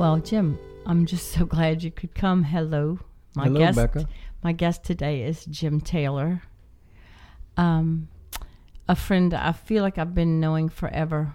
Well, 0.00 0.16
Jim, 0.16 0.58
I'm 0.86 1.04
just 1.04 1.30
so 1.30 1.44
glad 1.56 1.82
you 1.82 1.90
could 1.90 2.14
come. 2.14 2.42
Hello, 2.42 3.00
my 3.34 3.44
Hello, 3.44 3.58
guest. 3.60 3.76
Becca. 3.76 4.08
My 4.42 4.52
guest 4.52 4.82
today 4.82 5.24
is 5.24 5.44
Jim 5.44 5.78
Taylor. 5.78 6.40
Um, 7.58 8.08
a 8.88 8.96
friend 8.96 9.34
I 9.34 9.52
feel 9.52 9.82
like 9.82 9.98
I've 9.98 10.14
been 10.14 10.40
knowing 10.40 10.70
forever, 10.70 11.34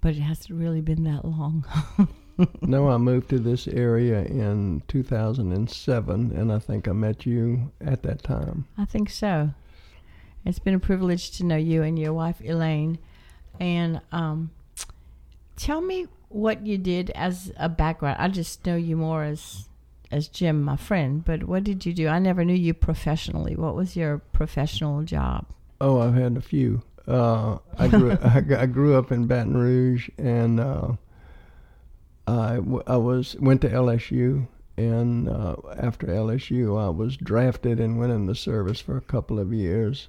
but 0.00 0.14
it 0.14 0.20
hasn't 0.20 0.56
really 0.56 0.80
been 0.80 1.02
that 1.02 1.24
long. 1.24 1.66
No, 2.62 2.88
I 2.88 2.96
moved 2.96 3.30
to 3.30 3.38
this 3.38 3.68
area 3.68 4.24
in 4.24 4.82
2007, 4.88 6.32
and 6.32 6.52
I 6.52 6.58
think 6.58 6.88
I 6.88 6.92
met 6.92 7.24
you 7.26 7.70
at 7.80 8.02
that 8.02 8.24
time. 8.24 8.66
I 8.76 8.84
think 8.84 9.10
so. 9.10 9.50
It's 10.44 10.58
been 10.58 10.74
a 10.74 10.80
privilege 10.80 11.30
to 11.38 11.44
know 11.44 11.54
you 11.56 11.84
and 11.84 11.96
your 11.96 12.12
wife 12.12 12.40
Elaine. 12.44 12.98
And 13.60 14.00
um, 14.10 14.50
tell 15.56 15.80
me 15.80 16.08
what 16.34 16.66
you 16.66 16.76
did 16.76 17.10
as 17.10 17.52
a 17.56 17.68
background. 17.68 18.16
I 18.18 18.28
just 18.28 18.66
know 18.66 18.74
you 18.74 18.96
more 18.96 19.22
as 19.22 19.68
as 20.10 20.28
Jim, 20.28 20.62
my 20.62 20.76
friend. 20.76 21.24
But 21.24 21.44
what 21.44 21.64
did 21.64 21.86
you 21.86 21.92
do? 21.92 22.08
I 22.08 22.18
never 22.18 22.44
knew 22.44 22.54
you 22.54 22.74
professionally. 22.74 23.56
What 23.56 23.74
was 23.74 23.96
your 23.96 24.18
professional 24.18 25.02
job? 25.02 25.46
Oh, 25.80 26.00
I've 26.00 26.14
had 26.14 26.36
a 26.36 26.40
few. 26.40 26.82
Uh, 27.06 27.58
I 27.78 27.88
grew 27.88 28.12
I, 28.22 28.42
I 28.58 28.66
grew 28.66 28.96
up 28.96 29.12
in 29.12 29.26
Baton 29.26 29.56
Rouge, 29.56 30.08
and 30.18 30.58
uh, 30.58 30.92
I, 32.26 32.56
w- 32.56 32.82
I 32.86 32.96
was 32.96 33.36
went 33.36 33.60
to 33.62 33.68
LSU, 33.68 34.46
and 34.76 35.28
uh, 35.28 35.56
after 35.76 36.08
LSU, 36.08 36.80
I 36.80 36.88
was 36.88 37.16
drafted 37.16 37.78
and 37.78 37.98
went 37.98 38.12
in 38.12 38.26
the 38.26 38.34
service 38.34 38.80
for 38.80 38.96
a 38.96 39.02
couple 39.02 39.38
of 39.38 39.52
years, 39.52 40.08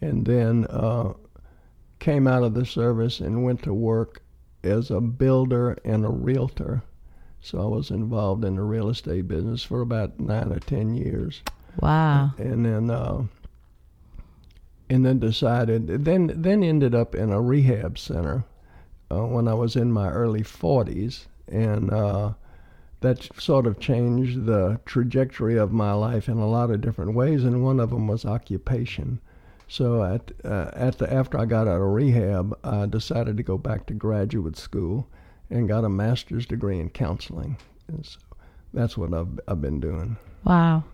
and 0.00 0.26
then 0.26 0.66
uh, 0.66 1.14
came 1.98 2.26
out 2.28 2.42
of 2.44 2.54
the 2.54 2.66
service 2.66 3.20
and 3.20 3.44
went 3.44 3.62
to 3.64 3.74
work 3.74 4.22
as 4.66 4.90
a 4.90 5.00
builder 5.00 5.78
and 5.84 6.04
a 6.04 6.08
realtor. 6.10 6.82
So 7.40 7.60
I 7.60 7.66
was 7.66 7.90
involved 7.90 8.44
in 8.44 8.56
the 8.56 8.62
real 8.62 8.88
estate 8.88 9.28
business 9.28 9.62
for 9.62 9.80
about 9.80 10.18
nine 10.18 10.52
or 10.52 10.58
ten 10.58 10.94
years 10.94 11.42
Wow. 11.80 12.32
and 12.38 12.64
then 12.64 12.90
uh, 12.90 13.24
and 14.88 15.04
then 15.04 15.18
decided 15.18 15.86
then 16.04 16.32
then 16.34 16.62
ended 16.62 16.94
up 16.94 17.14
in 17.14 17.30
a 17.30 17.40
rehab 17.40 17.98
center 17.98 18.44
uh, 19.10 19.24
when 19.26 19.46
I 19.48 19.54
was 19.54 19.76
in 19.76 19.92
my 19.92 20.08
early 20.08 20.42
40s 20.42 21.26
and 21.48 21.92
uh, 21.92 22.32
that 23.00 23.28
sort 23.40 23.66
of 23.66 23.78
changed 23.78 24.46
the 24.46 24.80
trajectory 24.86 25.56
of 25.56 25.72
my 25.72 25.92
life 25.92 26.28
in 26.28 26.38
a 26.38 26.48
lot 26.48 26.70
of 26.70 26.80
different 26.80 27.14
ways 27.14 27.44
and 27.44 27.62
one 27.62 27.78
of 27.80 27.90
them 27.90 28.06
was 28.06 28.24
occupation 28.24 29.20
so 29.68 30.02
at 30.02 30.32
uh, 30.44 30.70
at 30.74 30.98
the 30.98 31.12
after 31.12 31.38
I 31.38 31.44
got 31.44 31.68
out 31.68 31.80
of 31.80 31.88
rehab 31.88 32.56
I 32.64 32.86
decided 32.86 33.36
to 33.36 33.42
go 33.42 33.58
back 33.58 33.86
to 33.86 33.94
graduate 33.94 34.56
school 34.56 35.08
and 35.50 35.68
got 35.68 35.84
a 35.84 35.88
master's 35.88 36.46
degree 36.46 36.80
in 36.80 36.90
counseling 36.90 37.56
and 37.88 38.04
so 38.04 38.18
that's 38.74 38.96
what 38.96 39.14
I've, 39.14 39.40
I've 39.48 39.60
been 39.60 39.80
doing 39.80 40.16
Wow. 40.46 40.84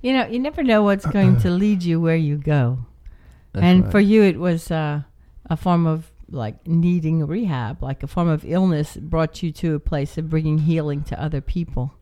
You 0.00 0.12
know, 0.12 0.26
you 0.26 0.38
never 0.38 0.62
know 0.62 0.82
what's 0.82 1.06
going 1.06 1.38
to 1.40 1.50
lead 1.62 1.82
you 1.82 2.00
where 2.00 2.16
you 2.16 2.36
go. 2.36 2.78
That's 3.52 3.64
and 3.64 3.82
right. 3.84 3.90
for 3.90 4.00
you, 4.00 4.22
it 4.22 4.38
was 4.38 4.70
uh, 4.70 5.02
a 5.50 5.56
form 5.56 5.86
of 5.86 6.10
like 6.30 6.66
needing 6.66 7.26
rehab, 7.26 7.82
like 7.82 8.02
a 8.02 8.06
form 8.06 8.28
of 8.28 8.44
illness 8.44 8.96
brought 8.96 9.42
you 9.42 9.50
to 9.52 9.74
a 9.74 9.80
place 9.80 10.16
of 10.16 10.30
bringing 10.30 10.58
healing 10.58 11.02
to 11.04 11.20
other 11.20 11.40
people. 11.40 11.92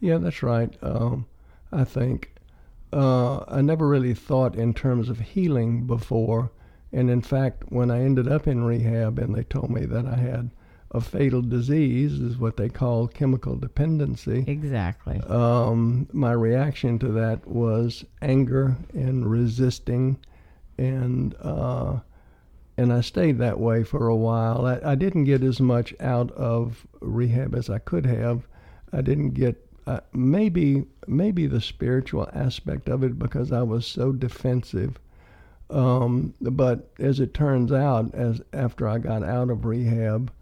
Yeah, 0.00 0.18
that's 0.18 0.42
right. 0.42 0.72
Um, 0.82 1.26
I 1.72 1.84
think 1.84 2.32
uh, 2.96 3.44
I 3.48 3.60
never 3.62 3.86
really 3.86 4.14
thought 4.14 4.56
in 4.56 4.72
terms 4.74 5.08
of 5.08 5.20
healing 5.20 5.86
before. 5.86 6.50
And 6.92 7.10
in 7.10 7.20
fact, 7.20 7.64
when 7.68 7.90
I 7.90 8.00
ended 8.00 8.26
up 8.28 8.46
in 8.46 8.64
rehab 8.64 9.18
and 9.18 9.34
they 9.34 9.42
told 9.44 9.70
me 9.70 9.84
that 9.86 10.06
I 10.06 10.16
had 10.16 10.50
a 10.92 11.00
fatal 11.00 11.42
disease, 11.42 12.12
is 12.20 12.38
what 12.38 12.56
they 12.56 12.68
call 12.68 13.08
chemical 13.08 13.56
dependency, 13.56 14.44
Exactly. 14.46 15.20
um, 15.28 16.08
my 16.12 16.32
reaction 16.32 16.98
to 17.00 17.08
that 17.08 17.46
was 17.46 18.04
anger 18.22 18.76
and 18.94 19.26
resisting, 19.30 20.16
and 20.78 21.34
uh, 21.42 21.98
and 22.78 22.92
I 22.92 23.00
stayed 23.00 23.38
that 23.38 23.58
way 23.58 23.82
for 23.84 24.06
a 24.08 24.16
while. 24.16 24.64
I, 24.64 24.92
I 24.92 24.94
didn't 24.94 25.24
get 25.24 25.42
as 25.42 25.60
much 25.60 25.92
out 26.00 26.30
of 26.32 26.86
rehab 27.00 27.54
as 27.54 27.68
I 27.68 27.78
could 27.78 28.06
have. 28.06 28.46
I 28.92 29.00
didn't 29.00 29.30
get 29.30 29.65
uh, 29.86 30.00
maybe 30.12 30.84
maybe 31.06 31.46
the 31.46 31.60
spiritual 31.60 32.28
aspect 32.32 32.88
of 32.88 33.04
it 33.04 33.18
because 33.18 33.52
I 33.52 33.62
was 33.62 33.86
so 33.86 34.12
defensive. 34.12 34.98
Um, 35.70 36.34
but 36.40 36.90
as 36.98 37.20
it 37.20 37.34
turns 37.34 37.72
out, 37.72 38.14
as 38.14 38.40
after 38.52 38.86
I 38.88 38.98
got 38.98 39.22
out 39.22 39.50
of 39.50 39.64
rehab, 39.64 40.32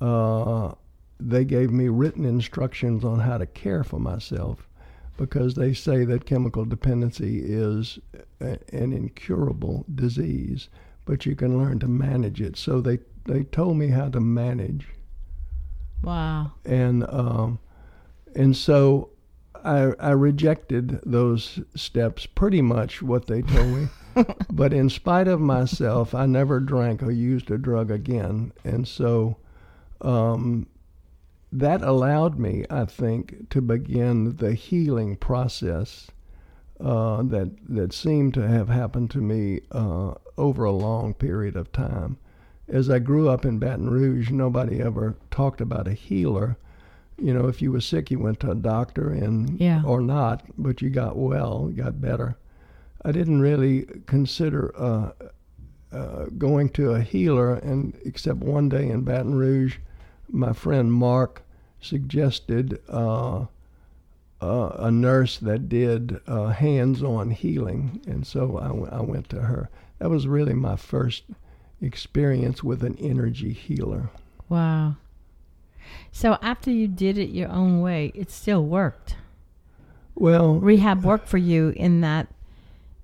uh, 0.00 0.72
they 1.20 1.44
gave 1.44 1.70
me 1.70 1.88
written 1.88 2.24
instructions 2.24 3.04
on 3.04 3.20
how 3.20 3.38
to 3.38 3.46
care 3.46 3.84
for 3.84 4.00
myself 4.00 4.68
because 5.16 5.54
they 5.54 5.72
say 5.72 6.04
that 6.04 6.26
chemical 6.26 6.64
dependency 6.64 7.40
is 7.44 7.98
a, 8.40 8.58
an 8.72 8.92
incurable 8.92 9.84
disease, 9.94 10.68
but 11.04 11.24
you 11.24 11.36
can 11.36 11.56
learn 11.56 11.78
to 11.78 11.88
manage 11.88 12.40
it. 12.40 12.56
So 12.56 12.80
they, 12.80 12.98
they 13.26 13.44
told 13.44 13.76
me 13.76 13.88
how 13.88 14.08
to 14.08 14.20
manage. 14.20 14.88
Wow. 16.02 16.52
And, 16.64 17.04
um, 17.08 17.58
and 18.34 18.56
so 18.56 19.10
I, 19.64 19.92
I 19.98 20.10
rejected 20.10 21.00
those 21.04 21.60
steps, 21.74 22.26
pretty 22.26 22.60
much 22.60 23.02
what 23.02 23.26
they 23.26 23.42
told 23.42 23.68
me. 23.68 23.88
but 24.52 24.72
in 24.72 24.90
spite 24.90 25.26
of 25.26 25.40
myself, 25.40 26.14
I 26.14 26.26
never 26.26 26.60
drank 26.60 27.02
or 27.02 27.10
used 27.10 27.50
a 27.50 27.58
drug 27.58 27.90
again. 27.90 28.52
And 28.62 28.86
so 28.86 29.38
um, 30.02 30.66
that 31.50 31.82
allowed 31.82 32.38
me, 32.38 32.64
I 32.68 32.84
think, 32.84 33.48
to 33.50 33.62
begin 33.62 34.36
the 34.36 34.54
healing 34.54 35.16
process 35.16 36.08
uh, 36.80 37.22
that 37.22 37.50
that 37.68 37.92
seemed 37.92 38.34
to 38.34 38.46
have 38.46 38.68
happened 38.68 39.10
to 39.12 39.18
me 39.18 39.60
uh, 39.70 40.14
over 40.36 40.64
a 40.64 40.72
long 40.72 41.14
period 41.14 41.56
of 41.56 41.72
time. 41.72 42.18
As 42.68 42.90
I 42.90 42.98
grew 42.98 43.28
up 43.28 43.44
in 43.44 43.58
Baton 43.58 43.88
Rouge, 43.88 44.30
nobody 44.30 44.80
ever 44.80 45.16
talked 45.30 45.60
about 45.60 45.86
a 45.86 45.92
healer. 45.92 46.56
You 47.18 47.32
know, 47.32 47.46
if 47.48 47.62
you 47.62 47.70
were 47.72 47.80
sick, 47.80 48.10
you 48.10 48.18
went 48.18 48.40
to 48.40 48.50
a 48.50 48.54
doctor, 48.56 49.10
and 49.10 49.58
Yeah. 49.60 49.82
or 49.84 50.00
not, 50.00 50.42
but 50.58 50.82
you 50.82 50.90
got 50.90 51.16
well, 51.16 51.68
got 51.68 52.00
better. 52.00 52.36
I 53.04 53.12
didn't 53.12 53.40
really 53.40 53.86
consider 54.06 54.74
uh, 54.76 55.10
uh, 55.92 56.24
going 56.38 56.70
to 56.70 56.90
a 56.92 57.00
healer, 57.00 57.54
and 57.54 57.96
except 58.04 58.38
one 58.38 58.68
day 58.68 58.88
in 58.88 59.02
Baton 59.02 59.34
Rouge, 59.36 59.76
my 60.30 60.52
friend 60.52 60.92
Mark 60.92 61.42
suggested 61.80 62.80
uh, 62.88 63.44
uh, 64.40 64.68
a 64.78 64.90
nurse 64.90 65.38
that 65.38 65.68
did 65.68 66.18
uh, 66.26 66.48
hands-on 66.48 67.30
healing, 67.30 68.00
and 68.06 68.26
so 68.26 68.58
I, 68.58 68.68
w- 68.68 68.88
I 68.90 69.00
went 69.02 69.28
to 69.30 69.42
her. 69.42 69.68
That 70.00 70.10
was 70.10 70.26
really 70.26 70.54
my 70.54 70.76
first 70.76 71.22
experience 71.80 72.64
with 72.64 72.82
an 72.82 72.96
energy 72.98 73.52
healer. 73.52 74.10
Wow. 74.48 74.96
So 76.12 76.38
after 76.42 76.70
you 76.70 76.88
did 76.88 77.18
it 77.18 77.30
your 77.30 77.48
own 77.48 77.80
way, 77.80 78.12
it 78.14 78.30
still 78.30 78.64
worked. 78.64 79.16
Well, 80.14 80.54
Rehab 80.54 81.04
worked 81.04 81.28
for 81.28 81.38
you 81.38 81.70
in 81.76 82.00
that 82.02 82.28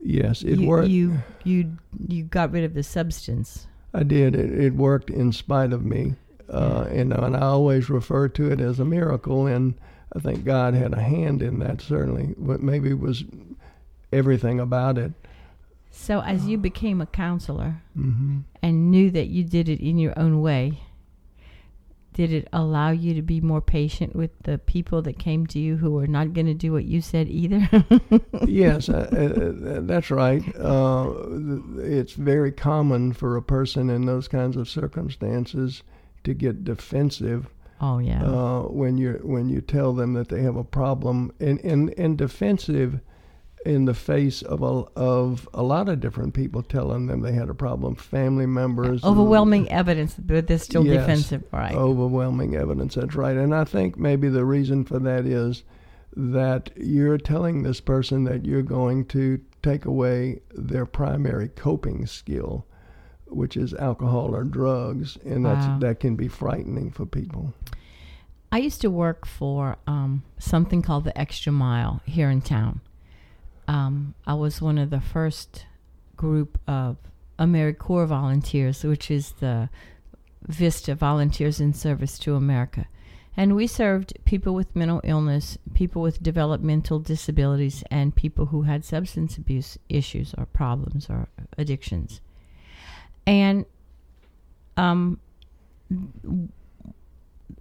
yes, 0.00 0.42
it 0.42 0.60
you, 0.60 0.68
worked. 0.68 0.88
you 0.88 1.18
you 1.44 1.76
you 2.08 2.24
got 2.24 2.52
rid 2.52 2.64
of 2.64 2.74
the 2.74 2.82
substance. 2.82 3.66
I 3.92 4.04
did. 4.04 4.36
It, 4.36 4.58
it 4.58 4.74
worked 4.74 5.10
in 5.10 5.32
spite 5.32 5.72
of 5.72 5.84
me, 5.84 6.14
uh, 6.48 6.86
and, 6.90 7.12
and 7.12 7.36
I 7.36 7.40
always 7.40 7.90
refer 7.90 8.28
to 8.28 8.50
it 8.52 8.60
as 8.60 8.78
a 8.78 8.84
miracle. 8.84 9.46
And 9.46 9.74
I 10.14 10.20
think 10.20 10.44
God 10.44 10.74
had 10.74 10.92
a 10.92 11.02
hand 11.02 11.42
in 11.42 11.58
that. 11.58 11.80
Certainly, 11.80 12.34
but 12.38 12.62
maybe 12.62 12.90
it 12.90 13.00
was 13.00 13.24
everything 14.12 14.60
about 14.60 14.98
it. 14.98 15.12
So 15.90 16.20
as 16.20 16.46
you 16.46 16.56
became 16.56 17.00
a 17.00 17.06
counselor 17.06 17.82
hmm 17.94 18.40
and 18.62 18.90
knew 18.90 19.10
that 19.10 19.28
you 19.28 19.42
did 19.42 19.68
it 19.68 19.80
in 19.80 19.98
your 19.98 20.16
own 20.18 20.40
way, 20.40 20.80
did 22.20 22.34
it 22.34 22.48
allow 22.52 22.90
you 22.90 23.14
to 23.14 23.22
be 23.22 23.40
more 23.40 23.62
patient 23.62 24.14
with 24.14 24.30
the 24.42 24.58
people 24.58 25.00
that 25.00 25.18
came 25.18 25.46
to 25.46 25.58
you 25.58 25.78
who 25.78 25.90
were 25.92 26.06
not 26.06 26.34
going 26.34 26.44
to 26.44 26.52
do 26.52 26.70
what 26.70 26.84
you 26.84 27.00
said 27.00 27.26
either? 27.30 27.66
yes, 28.46 28.90
uh, 28.90 29.08
uh, 29.10 29.80
that's 29.80 30.10
right. 30.10 30.42
Uh, 30.54 31.14
it's 31.78 32.12
very 32.12 32.52
common 32.52 33.14
for 33.14 33.38
a 33.38 33.42
person 33.42 33.88
in 33.88 34.04
those 34.04 34.28
kinds 34.28 34.58
of 34.58 34.68
circumstances 34.68 35.82
to 36.24 36.34
get 36.34 36.62
defensive 36.62 37.48
oh 37.80 37.96
yeah. 37.96 38.22
uh, 38.22 38.64
when 38.64 38.98
you 38.98 39.18
when 39.22 39.48
you 39.48 39.62
tell 39.62 39.94
them 39.94 40.12
that 40.12 40.28
they 40.28 40.42
have 40.42 40.56
a 40.56 40.64
problem, 40.64 41.32
and 41.40 41.58
and, 41.60 41.94
and 41.96 42.18
defensive 42.18 43.00
in 43.66 43.84
the 43.84 43.94
face 43.94 44.40
of 44.42 44.62
a 44.62 44.84
of 44.98 45.48
a 45.52 45.62
lot 45.62 45.88
of 45.88 46.00
different 46.00 46.32
people 46.32 46.62
telling 46.62 47.06
them 47.06 47.20
they 47.20 47.32
had 47.32 47.48
a 47.50 47.54
problem, 47.54 47.94
family 47.94 48.46
members, 48.46 49.02
and- 49.02 49.10
Overwhelming 49.10 49.70
evidence, 49.70 50.14
but 50.14 50.46
they're 50.46 50.58
still 50.58 50.84
Yes. 50.86 51.00
defensive, 51.02 51.44
right? 51.52 51.74
overwhelming 51.74 52.56
evidence. 52.56 52.94
That's 52.94 53.14
right. 53.14 53.36
And 53.36 53.54
I 53.54 53.64
think 53.64 53.98
maybe 53.98 54.28
the 54.28 54.44
reason 54.46 54.84
for 54.84 54.98
that 55.00 55.26
is 55.26 55.62
that 56.16 56.70
you're 56.76 57.18
telling 57.18 57.62
this 57.62 57.80
person 57.80 58.24
that 58.24 58.44
you're 58.46 58.62
going 58.62 59.04
to 59.06 59.40
take 59.62 59.84
away 59.84 60.40
their 60.54 60.86
primary 60.86 61.48
coping 61.48 62.06
skill, 62.06 62.64
which 63.26 63.56
is 63.56 63.74
alcohol 63.74 64.34
or 64.34 64.42
drugs, 64.42 65.18
and 65.24 65.44
that's 65.44 65.66
Wow. 65.66 65.78
that 65.80 66.00
can 66.00 66.16
be 66.16 66.28
frightening 66.28 66.90
for 66.90 67.04
people. 67.04 67.52
I 68.50 68.58
used 68.58 68.80
to 68.80 68.90
work 68.90 69.26
for 69.26 69.76
um, 69.86 70.22
something 70.38 70.82
called 70.82 71.04
the 71.04 71.16
Extra 71.16 71.52
Mile 71.52 72.00
here 72.06 72.30
in 72.30 72.40
town. 72.40 72.80
Um, 73.68 74.14
I 74.26 74.34
was 74.34 74.60
one 74.60 74.78
of 74.78 74.90
the 74.90 75.00
first 75.00 75.66
group 76.16 76.58
of 76.66 76.96
AmeriCorps 77.38 78.08
volunteers, 78.08 78.84
which 78.84 79.10
is 79.10 79.32
the 79.40 79.70
VISTA 80.46 80.94
Volunteers 80.94 81.60
in 81.60 81.72
Service 81.72 82.18
to 82.20 82.34
America. 82.34 82.86
And 83.36 83.54
we 83.54 83.66
served 83.66 84.12
people 84.24 84.54
with 84.54 84.74
mental 84.74 85.00
illness, 85.04 85.56
people 85.72 86.02
with 86.02 86.22
developmental 86.22 86.98
disabilities, 86.98 87.84
and 87.90 88.14
people 88.14 88.46
who 88.46 88.62
had 88.62 88.84
substance 88.84 89.36
abuse 89.38 89.78
issues 89.88 90.34
or 90.36 90.46
problems 90.46 91.08
or 91.08 91.28
addictions. 91.56 92.20
And 93.26 93.64
um, 94.76 95.20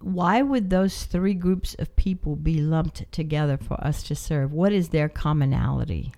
why 0.00 0.42
would 0.42 0.70
those 0.70 1.04
three 1.04 1.34
groups 1.34 1.74
of 1.78 1.94
people 1.96 2.36
be 2.36 2.60
lumped 2.60 3.10
together 3.12 3.56
for 3.56 3.82
us 3.84 4.02
to 4.04 4.14
serve? 4.14 4.52
What 4.52 4.72
is 4.72 4.88
their 4.90 5.08
commonality? 5.08 6.12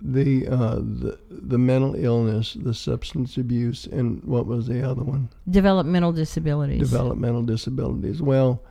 The 0.00 0.46
uh, 0.46 0.76
the 0.76 1.18
the 1.28 1.58
mental 1.58 1.94
illness, 1.96 2.54
the 2.54 2.74
substance 2.74 3.36
abuse, 3.36 3.86
and 3.86 4.22
what 4.24 4.46
was 4.46 4.66
the 4.66 4.88
other 4.88 5.02
one? 5.02 5.28
Developmental 5.50 6.12
disabilities. 6.12 6.78
Developmental 6.78 7.42
disabilities. 7.42 8.22
Well, 8.22 8.62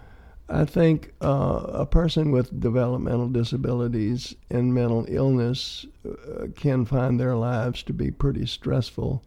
I 0.50 0.64
think 0.64 1.14
uh, 1.22 1.66
a 1.74 1.86
person 1.86 2.32
with 2.32 2.60
developmental 2.60 3.28
disabilities 3.28 4.36
and 4.50 4.74
mental 4.74 5.06
illness 5.10 5.86
uh, 6.06 6.48
can 6.56 6.86
find 6.86 7.20
their 7.20 7.36
lives 7.36 7.84
to 7.84 7.94
be 7.94 8.12
pretty 8.12 8.46
stressful, 8.46 9.24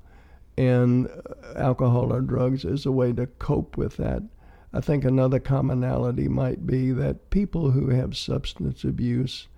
and 0.57 1.09
uh, 1.09 1.59
alcohol 1.59 2.15
or 2.15 2.23
drugs 2.23 2.65
is 2.65 2.87
a 2.87 2.93
way 2.93 3.13
to 3.13 3.27
cope 3.27 3.77
with 3.77 3.99
that. 3.99 4.23
I 4.73 4.81
think 4.81 5.05
another 5.05 5.41
commonality 5.41 6.29
might 6.29 6.67
be 6.67 6.93
that 6.93 7.31
people 7.31 7.73
who 7.73 7.89
have 7.89 8.17
substance 8.17 8.85
abuse 8.85 9.49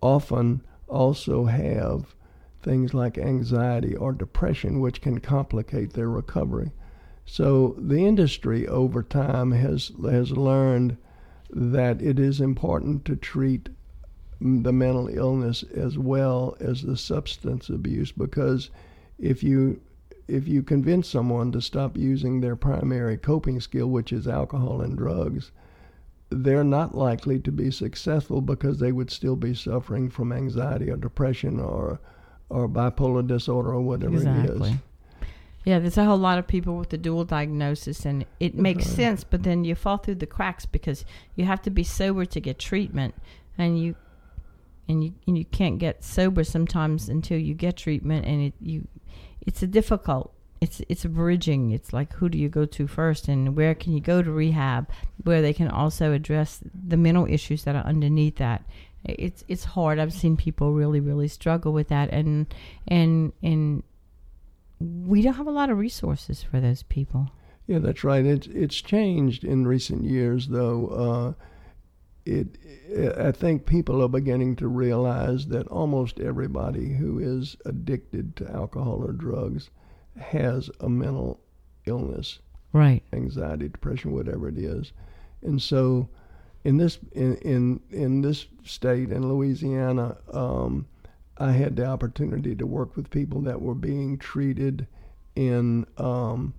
often 0.00 0.62
also 0.88 1.44
have 1.44 2.14
things 2.62 2.92
like 2.92 3.18
anxiety 3.18 3.94
or 3.94 4.12
depression, 4.12 4.80
which 4.80 5.00
can 5.00 5.18
complicate 5.18 5.92
their 5.92 6.08
recovery. 6.08 6.72
So 7.24 7.76
the 7.78 8.04
industry 8.06 8.66
over 8.66 9.02
time 9.02 9.52
has 9.52 9.92
has 10.02 10.32
learned 10.32 10.96
that 11.50 12.02
it 12.02 12.18
is 12.18 12.40
important 12.40 13.04
to 13.04 13.16
treat 13.16 13.68
the 14.40 14.72
mental 14.72 15.08
illness 15.08 15.62
as 15.74 15.98
well 15.98 16.56
as 16.60 16.82
the 16.82 16.96
substance 16.96 17.68
abuse 17.68 18.12
because 18.12 18.70
if 19.18 19.42
you 19.42 19.80
if 20.28 20.46
you 20.46 20.62
convince 20.62 21.08
someone 21.08 21.50
to 21.52 21.60
stop 21.60 21.96
using 21.96 22.40
their 22.40 22.54
primary 22.54 23.16
coping 23.16 23.60
skill, 23.60 23.88
which 23.88 24.12
is 24.12 24.28
alcohol 24.28 24.82
and 24.82 24.96
drugs, 24.96 25.50
they're 26.30 26.64
not 26.64 26.94
likely 26.94 27.40
to 27.40 27.50
be 27.50 27.70
successful 27.70 28.42
because 28.42 28.78
they 28.78 28.92
would 28.92 29.10
still 29.10 29.36
be 29.36 29.54
suffering 29.54 30.10
from 30.10 30.32
anxiety 30.32 30.90
or 30.90 30.96
depression 30.96 31.58
or 31.58 31.98
or 32.50 32.68
bipolar 32.68 33.26
disorder 33.26 33.72
or 33.72 33.80
whatever 33.80 34.14
exactly. 34.14 34.70
it 34.70 34.74
is. 34.74 34.78
Yeah, 35.64 35.78
there's 35.80 35.98
a 35.98 36.04
whole 36.04 36.16
lot 36.16 36.38
of 36.38 36.46
people 36.46 36.78
with 36.78 36.88
the 36.88 36.96
dual 36.96 37.24
diagnosis, 37.24 38.06
and 38.06 38.24
it 38.40 38.54
makes 38.54 38.86
right. 38.86 38.96
sense. 38.96 39.24
But 39.24 39.42
then 39.42 39.64
you 39.64 39.74
fall 39.74 39.98
through 39.98 40.14
the 40.16 40.26
cracks 40.26 40.64
because 40.64 41.04
you 41.34 41.44
have 41.44 41.60
to 41.62 41.70
be 41.70 41.84
sober 41.84 42.24
to 42.24 42.40
get 42.40 42.58
treatment, 42.58 43.14
and 43.58 43.78
you 43.78 43.94
and 44.88 45.04
you 45.04 45.14
and 45.26 45.36
you 45.36 45.44
can't 45.44 45.78
get 45.78 46.02
sober 46.02 46.44
sometimes 46.44 47.08
until 47.08 47.38
you 47.38 47.54
get 47.54 47.76
treatment, 47.76 48.26
and 48.26 48.42
it 48.42 48.54
you 48.60 48.88
it's 49.46 49.62
a 49.62 49.66
difficult 49.66 50.32
it's 50.60 50.82
it's 50.88 51.04
a 51.04 51.08
bridging 51.08 51.70
it's 51.70 51.92
like 51.92 52.12
who 52.14 52.28
do 52.28 52.36
you 52.36 52.48
go 52.48 52.64
to 52.64 52.88
first 52.88 53.28
and 53.28 53.54
where 53.56 53.76
can 53.76 53.92
you 53.92 54.00
go 54.00 54.22
to 54.22 54.32
rehab 54.32 54.88
where 55.22 55.40
they 55.40 55.52
can 55.52 55.68
also 55.68 56.12
address 56.12 56.60
the 56.88 56.96
mental 56.96 57.26
issues 57.26 57.62
that 57.62 57.76
are 57.76 57.84
underneath 57.86 58.36
that 58.36 58.64
it's 59.04 59.44
it's 59.46 59.64
hard 59.64 60.00
i've 60.00 60.12
seen 60.12 60.36
people 60.36 60.72
really 60.72 60.98
really 60.98 61.28
struggle 61.28 61.72
with 61.72 61.86
that 61.86 62.12
and 62.12 62.52
and 62.88 63.32
and 63.40 63.84
we 64.80 65.22
don't 65.22 65.34
have 65.34 65.46
a 65.46 65.52
lot 65.52 65.70
of 65.70 65.78
resources 65.78 66.42
for 66.42 66.58
those 66.60 66.82
people 66.82 67.30
Yeah, 67.68 67.80
that's 67.80 68.02
right. 68.02 68.24
It's 68.24 68.46
it's 68.48 68.80
changed 68.80 69.44
in 69.44 69.66
recent 69.66 70.02
years, 70.04 70.48
though. 70.48 70.86
Uh, 70.88 71.44
it, 72.28 73.18
I 73.18 73.32
think 73.32 73.64
people 73.64 74.02
are 74.02 74.08
beginning 74.08 74.56
to 74.56 74.68
realize 74.68 75.46
that 75.48 75.66
almost 75.68 76.20
everybody 76.20 76.94
who 76.94 77.18
is 77.18 77.56
addicted 77.64 78.36
to 78.36 78.50
alcohol 78.50 79.02
or 79.02 79.12
drugs 79.12 79.70
has 80.18 80.70
a 80.80 80.88
mental 80.88 81.40
illness, 81.86 82.40
right 82.72 83.02
anxiety, 83.12 83.68
depression, 83.68 84.12
whatever 84.12 84.48
it 84.48 84.58
is, 84.58 84.92
and 85.42 85.60
so 85.62 86.08
in 86.64 86.76
this 86.76 86.98
in 87.12 87.36
in, 87.36 87.80
in 87.90 88.20
this 88.20 88.46
state 88.64 89.10
in 89.10 89.28
Louisiana. 89.28 90.18
Um, 90.32 90.86
I 91.40 91.52
had 91.52 91.76
the 91.76 91.86
opportunity 91.86 92.56
to 92.56 92.66
work 92.66 92.96
with 92.96 93.10
people 93.10 93.40
that 93.42 93.62
were 93.62 93.76
being 93.76 94.18
treated 94.18 94.88
in 95.36 95.86
um, 95.96 96.52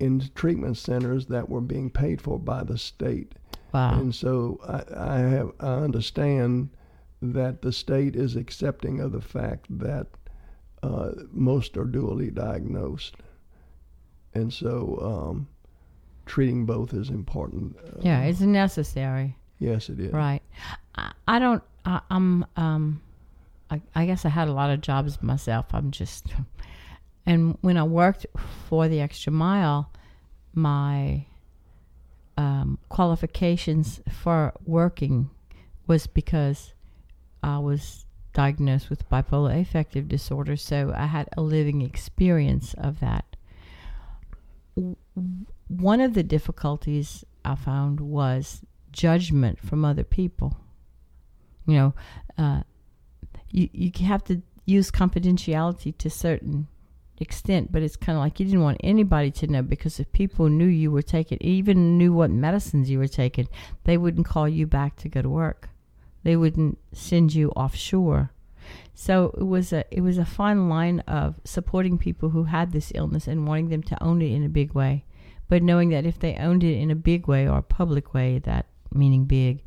in 0.00 0.28
treatment 0.34 0.76
centers 0.76 1.26
that 1.26 1.48
were 1.48 1.60
being 1.60 1.88
paid 1.88 2.20
for 2.20 2.38
by 2.38 2.64
the 2.64 2.76
state. 2.76 3.34
Wow 3.72 3.98
And 3.98 4.14
so 4.14 4.58
I, 4.66 5.14
I 5.14 5.18
have 5.18 5.52
I 5.60 5.74
understand 5.74 6.70
that 7.20 7.62
the 7.62 7.72
state 7.72 8.14
is 8.16 8.36
accepting 8.36 9.00
of 9.00 9.12
the 9.12 9.20
fact 9.20 9.66
that 9.78 10.06
uh, 10.82 11.10
most 11.32 11.76
are 11.76 11.84
dually 11.84 12.32
diagnosed, 12.32 13.16
and 14.34 14.52
so 14.52 14.98
um, 15.02 15.48
treating 16.26 16.64
both 16.64 16.94
is 16.94 17.10
important. 17.10 17.76
Uh, 17.78 18.00
yeah 18.02 18.22
it's 18.22 18.40
necessary 18.40 19.34
yes, 19.58 19.88
it 19.88 20.00
is. 20.00 20.12
Right. 20.12 20.42
I, 20.94 21.12
I 21.26 21.38
don't. 21.38 21.62
I, 21.84 22.00
I'm. 22.10 22.44
Um. 22.56 23.02
I, 23.70 23.82
I 23.94 24.06
guess 24.06 24.24
I 24.24 24.30
had 24.30 24.48
a 24.48 24.52
lot 24.52 24.70
of 24.70 24.80
jobs 24.80 25.20
myself. 25.22 25.66
I'm 25.72 25.90
just. 25.90 26.26
And 27.26 27.58
when 27.60 27.76
I 27.76 27.82
worked 27.82 28.24
for 28.70 28.88
the 28.88 29.02
Extra 29.02 29.30
Mile, 29.30 29.92
my 30.54 31.26
um, 32.38 32.78
qualifications 32.88 34.00
for 34.08 34.54
working 34.64 35.28
was 35.88 36.06
because 36.06 36.72
I 37.42 37.58
was 37.58 38.06
diagnosed 38.32 38.88
with 38.88 39.08
bipolar 39.10 39.60
affective 39.60 40.06
disorder, 40.06 40.54
so 40.54 40.94
I 40.96 41.06
had 41.06 41.28
a 41.36 41.42
living 41.42 41.82
experience 41.82 42.74
of 42.78 43.00
that. 43.00 43.24
One 45.66 46.00
of 46.00 46.14
the 46.14 46.22
difficulties 46.22 47.24
I 47.44 47.56
found 47.56 47.98
was 47.98 48.62
judgment 48.92 49.58
from 49.58 49.84
other 49.84 50.04
people. 50.04 50.56
You 51.66 51.74
know, 51.74 51.94
uh, 52.38 52.62
you 53.50 53.68
you 53.72 54.06
have 54.06 54.22
to 54.24 54.42
use 54.64 54.92
confidentiality 54.92 55.98
to 55.98 56.08
certain 56.08 56.68
extent, 57.20 57.72
but 57.72 57.82
it's 57.82 57.96
kind 57.96 58.16
of 58.16 58.22
like 58.22 58.38
you 58.38 58.46
didn't 58.46 58.62
want 58.62 58.80
anybody 58.82 59.30
to 59.32 59.46
know 59.46 59.62
because 59.62 59.98
if 60.00 60.10
people 60.12 60.48
knew 60.48 60.66
you 60.66 60.90
were 60.90 61.02
taking, 61.02 61.38
even 61.40 61.98
knew 61.98 62.12
what 62.12 62.30
medicines 62.30 62.90
you 62.90 62.98
were 62.98 63.08
taking, 63.08 63.48
they 63.84 63.96
wouldn't 63.96 64.26
call 64.26 64.48
you 64.48 64.66
back 64.66 64.96
to 64.96 65.08
go 65.08 65.22
to 65.22 65.28
work. 65.28 65.68
They 66.22 66.36
wouldn't 66.36 66.78
send 66.92 67.34
you 67.34 67.50
offshore. 67.50 68.32
So 68.94 69.34
it 69.38 69.44
was 69.44 69.72
a 69.72 69.84
it 69.90 70.00
was 70.00 70.18
a 70.18 70.24
fine 70.24 70.68
line 70.68 71.00
of 71.00 71.40
supporting 71.44 71.98
people 71.98 72.30
who 72.30 72.44
had 72.44 72.72
this 72.72 72.92
illness 72.94 73.26
and 73.26 73.46
wanting 73.46 73.68
them 73.68 73.82
to 73.84 74.02
own 74.02 74.20
it 74.20 74.32
in 74.32 74.44
a 74.44 74.48
big 74.48 74.72
way, 74.74 75.04
but 75.48 75.62
knowing 75.62 75.90
that 75.90 76.04
if 76.04 76.18
they 76.18 76.34
owned 76.34 76.64
it 76.64 76.76
in 76.76 76.90
a 76.90 76.96
big 76.96 77.26
way 77.26 77.48
or 77.48 77.58
a 77.58 77.62
public 77.62 78.12
way, 78.12 78.38
that 78.40 78.66
meaning 78.92 79.24
big, 79.24 79.62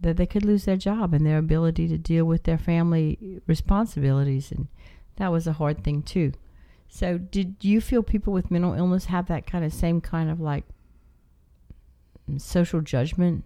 that 0.00 0.16
they 0.16 0.26
could 0.26 0.44
lose 0.44 0.64
their 0.64 0.76
job 0.76 1.14
and 1.14 1.26
their 1.26 1.38
ability 1.38 1.88
to 1.88 1.98
deal 1.98 2.24
with 2.24 2.44
their 2.44 2.58
family 2.58 3.40
responsibilities, 3.46 4.52
and 4.52 4.68
that 5.16 5.32
was 5.32 5.46
a 5.46 5.54
hard 5.54 5.82
thing 5.82 6.02
too. 6.02 6.32
So, 6.96 7.18
did 7.18 7.56
you 7.60 7.82
feel 7.82 8.02
people 8.02 8.32
with 8.32 8.50
mental 8.50 8.72
illness 8.72 9.04
have 9.04 9.26
that 9.26 9.46
kind 9.46 9.66
of 9.66 9.74
same 9.74 10.00
kind 10.00 10.30
of 10.30 10.40
like 10.40 10.64
social 12.38 12.80
judgment? 12.80 13.44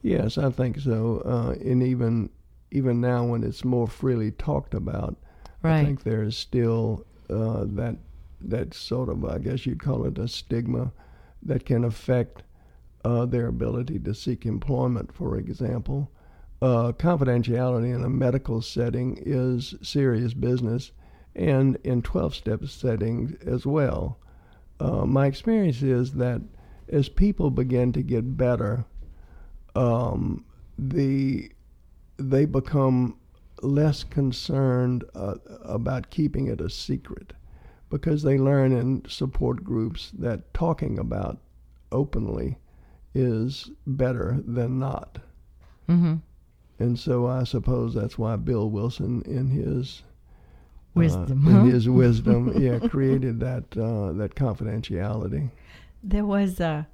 Yes, 0.00 0.38
I 0.38 0.48
think 0.50 0.78
so. 0.78 1.22
Uh, 1.24 1.60
and 1.60 1.82
even 1.82 2.30
even 2.70 3.00
now, 3.00 3.24
when 3.24 3.42
it's 3.42 3.64
more 3.64 3.88
freely 3.88 4.30
talked 4.30 4.74
about, 4.74 5.16
I 5.64 5.82
think 5.82 6.04
there 6.04 6.22
is 6.22 6.36
still 6.36 7.04
uh, 7.28 7.64
that 7.66 7.96
that 8.40 8.74
sort 8.74 9.08
of, 9.08 9.24
I 9.24 9.38
guess 9.38 9.66
you'd 9.66 9.82
call 9.82 10.04
it 10.04 10.16
a 10.18 10.28
stigma, 10.28 10.92
that 11.42 11.66
can 11.66 11.82
affect 11.82 12.44
uh, 13.04 13.26
their 13.26 13.48
ability 13.48 13.98
to 13.98 14.14
seek 14.14 14.46
employment. 14.46 15.12
For 15.12 15.36
example, 15.36 16.12
uh, 16.62 16.92
confidentiality 16.92 17.92
in 17.92 18.04
a 18.04 18.08
medical 18.08 18.62
setting 18.62 19.18
is 19.20 19.74
serious 19.82 20.32
business, 20.32 20.92
and 21.34 21.76
in 21.84 22.02
12-step 22.02 22.64
settings 22.66 23.34
as 23.46 23.66
well. 23.66 24.18
Uh, 24.80 25.06
my 25.06 25.26
experience 25.26 25.82
is 25.82 26.12
that 26.14 26.42
as 26.88 27.08
people 27.08 27.50
begin 27.50 27.92
to 27.92 28.02
get 28.02 28.36
better, 28.36 28.84
um, 29.74 30.44
the 30.78 31.50
they 32.18 32.44
become 32.44 33.16
less 33.62 34.04
concerned 34.04 35.04
uh, 35.14 35.36
about 35.64 36.10
keeping 36.10 36.48
it 36.48 36.60
a 36.60 36.68
secret 36.68 37.32
because 37.90 38.22
they 38.22 38.38
learn 38.38 38.72
in 38.72 39.02
support 39.08 39.62
groups 39.62 40.10
that 40.18 40.52
talking 40.54 40.98
about 40.98 41.38
openly 41.90 42.58
is 43.14 43.70
better 43.86 44.40
than 44.46 44.78
not. 44.78 45.18
Mm-hmm. 45.88 46.16
And 46.78 46.98
so 46.98 47.26
I 47.26 47.44
suppose 47.44 47.94
that's 47.94 48.18
why 48.18 48.36
Bill 48.36 48.68
Wilson, 48.70 49.22
in 49.26 49.48
his 49.50 50.02
Wisdom. 50.94 51.46
uh, 51.46 51.50
huh? 51.50 51.64
his 51.64 51.88
wisdom, 51.88 52.52
yeah, 52.60 52.78
created 52.88 53.40
that 53.40 53.64
uh, 53.76 54.12
that 54.12 54.34
confidentiality. 54.34 55.50
there 56.02 56.24
was 56.24 56.60
a. 56.60 56.86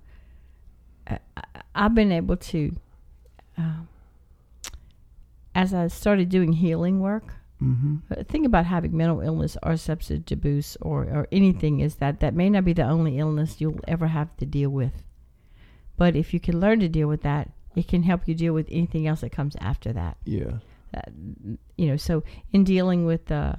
I've 1.74 1.94
been 1.94 2.12
able 2.12 2.36
to, 2.36 2.76
um, 3.56 3.88
as 5.54 5.72
I 5.72 5.86
started 5.88 6.28
doing 6.28 6.52
healing 6.52 7.00
work. 7.00 7.24
hmm 7.58 7.96
The 8.08 8.24
thing 8.24 8.44
about 8.46 8.66
having 8.66 8.96
mental 8.96 9.20
illness 9.20 9.56
or 9.62 9.76
substance 9.76 10.30
abuse 10.30 10.76
or, 10.80 11.04
or 11.04 11.26
anything 11.32 11.80
is 11.80 11.96
that 11.96 12.20
that 12.20 12.34
may 12.34 12.50
not 12.50 12.64
be 12.64 12.72
the 12.72 12.84
only 12.84 13.18
illness 13.18 13.60
you'll 13.60 13.80
ever 13.88 14.08
have 14.08 14.36
to 14.36 14.46
deal 14.46 14.70
with. 14.70 15.02
But 15.96 16.14
if 16.14 16.32
you 16.32 16.40
can 16.40 16.60
learn 16.60 16.78
to 16.80 16.88
deal 16.88 17.08
with 17.08 17.22
that, 17.22 17.50
it 17.74 17.88
can 17.88 18.02
help 18.04 18.28
you 18.28 18.34
deal 18.34 18.52
with 18.54 18.68
anything 18.70 19.06
else 19.06 19.22
that 19.22 19.32
comes 19.32 19.56
after 19.60 19.92
that. 19.92 20.16
Yeah. 20.24 20.58
Uh, 20.94 21.00
you 21.76 21.86
know, 21.88 21.96
so 21.96 22.22
in 22.52 22.64
dealing 22.64 23.06
with 23.06 23.30
uh, 23.32 23.54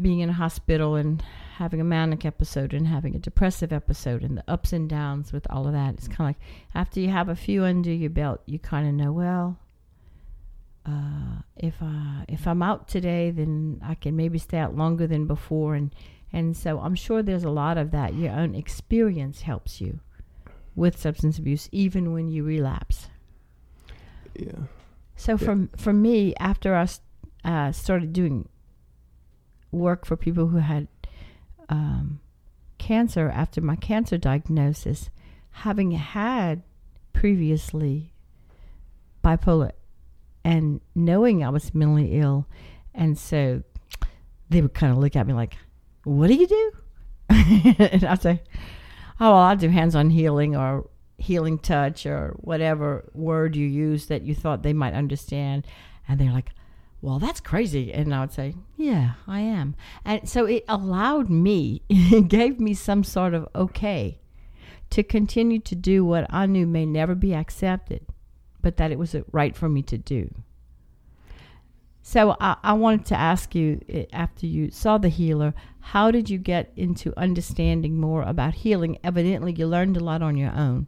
being 0.00 0.20
in 0.20 0.30
a 0.30 0.34
hospital 0.34 0.94
and 0.94 1.22
having 1.56 1.80
a 1.80 1.84
manic 1.84 2.24
episode 2.24 2.72
and 2.72 2.86
having 2.86 3.14
a 3.16 3.18
depressive 3.18 3.72
episode 3.72 4.22
and 4.22 4.38
the 4.38 4.44
ups 4.48 4.72
and 4.72 4.88
downs 4.88 5.32
with 5.32 5.46
all 5.50 5.66
of 5.66 5.72
that, 5.72 5.94
it's 5.94 6.06
kind 6.08 6.20
of 6.20 6.26
like 6.36 6.40
after 6.74 7.00
you 7.00 7.08
have 7.08 7.28
a 7.28 7.34
few 7.36 7.64
under 7.64 7.90
your 7.92 8.10
belt, 8.10 8.40
you 8.46 8.58
kind 8.58 8.86
of 8.88 8.94
know, 8.94 9.12
well, 9.12 9.58
uh, 10.86 11.42
if 11.56 11.74
uh, 11.82 12.24
if 12.28 12.46
I'm 12.46 12.62
out 12.62 12.88
today, 12.88 13.30
then 13.30 13.80
I 13.84 13.94
can 13.94 14.16
maybe 14.16 14.38
stay 14.38 14.58
out 14.58 14.74
longer 14.76 15.06
than 15.06 15.26
before, 15.26 15.74
and 15.74 15.92
and 16.32 16.56
so 16.56 16.78
I'm 16.80 16.94
sure 16.94 17.22
there's 17.22 17.44
a 17.44 17.50
lot 17.50 17.76
of 17.76 17.90
that. 17.90 18.14
Your 18.14 18.32
own 18.32 18.54
experience 18.54 19.42
helps 19.42 19.80
you 19.80 20.00
with 20.74 20.98
substance 20.98 21.38
abuse, 21.38 21.68
even 21.72 22.12
when 22.12 22.28
you 22.28 22.44
relapse. 22.44 23.08
Yeah. 24.34 24.52
So 25.16 25.32
Yeah. 25.32 25.36
for 25.38 25.68
for 25.76 25.92
me, 25.92 26.34
after 26.36 26.74
I 26.74 26.88
uh, 27.44 27.72
started 27.72 28.12
doing 28.12 28.48
work 29.70 30.06
for 30.06 30.16
people 30.16 30.48
who 30.48 30.58
had 30.58 30.88
um, 31.68 32.20
cancer 32.78 33.28
after 33.28 33.60
my 33.60 33.76
cancer 33.76 34.16
diagnosis, 34.16 35.10
having 35.50 35.92
had 35.92 36.62
previously 37.12 38.12
bipolar 39.22 39.72
and 40.44 40.80
knowing 40.94 41.44
I 41.44 41.50
was 41.50 41.74
mentally 41.74 42.18
ill, 42.18 42.46
and 42.94 43.18
so 43.18 43.62
they 44.48 44.62
would 44.62 44.74
kind 44.74 44.92
of 44.92 44.98
look 44.98 45.16
at 45.16 45.26
me 45.26 45.34
like, 45.34 45.56
"What 46.04 46.28
do 46.28 46.34
you 46.34 46.46
do?" 46.46 46.72
and 47.28 48.04
I'd 48.04 48.22
say, 48.22 48.42
"Oh, 49.20 49.32
well, 49.32 49.34
I 49.34 49.54
do 49.56 49.68
hands-on 49.68 50.10
healing 50.10 50.56
or 50.56 50.88
healing 51.18 51.58
touch 51.58 52.06
or 52.06 52.36
whatever 52.38 53.10
word 53.12 53.56
you 53.56 53.66
use 53.66 54.06
that 54.06 54.22
you 54.22 54.34
thought 54.34 54.62
they 54.62 54.72
might 54.72 54.94
understand." 54.94 55.66
And 56.08 56.18
they're 56.18 56.32
like, 56.32 56.50
"Well, 57.00 57.18
that's 57.18 57.40
crazy," 57.40 57.92
and 57.92 58.14
I 58.14 58.20
would 58.20 58.32
say, 58.32 58.54
"Yeah, 58.76 59.14
I 59.26 59.40
am." 59.40 59.76
And 60.04 60.28
so 60.28 60.46
it 60.46 60.64
allowed 60.68 61.30
me, 61.30 61.82
it 61.88 62.28
gave 62.28 62.60
me 62.60 62.74
some 62.74 63.04
sort 63.04 63.34
of 63.34 63.48
okay 63.54 64.18
to 64.90 65.02
continue 65.02 65.58
to 65.60 65.74
do 65.74 66.04
what 66.04 66.26
I 66.30 66.46
knew 66.46 66.66
may 66.66 66.86
never 66.86 67.14
be 67.14 67.34
accepted, 67.34 68.06
but 68.62 68.76
that 68.78 68.90
it 68.90 68.98
was 68.98 69.14
right 69.32 69.56
for 69.56 69.68
me 69.68 69.82
to 69.82 69.98
do. 69.98 70.34
So 72.02 72.36
I, 72.40 72.56
I 72.62 72.72
wanted 72.72 73.04
to 73.06 73.16
ask 73.18 73.54
you, 73.54 73.82
eh, 73.88 74.06
after 74.12 74.46
you 74.46 74.70
saw 74.70 74.96
the 74.96 75.10
healer, 75.10 75.52
how 75.80 76.10
did 76.10 76.30
you 76.30 76.38
get 76.38 76.72
into 76.74 77.12
understanding 77.18 78.00
more 78.00 78.22
about 78.22 78.54
healing? 78.54 78.98
Evidently, 79.04 79.52
you 79.52 79.66
learned 79.66 79.98
a 79.98 80.00
lot 80.04 80.22
on 80.22 80.36
your 80.36 80.52
own, 80.52 80.86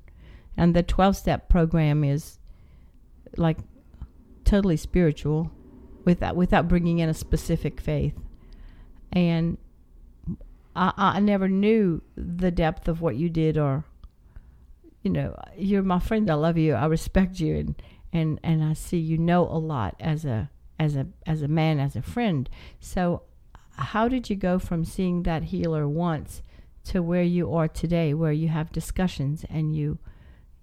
and 0.56 0.74
the 0.74 0.82
twelve-step 0.82 1.48
program 1.48 2.04
is 2.04 2.38
like 3.36 3.58
totally 4.44 4.78
spiritual, 4.78 5.50
without 6.04 6.36
without 6.36 6.68
bringing 6.68 6.98
in 6.98 7.08
a 7.08 7.14
specific 7.14 7.80
faith, 7.80 8.14
and 9.12 9.58
I, 10.74 10.92
I 10.96 11.20
never 11.20 11.48
knew 11.48 12.02
the 12.16 12.50
depth 12.50 12.88
of 12.88 13.00
what 13.00 13.16
you 13.16 13.28
did 13.28 13.58
or 13.58 13.84
you 15.02 15.10
know 15.10 15.34
you're 15.56 15.82
my 15.82 15.98
friend 15.98 16.30
i 16.30 16.34
love 16.34 16.58
you 16.58 16.74
i 16.74 16.84
respect 16.84 17.40
you 17.40 17.56
and 17.56 17.82
and 18.12 18.38
and 18.42 18.62
i 18.62 18.74
see 18.74 18.98
you 18.98 19.16
know 19.16 19.44
a 19.44 19.56
lot 19.56 19.96
as 19.98 20.26
a 20.26 20.50
as 20.80 20.96
a 20.96 21.06
as 21.26 21.42
a 21.42 21.48
man 21.48 21.78
as 21.78 21.94
a 21.94 22.02
friend. 22.02 22.48
So 22.80 23.22
how 23.76 24.08
did 24.08 24.30
you 24.30 24.36
go 24.36 24.58
from 24.58 24.84
seeing 24.84 25.22
that 25.24 25.44
healer 25.44 25.86
once 25.86 26.42
to 26.84 27.02
where 27.02 27.22
you 27.22 27.54
are 27.54 27.68
today 27.68 28.14
where 28.14 28.32
you 28.32 28.48
have 28.48 28.72
discussions 28.72 29.44
and 29.50 29.76
you 29.76 29.98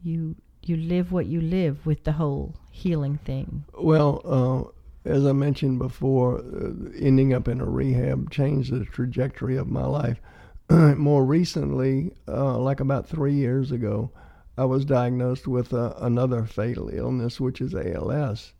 you 0.02 0.36
you 0.64 0.76
live 0.76 1.12
what 1.12 1.28
you 1.28 1.40
live 1.40 1.86
with 1.86 2.04
the 2.04 2.14
whole 2.14 2.56
healing 2.72 3.20
thing? 3.24 3.66
Well, 3.78 4.22
uh, 4.26 4.72
as 5.08 5.26
I 5.26 5.32
mentioned 5.32 5.80
before, 5.80 6.40
uh, 6.40 6.72
ending 7.00 7.34
up 7.34 7.48
in 7.48 7.62
a 7.62 7.66
rehab 7.66 8.30
changed 8.30 8.72
the 8.72 8.86
trajectory 8.86 9.58
of 9.58 9.68
my 9.68 9.86
life. 9.86 10.20
More 10.70 11.26
recently, 11.26 12.12
uh, 12.28 12.58
like 12.58 12.80
about 12.80 13.08
three 13.08 13.34
years 13.34 13.72
ago, 13.72 14.12
I 14.58 14.66
was 14.66 14.86
diagnosed 14.86 15.48
with 15.48 15.74
uh, 15.74 15.94
another 15.98 16.44
fatal 16.44 16.90
illness, 16.90 17.40
which 17.40 17.62
is 17.62 17.74
ALS, 17.74 18.54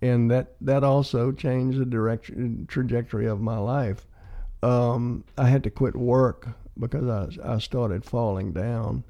and 0.00 0.30
that 0.30 0.54
that 0.60 0.84
also 0.84 1.32
changed 1.32 1.78
the 1.78 1.86
direction 1.86 2.66
trajectory 2.68 3.26
of 3.26 3.40
my 3.40 3.58
life. 3.58 4.06
Um, 4.62 5.24
I 5.36 5.48
had 5.48 5.64
to 5.64 5.70
quit 5.70 5.96
work 5.96 6.48
because 6.78 7.08
I 7.42 7.54
I 7.54 7.58
started 7.58 8.04
falling 8.04 8.52
down, 8.52 9.04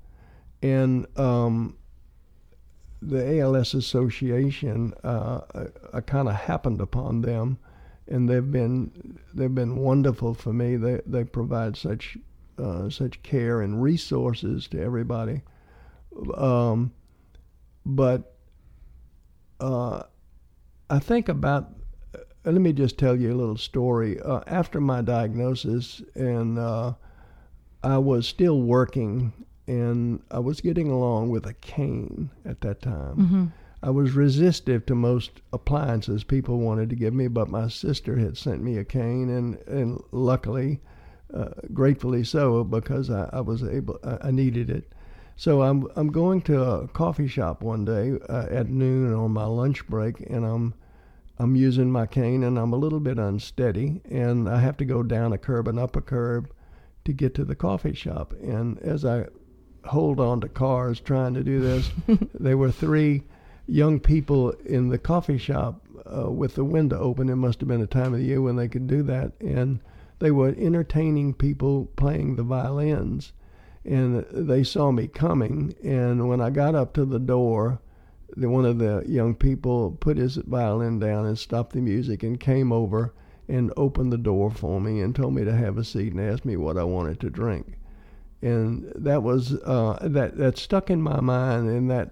and 0.62 1.06
um, 1.18 1.76
the 3.00 3.40
ALS 3.40 3.74
Association, 3.74 4.92
uh, 5.04 5.40
I, 5.54 5.98
I 5.98 6.00
kind 6.00 6.28
of 6.28 6.34
happened 6.34 6.80
upon 6.80 7.22
them, 7.22 7.58
and 8.06 8.28
they've 8.28 8.50
been 8.50 9.18
they've 9.34 9.54
been 9.54 9.76
wonderful 9.76 10.34
for 10.34 10.52
me. 10.52 10.76
They 10.76 11.00
they 11.06 11.24
provide 11.24 11.76
such 11.76 12.18
uh, 12.58 12.90
such 12.90 13.22
care 13.22 13.60
and 13.60 13.82
resources 13.82 14.66
to 14.68 14.82
everybody. 14.82 15.42
Um, 16.34 16.92
but 17.86 18.34
uh, 19.60 20.02
I 20.90 20.98
think 20.98 21.28
about. 21.28 21.70
Uh, 22.14 22.18
let 22.44 22.60
me 22.60 22.72
just 22.72 22.98
tell 22.98 23.16
you 23.16 23.32
a 23.32 23.36
little 23.36 23.56
story. 23.56 24.20
Uh, 24.20 24.40
after 24.46 24.80
my 24.80 25.02
diagnosis, 25.02 26.02
and 26.14 26.58
uh, 26.58 26.94
I 27.82 27.98
was 27.98 28.26
still 28.26 28.60
working 28.60 29.32
and 29.68 30.22
I 30.30 30.38
was 30.38 30.60
getting 30.60 30.90
along 30.90 31.30
with 31.30 31.46
a 31.46 31.54
cane 31.54 32.30
at 32.44 32.62
that 32.62 32.82
time. 32.82 33.16
mm-hmm. 33.16 33.44
I 33.80 33.90
was 33.90 34.12
resistive 34.12 34.86
to 34.86 34.96
most 34.96 35.40
appliances 35.52 36.24
people 36.24 36.58
wanted 36.58 36.90
to 36.90 36.96
give 36.96 37.14
me, 37.14 37.28
but 37.28 37.48
my 37.48 37.68
sister 37.68 38.16
had 38.16 38.36
sent 38.36 38.60
me 38.60 38.76
a 38.76 38.84
cane, 38.84 39.30
and 39.30 39.56
and 39.68 40.02
luckily, 40.10 40.80
uh, 41.32 41.50
gratefully 41.72 42.24
so, 42.24 42.64
because 42.64 43.08
I, 43.08 43.30
I 43.32 43.40
was 43.40 43.62
able, 43.62 44.00
I, 44.02 44.28
I 44.28 44.30
needed 44.32 44.68
it. 44.68 44.92
So 45.36 45.62
I'm 45.62 45.86
I'm 45.94 46.10
going 46.10 46.42
to 46.42 46.60
a 46.60 46.88
coffee 46.88 47.28
shop 47.28 47.62
one 47.62 47.84
day 47.84 48.18
uh, 48.28 48.46
at 48.50 48.68
noon 48.68 49.14
on 49.14 49.30
my 49.30 49.46
lunch 49.46 49.86
break, 49.86 50.18
and 50.28 50.44
I'm 50.44 50.74
I'm 51.38 51.54
using 51.54 51.92
my 51.92 52.06
cane, 52.06 52.42
and 52.42 52.58
I'm 52.58 52.72
a 52.72 52.76
little 52.76 52.98
bit 52.98 53.18
unsteady, 53.18 54.00
and 54.10 54.48
I 54.48 54.58
have 54.58 54.76
to 54.78 54.84
go 54.84 55.04
down 55.04 55.32
a 55.32 55.38
curb 55.38 55.68
and 55.68 55.78
up 55.78 55.94
a 55.94 56.00
curb 56.00 56.50
to 57.04 57.12
get 57.12 57.32
to 57.36 57.44
the 57.44 57.54
coffee 57.54 57.94
shop. 57.94 58.32
And 58.42 58.76
as 58.80 59.04
I 59.04 59.26
hold 59.84 60.20
on 60.20 60.40
to 60.40 60.48
cars 60.48 61.00
trying 61.00 61.34
to 61.34 61.44
do 61.44 61.60
this, 61.60 61.90
there 62.34 62.56
were 62.56 62.70
three 62.70 63.22
young 63.66 64.00
people 64.00 64.50
in 64.64 64.88
the 64.88 64.98
coffee 64.98 65.38
shop 65.38 65.82
uh, 66.04 66.30
with 66.30 66.54
the 66.54 66.64
window 66.64 66.98
open. 66.98 67.28
It 67.28 67.36
must 67.36 67.60
have 67.60 67.68
been 67.68 67.82
a 67.82 67.86
time 67.86 68.14
of 68.14 68.20
the 68.20 68.26
year 68.26 68.40
when 68.40 68.56
they 68.56 68.68
could 68.68 68.86
do 68.86 69.02
that, 69.04 69.32
and 69.40 69.80
they 70.18 70.30
were 70.30 70.54
entertaining 70.56 71.34
people 71.34 71.86
playing 71.96 72.36
the 72.36 72.42
violins. 72.42 73.32
And 73.84 74.24
they 74.30 74.64
saw 74.64 74.90
me 74.90 75.06
coming, 75.06 75.74
and 75.82 76.28
when 76.28 76.40
I 76.40 76.50
got 76.50 76.74
up 76.74 76.92
to 76.94 77.04
the 77.04 77.18
door, 77.18 77.80
the, 78.36 78.48
one 78.48 78.66
of 78.66 78.78
the 78.78 79.02
young 79.06 79.34
people 79.34 79.96
put 80.00 80.16
his 80.16 80.36
violin 80.36 80.98
down 80.98 81.24
and 81.24 81.38
stopped 81.38 81.72
the 81.72 81.80
music 81.80 82.22
and 82.22 82.38
came 82.38 82.72
over 82.72 83.14
and 83.48 83.72
opened 83.76 84.12
the 84.12 84.18
door 84.18 84.50
for 84.50 84.80
me 84.80 85.00
and 85.00 85.14
told 85.14 85.34
me 85.34 85.44
to 85.44 85.56
have 85.56 85.78
a 85.78 85.84
seat 85.84 86.12
and 86.12 86.20
asked 86.20 86.44
me 86.44 86.56
what 86.56 86.76
I 86.76 86.84
wanted 86.84 87.20
to 87.20 87.30
drink. 87.30 87.78
And 88.40 88.92
that 88.94 89.22
was 89.22 89.54
uh, 89.54 89.98
that 90.00 90.36
that 90.36 90.58
stuck 90.58 90.90
in 90.90 91.02
my 91.02 91.20
mind, 91.20 91.68
and 91.68 91.90
that 91.90 92.10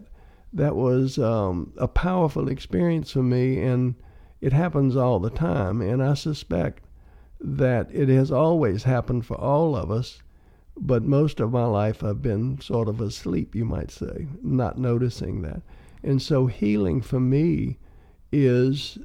that 0.53 0.75
was 0.75 1.19
um, 1.19 1.73
a 1.77 1.87
powerful 1.87 2.49
experience 2.49 3.13
for 3.13 3.23
me, 3.23 3.61
and 3.61 3.95
it 4.41 4.53
happens 4.53 4.97
all 4.97 5.21
the 5.21 5.31
time. 5.31 5.81
And 5.81 6.03
I 6.03 6.15
suspect 6.15 6.85
that 7.41 7.89
it 7.93 8.09
has 8.09 8.33
always 8.33 8.85
happened 8.85 9.27
for 9.27 9.37
all 9.37 9.77
of 9.77 9.91
us, 9.91 10.23
but 10.77 11.03
most 11.03 11.39
of 11.41 11.53
my 11.53 11.67
life 11.67 12.03
I've 12.03 12.23
been 12.23 12.61
sort 12.61 12.89
of 12.89 13.01
asleep, 13.01 13.55
you 13.55 13.65
might 13.65 13.91
say, 13.91 14.27
not 14.43 14.79
noticing 14.79 15.43
that. 15.43 15.63
And 16.03 16.21
so 16.21 16.47
healing 16.47 17.03
for 17.03 17.21
me 17.21 17.79
is 18.33 18.99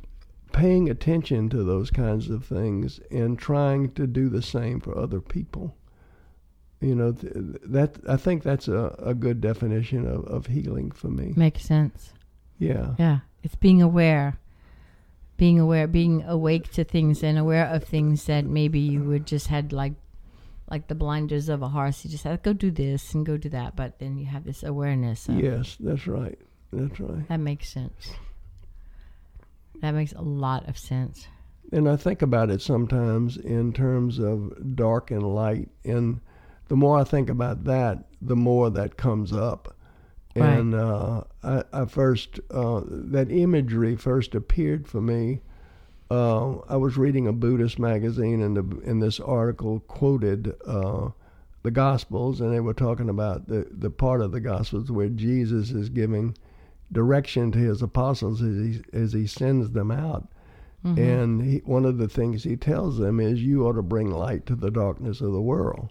paying 0.51 0.89
attention 0.89 1.49
to 1.49 1.63
those 1.63 1.89
kinds 1.89 2.29
of 2.29 2.45
things 2.45 2.99
and 3.09 3.37
trying 3.37 3.91
to 3.93 4.05
do 4.07 4.29
the 4.29 4.41
same 4.41 4.79
for 4.79 4.97
other 4.97 5.21
people. 5.21 5.75
You 6.81 6.95
know, 6.95 7.11
th- 7.11 7.33
that 7.65 7.97
I 8.09 8.17
think 8.17 8.43
that's 8.43 8.67
a, 8.67 8.95
a 8.97 9.13
good 9.13 9.39
definition 9.39 10.07
of, 10.07 10.25
of 10.25 10.47
healing 10.47 10.91
for 10.91 11.09
me. 11.09 11.33
Makes 11.35 11.63
sense. 11.63 12.13
Yeah. 12.57 12.95
Yeah. 12.97 13.19
It's 13.43 13.55
being 13.55 13.81
aware. 13.81 14.37
Being 15.37 15.59
aware, 15.59 15.87
being 15.87 16.23
awake 16.23 16.71
to 16.73 16.83
things 16.83 17.23
and 17.23 17.37
aware 17.37 17.67
of 17.67 17.83
things 17.83 18.25
that 18.25 18.45
maybe 18.45 18.79
you 18.79 19.03
would 19.03 19.25
just 19.25 19.47
had 19.47 19.73
like 19.73 19.93
like 20.69 20.87
the 20.87 20.95
blinders 20.95 21.49
of 21.49 21.61
a 21.61 21.67
horse. 21.67 22.03
You 22.03 22.09
just 22.11 22.23
had 22.23 22.43
to 22.43 22.49
go 22.49 22.53
do 22.53 22.71
this 22.71 23.13
and 23.13 23.25
go 23.25 23.37
do 23.37 23.49
that, 23.49 23.75
but 23.75 23.99
then 23.99 24.17
you 24.17 24.25
have 24.25 24.45
this 24.45 24.63
awareness. 24.63 25.27
Of, 25.27 25.39
Yes, 25.39 25.77
that's 25.79 26.07
right. 26.07 26.39
That's 26.71 26.99
right. 26.99 27.27
That 27.27 27.39
makes 27.39 27.69
sense. 27.69 28.13
That 29.81 29.91
makes 29.91 30.13
a 30.13 30.21
lot 30.21 30.69
of 30.69 30.77
sense. 30.77 31.27
And 31.71 31.89
I 31.89 31.95
think 31.95 32.21
about 32.21 32.49
it 32.49 32.61
sometimes 32.61 33.37
in 33.37 33.73
terms 33.73 34.19
of 34.19 34.75
dark 34.75 35.11
and 35.11 35.23
light. 35.23 35.69
And 35.83 36.21
the 36.71 36.77
more 36.77 36.97
I 36.97 37.03
think 37.03 37.29
about 37.29 37.65
that, 37.65 38.05
the 38.21 38.37
more 38.37 38.69
that 38.69 38.95
comes 38.95 39.33
up. 39.33 39.75
Right. 40.37 40.57
And 40.57 40.73
uh, 40.73 41.25
I, 41.43 41.65
I 41.73 41.83
first, 41.83 42.39
uh, 42.49 42.83
that 42.87 43.29
imagery 43.29 43.97
first 43.97 44.35
appeared 44.35 44.87
for 44.87 45.01
me. 45.01 45.41
Uh, 46.09 46.59
I 46.69 46.77
was 46.77 46.95
reading 46.95 47.27
a 47.27 47.33
Buddhist 47.33 47.77
magazine, 47.77 48.41
and, 48.41 48.55
the, 48.55 48.89
and 48.89 49.03
this 49.03 49.19
article 49.19 49.81
quoted 49.81 50.55
uh, 50.65 51.09
the 51.63 51.71
Gospels, 51.71 52.39
and 52.39 52.53
they 52.53 52.61
were 52.61 52.73
talking 52.73 53.09
about 53.09 53.49
the, 53.49 53.67
the 53.69 53.89
part 53.89 54.21
of 54.21 54.31
the 54.31 54.39
Gospels 54.39 54.89
where 54.89 55.09
Jesus 55.09 55.71
is 55.71 55.89
giving 55.89 56.37
direction 56.89 57.51
to 57.51 57.59
his 57.59 57.81
apostles 57.81 58.41
as 58.41 58.55
he, 58.55 58.81
as 58.93 59.11
he 59.11 59.27
sends 59.27 59.71
them 59.71 59.91
out. 59.91 60.29
Mhm. 60.85 60.97
And 60.97 61.41
he, 61.41 61.57
one 61.65 61.83
of 61.83 61.97
the 61.97 62.07
things 62.07 62.45
he 62.45 62.55
tells 62.55 62.97
them 62.97 63.19
is, 63.19 63.43
"You 63.43 63.67
ought 63.67 63.73
to 63.73 63.83
bring 63.83 64.09
light 64.09 64.45
to 64.45 64.55
the 64.55 64.71
darkness 64.71 65.19
of 65.19 65.33
the 65.33 65.41
world," 65.41 65.89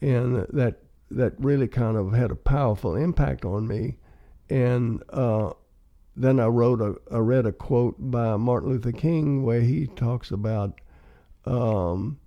and 0.00 0.46
that 0.50 0.82
that 1.10 1.32
really 1.38 1.68
kind 1.68 1.96
of 1.96 2.12
had 2.12 2.30
a 2.30 2.36
powerful 2.36 2.94
impact 2.94 3.44
on 3.44 3.66
me. 3.66 3.96
And 4.50 5.02
uh, 5.10 5.52
then 6.14 6.38
I 6.38 6.46
wrote 6.46 6.80
a, 6.80 6.96
I 7.14 7.18
read 7.18 7.46
a 7.46 7.52
quote 7.52 7.96
by 7.98 8.36
Martin 8.36 8.70
Luther 8.70 8.92
King 8.92 9.42
where 9.42 9.62
he 9.62 9.86
talks 9.86 10.30
about 10.30 10.80
um, 11.46 12.18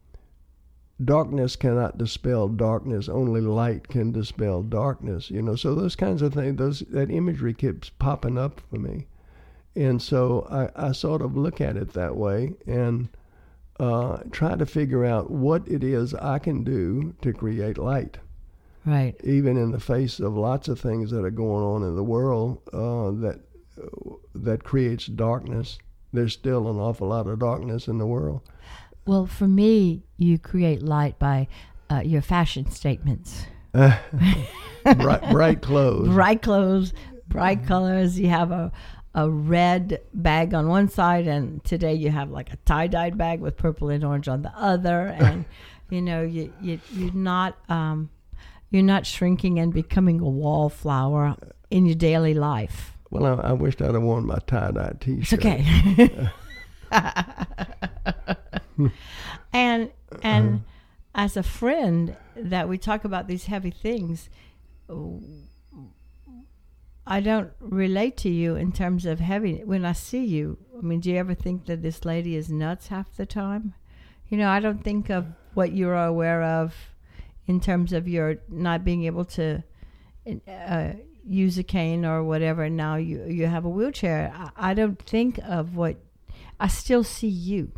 darkness 1.04 1.56
cannot 1.56 1.98
dispel 1.98 2.48
darkness; 2.48 3.08
only 3.08 3.42
light 3.42 3.88
can 3.88 4.12
dispel 4.12 4.64
darkness. 4.64 5.30
You 5.30 5.42
know, 5.42 5.56
so 5.56 5.76
those 5.76 5.96
kinds 5.96 6.22
of 6.22 6.34
things, 6.34 6.58
those 6.58 6.80
that 6.90 7.12
imagery 7.12 7.54
keeps 7.54 7.90
popping 7.90 8.38
up 8.38 8.62
for 8.70 8.78
me. 8.78 9.08
And 9.76 10.02
so 10.02 10.48
I, 10.52 10.90
I 10.90 10.92
sort 10.92 11.22
of 11.22 11.38
look 11.38 11.62
at 11.62 11.78
it 11.78 11.94
that 11.94 12.18
way 12.18 12.54
and 12.68 13.08
uh, 13.82 14.18
try 14.32 14.56
to 14.56 14.66
figure 14.66 15.04
out 15.04 15.32
what 15.32 15.68
it 15.68 15.84
is 15.84 16.14
I 16.14 16.38
can 16.40 16.64
do 16.64 17.16
to 17.22 17.34
create 17.34 17.78
light, 17.78 18.20
Right. 18.86 19.16
even 19.24 19.58
in 19.58 19.72
the 19.72 19.80
face 19.80 20.20
of 20.20 20.36
lots 20.38 20.68
of 20.68 20.80
things 20.80 21.10
that 21.12 21.26
are 21.26 21.32
going 21.32 21.64
on 21.64 21.84
in 21.84 21.96
the 21.96 22.04
world 22.04 22.62
uh, 22.72 23.10
that 23.22 23.40
that 24.36 24.64
creates 24.64 25.08
darkness. 25.08 25.80
There's 26.14 26.34
still 26.34 26.70
an 26.70 26.78
awful 26.78 27.08
lot 27.08 27.26
of 27.28 27.40
darkness 27.40 27.88
in 27.88 27.98
the 27.98 28.06
world. 28.06 28.42
Well, 29.08 29.26
for 29.26 29.48
me, 29.48 30.04
you 30.18 30.38
create 30.38 30.84
light 30.84 31.18
by 31.18 31.48
uh, 31.90 32.02
your 32.06 32.22
fashion 32.22 32.70
statements. 32.70 33.46
bright, 33.74 35.30
bright 35.32 35.62
clothes. 35.62 36.10
Bright 36.10 36.42
clothes, 36.42 36.94
bright 37.28 37.66
colors. 37.66 38.20
You 38.20 38.28
have 38.30 38.52
a 38.52 38.72
a 39.14 39.30
red 39.30 40.02
bag 40.14 40.54
on 40.54 40.68
one 40.68 40.90
side, 40.90 41.28
and 41.28 41.64
today 41.64 41.94
you 41.94 42.12
have 42.12 42.30
like 42.32 42.52
a 42.54 42.58
tie 42.58 42.88
dyed 42.88 43.18
bag 43.18 43.42
with 43.42 43.58
purple 43.58 43.90
and 43.90 44.04
orange 44.04 44.28
on 44.28 44.42
the 44.42 44.52
other, 44.58 45.08
and 45.20 45.46
you 45.90 46.02
know 46.02 46.22
you 46.22 46.54
you 46.62 46.80
you're 46.92 47.14
not 47.14 47.58
um, 47.70 48.10
you're 48.70 48.84
not 48.84 49.06
shrinking 49.06 49.60
and 49.60 49.74
becoming 49.74 50.20
a 50.20 50.30
wallflower 50.30 51.36
in 51.70 51.86
your 51.86 51.96
daily 51.96 52.34
life. 52.34 52.98
Well, 53.10 53.26
I, 53.26 53.50
I 53.50 53.54
wished 53.54 53.82
I'd 53.82 53.94
have 53.94 54.02
worn 54.02 54.26
my 54.26 54.40
tie-dye 54.48 54.94
It's 55.02 55.30
T-shirt. 55.30 55.46
okay. 55.46 56.30
and 59.54 59.92
and 60.24 60.64
as 61.14 61.36
a 61.36 61.44
friend 61.44 62.16
that 62.36 62.70
we 62.70 62.78
talk 62.78 63.04
about 63.04 63.28
these 63.28 63.46
heavy 63.46 63.72
things, 63.72 64.30
I 67.12 67.20
don't 67.20 67.52
relate 67.60 68.16
to 68.18 68.30
you 68.30 68.56
in 68.56 68.72
terms 68.72 69.06
of 69.06 69.20
heavy. 69.20 69.66
When 69.66 69.84
I 69.84 69.92
see 69.92 70.24
you, 70.24 70.58
I 70.80 70.82
mean, 70.82 71.02
do 71.02 71.12
you 71.12 71.18
ever 71.18 71.34
think 71.34 71.66
that 71.66 71.82
this 71.82 72.06
lady 72.06 72.38
is 72.38 72.50
nuts 72.50 72.88
half 72.88 73.14
the 73.18 73.26
time? 73.26 73.74
You 74.30 74.38
know, 74.38 74.50
I 74.50 74.62
don't 74.62 74.82
think 74.82 75.10
of 75.10 75.26
what 75.54 75.74
you're 75.74 75.94
aware 75.94 76.42
of 76.42 76.74
in 77.48 77.60
terms 77.60 77.92
of 77.92 78.08
your 78.08 78.38
not 78.48 78.86
being 78.86 79.04
able 79.04 79.26
to 79.26 79.62
uh, 80.48 80.94
use 81.28 81.58
a 81.58 81.64
cane 81.64 82.06
or 82.06 82.24
whatever. 82.24 82.70
Now 82.70 82.96
you 82.96 83.26
you 83.26 83.46
have 83.46 83.66
a 83.66 83.70
wheelchair. 83.70 84.32
I, 84.34 84.72
I 84.72 84.74
don't 84.74 85.02
think 85.02 85.38
of 85.44 85.76
what 85.76 85.98
I 86.62 86.70
still 86.70 87.04
see 87.04 87.28
you. 87.28 87.74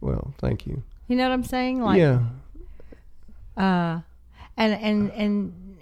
Well, 0.00 0.32
thank 0.38 0.66
you. 0.66 0.82
You 1.06 1.16
know 1.16 1.28
what 1.28 1.34
I'm 1.34 1.44
saying? 1.44 1.82
Like, 1.82 1.98
yeah, 1.98 2.20
uh, 3.58 4.00
and 4.56 4.72
and 4.72 5.10
and 5.12 5.76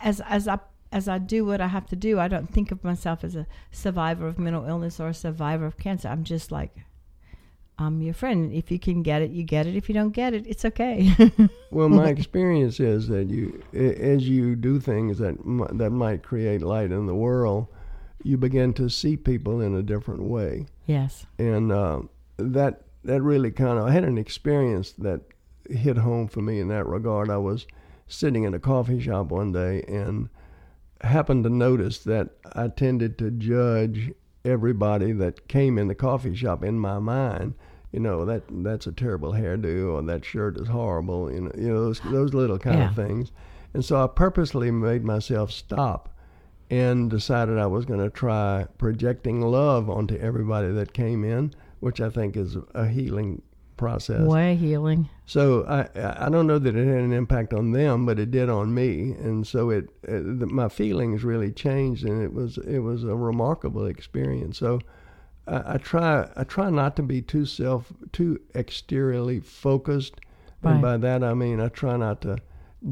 as 0.00 0.22
as 0.22 0.48
I 0.48 0.60
as 0.92 1.08
I 1.08 1.18
do 1.18 1.44
what 1.44 1.60
I 1.60 1.68
have 1.68 1.86
to 1.86 1.96
do, 1.96 2.18
I 2.18 2.28
don't 2.28 2.52
think 2.52 2.72
of 2.72 2.82
myself 2.82 3.22
as 3.22 3.36
a 3.36 3.46
survivor 3.70 4.26
of 4.26 4.38
mental 4.38 4.64
illness 4.66 4.98
or 4.98 5.08
a 5.08 5.14
survivor 5.14 5.66
of 5.66 5.78
cancer. 5.78 6.08
I'm 6.08 6.24
just 6.24 6.50
like, 6.50 6.74
I'm 7.78 8.02
your 8.02 8.12
friend. 8.12 8.52
If 8.52 8.70
you 8.70 8.78
can 8.78 9.02
get 9.02 9.22
it, 9.22 9.30
you 9.30 9.42
get 9.42 9.66
it. 9.66 9.74
If 9.74 9.88
you 9.88 9.94
don't 9.94 10.10
get 10.10 10.34
it, 10.34 10.46
it's 10.46 10.64
okay. 10.64 11.14
Well, 11.72 11.88
my 11.88 12.08
experience 12.18 12.80
is 12.80 13.06
that 13.06 13.30
you, 13.30 13.62
as 13.72 14.28
you 14.28 14.56
do 14.56 14.80
things 14.80 15.18
that 15.18 15.36
that 15.74 15.90
might 15.90 16.24
create 16.24 16.62
light 16.62 16.90
in 16.90 17.06
the 17.06 17.14
world, 17.14 17.68
you 18.24 18.36
begin 18.36 18.72
to 18.74 18.88
see 18.88 19.16
people 19.16 19.60
in 19.60 19.76
a 19.76 19.82
different 19.82 20.24
way, 20.24 20.66
yes. 20.86 21.26
and 21.38 21.70
uh, 21.70 22.00
that 22.38 22.82
that 23.04 23.22
really 23.22 23.52
kind 23.52 23.78
of 23.78 23.86
I 23.86 23.92
had 23.92 24.02
an 24.02 24.18
experience 24.18 24.90
that 24.98 25.20
hit 25.70 25.96
home 25.98 26.26
for 26.26 26.42
me 26.42 26.58
in 26.58 26.66
that 26.68 26.86
regard. 26.86 27.30
I 27.30 27.36
was 27.36 27.68
sitting 28.08 28.42
in 28.42 28.52
a 28.52 28.58
coffee 28.58 29.00
shop 29.00 29.26
one 29.26 29.52
day 29.52 29.84
and 29.86 30.28
happened 31.02 31.44
to 31.44 31.50
notice 31.50 31.98
that 32.04 32.30
I 32.54 32.68
tended 32.68 33.18
to 33.18 33.30
judge 33.30 34.12
everybody 34.44 35.12
that 35.12 35.48
came 35.48 35.78
in 35.78 35.88
the 35.88 35.94
coffee 35.94 36.34
shop 36.34 36.64
in 36.64 36.78
my 36.78 36.98
mind. 36.98 37.54
You 37.92 38.00
know 38.00 38.24
that 38.24 38.44
that's 38.48 38.86
a 38.86 38.92
terrible 38.92 39.32
hairdo, 39.32 39.94
or 39.94 40.02
that 40.02 40.24
shirt 40.24 40.56
is 40.58 40.68
horrible. 40.68 41.30
You 41.32 41.40
know, 41.42 41.52
you 41.56 41.68
know 41.68 41.84
those 41.84 42.00
those 42.00 42.34
little 42.34 42.58
kind 42.58 42.78
Yeah. 42.78 42.88
of 42.90 42.94
things. 42.96 43.32
And 43.74 43.84
so 43.84 44.02
I 44.02 44.06
purposely 44.06 44.70
made 44.70 45.04
myself 45.04 45.50
stop 45.50 46.08
and 46.70 47.10
decided 47.10 47.58
I 47.58 47.66
was 47.66 47.84
going 47.84 48.00
to 48.00 48.10
try 48.10 48.66
projecting 48.78 49.40
love 49.40 49.90
onto 49.90 50.16
everybody 50.16 50.70
that 50.72 50.92
came 50.92 51.24
in, 51.24 51.52
which 51.80 52.00
I 52.00 52.10
think 52.10 52.36
is 52.36 52.56
a 52.74 52.86
healing 52.86 53.42
process. 53.80 54.20
Way 54.20 54.54
healing. 54.56 55.08
So 55.26 55.64
I 55.64 55.88
I 56.26 56.28
don't 56.28 56.46
know 56.46 56.58
that 56.58 56.76
it 56.76 56.86
had 56.86 57.02
an 57.02 57.12
impact 57.12 57.54
on 57.54 57.72
them, 57.72 58.04
but 58.06 58.18
it 58.18 58.30
did 58.30 58.48
on 58.50 58.74
me, 58.74 59.12
and 59.12 59.46
so 59.46 59.70
it, 59.70 59.88
it 60.02 60.38
the, 60.40 60.46
my 60.46 60.68
feelings 60.68 61.24
really 61.24 61.50
changed, 61.50 62.04
and 62.04 62.22
it 62.22 62.32
was 62.32 62.58
it 62.58 62.80
was 62.80 63.02
a 63.04 63.16
remarkable 63.16 63.86
experience. 63.86 64.58
So 64.58 64.80
I, 65.48 65.74
I 65.74 65.78
try 65.78 66.28
I 66.36 66.44
try 66.44 66.68
not 66.70 66.94
to 66.96 67.02
be 67.02 67.22
too 67.22 67.46
self 67.46 67.92
too 68.12 68.38
exteriorly 68.54 69.40
focused, 69.40 70.16
Right. 70.62 70.72
and 70.72 70.82
by 70.82 70.96
that 70.98 71.24
I 71.24 71.32
mean 71.34 71.58
I 71.60 71.68
try 71.68 71.96
not 71.96 72.20
to 72.22 72.36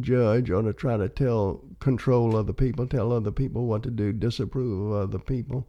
judge 0.00 0.50
or 0.50 0.62
to 0.62 0.72
try 0.72 0.96
to 0.96 1.08
tell 1.08 1.62
control 1.80 2.34
other 2.36 2.52
people, 2.54 2.86
tell 2.86 3.12
other 3.12 3.30
people 3.30 3.66
what 3.66 3.82
to 3.82 3.90
do, 3.90 4.12
disapprove 4.12 4.90
of 4.90 5.08
other 5.08 5.18
people. 5.18 5.66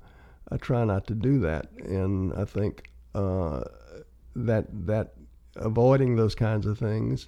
I 0.52 0.58
try 0.58 0.84
not 0.86 1.08
to 1.08 1.14
do 1.16 1.40
that, 1.42 1.72
and 2.00 2.34
I 2.34 2.46
think 2.46 2.90
uh, 3.16 3.64
that 4.46 4.66
that 4.86 5.14
avoiding 5.56 6.16
those 6.16 6.36
kinds 6.36 6.66
of 6.66 6.78
things 6.78 7.28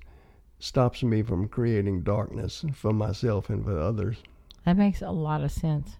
stops 0.60 1.04
me 1.04 1.24
from 1.24 1.48
creating 1.48 2.02
darkness 2.02 2.64
for 2.74 2.94
myself 2.94 3.50
and 3.50 3.66
for 3.66 3.80
others. 3.80 4.18
That 4.66 4.78
makes 4.78 5.02
a 5.02 5.12
lot 5.12 5.44
of 5.44 5.52
sense. 5.52 5.98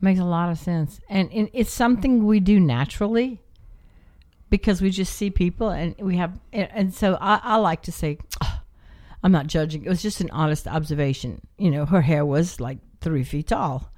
Makes 0.00 0.18
a 0.18 0.24
lot 0.24 0.50
of 0.50 0.58
sense, 0.58 1.00
and, 1.08 1.30
it's 1.32 1.70
something 1.70 2.26
we 2.26 2.40
do 2.40 2.58
naturally 2.58 3.40
because 4.50 4.82
we 4.82 4.90
just 4.90 5.14
see 5.14 5.30
people, 5.30 5.70
and 5.70 5.94
we 6.00 6.16
have, 6.16 6.40
and, 6.52 6.68
and 6.72 6.94
so 6.94 7.16
I, 7.20 7.40
I 7.40 7.56
like 7.58 7.82
to 7.82 7.92
say, 7.92 8.18
"Oh, 8.42 8.60
I'm 9.22 9.30
not 9.30 9.46
judging. 9.46 9.84
It 9.84 9.88
was 9.88 10.02
just 10.02 10.20
an 10.20 10.28
honest 10.32 10.66
observation. 10.66 11.40
You 11.56 11.70
know, 11.70 11.86
her 11.86 12.00
hair 12.00 12.26
was 12.26 12.58
like 12.58 12.78
three 13.00 13.22
feet 13.22 13.46
tall, 13.46 13.92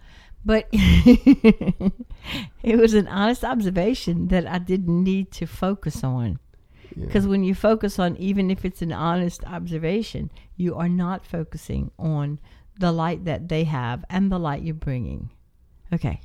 but 0.44 0.68
it 0.72 1.92
was 2.78 2.94
an 2.94 3.08
honest 3.08 3.44
observation 3.44 4.28
that 4.28 4.46
I 4.46 4.58
didn't 4.58 5.02
need 5.02 5.32
to 5.32 5.46
focus 5.46 6.04
on. 6.04 6.38
Yeah. 6.96 7.06
Because 7.06 7.26
when 7.26 7.42
you 7.42 7.54
focus 7.54 7.98
on, 7.98 8.16
even 8.16 8.50
if 8.50 8.64
it's 8.64 8.82
an 8.82 8.92
honest 8.92 9.44
observation, 9.44 10.30
you 10.56 10.76
are 10.76 10.88
not 10.88 11.26
focusing 11.26 11.90
on 11.98 12.38
the 12.78 12.92
light 12.92 13.24
that 13.24 13.48
they 13.48 13.64
have 13.64 14.04
and 14.10 14.30
the 14.30 14.38
light 14.38 14.62
you're 14.62 14.74
bringing. 14.74 15.30
Okay. 15.92 16.20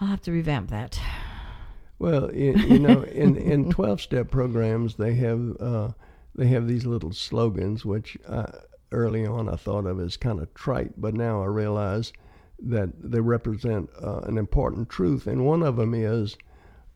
I'll 0.00 0.08
have 0.08 0.22
to 0.22 0.32
revamp 0.32 0.70
that. 0.70 1.00
Well, 1.98 2.32
you, 2.34 2.54
you 2.54 2.78
know, 2.86 3.02
in 3.02 3.36
in 3.36 3.70
twelve 3.70 4.00
step 4.00 4.30
programs, 4.30 4.96
they 4.96 5.14
have 5.14 5.56
uh, 5.58 5.88
they 6.34 6.48
have 6.48 6.68
these 6.68 6.84
little 6.84 7.12
slogans, 7.12 7.84
which 7.84 8.18
uh, 8.28 8.46
early 8.92 9.26
on 9.26 9.48
I 9.48 9.56
thought 9.56 9.86
of 9.86 10.00
as 10.00 10.16
kind 10.16 10.40
of 10.40 10.52
trite, 10.54 11.00
but 11.00 11.14
now 11.14 11.42
I 11.42 11.46
realize 11.46 12.12
that 12.58 12.90
they 12.98 13.20
represent 13.20 13.90
uh, 14.02 14.20
an 14.20 14.38
important 14.38 14.88
truth. 14.88 15.26
And 15.26 15.44
one 15.44 15.62
of 15.62 15.76
them 15.76 15.94
is 15.94 16.36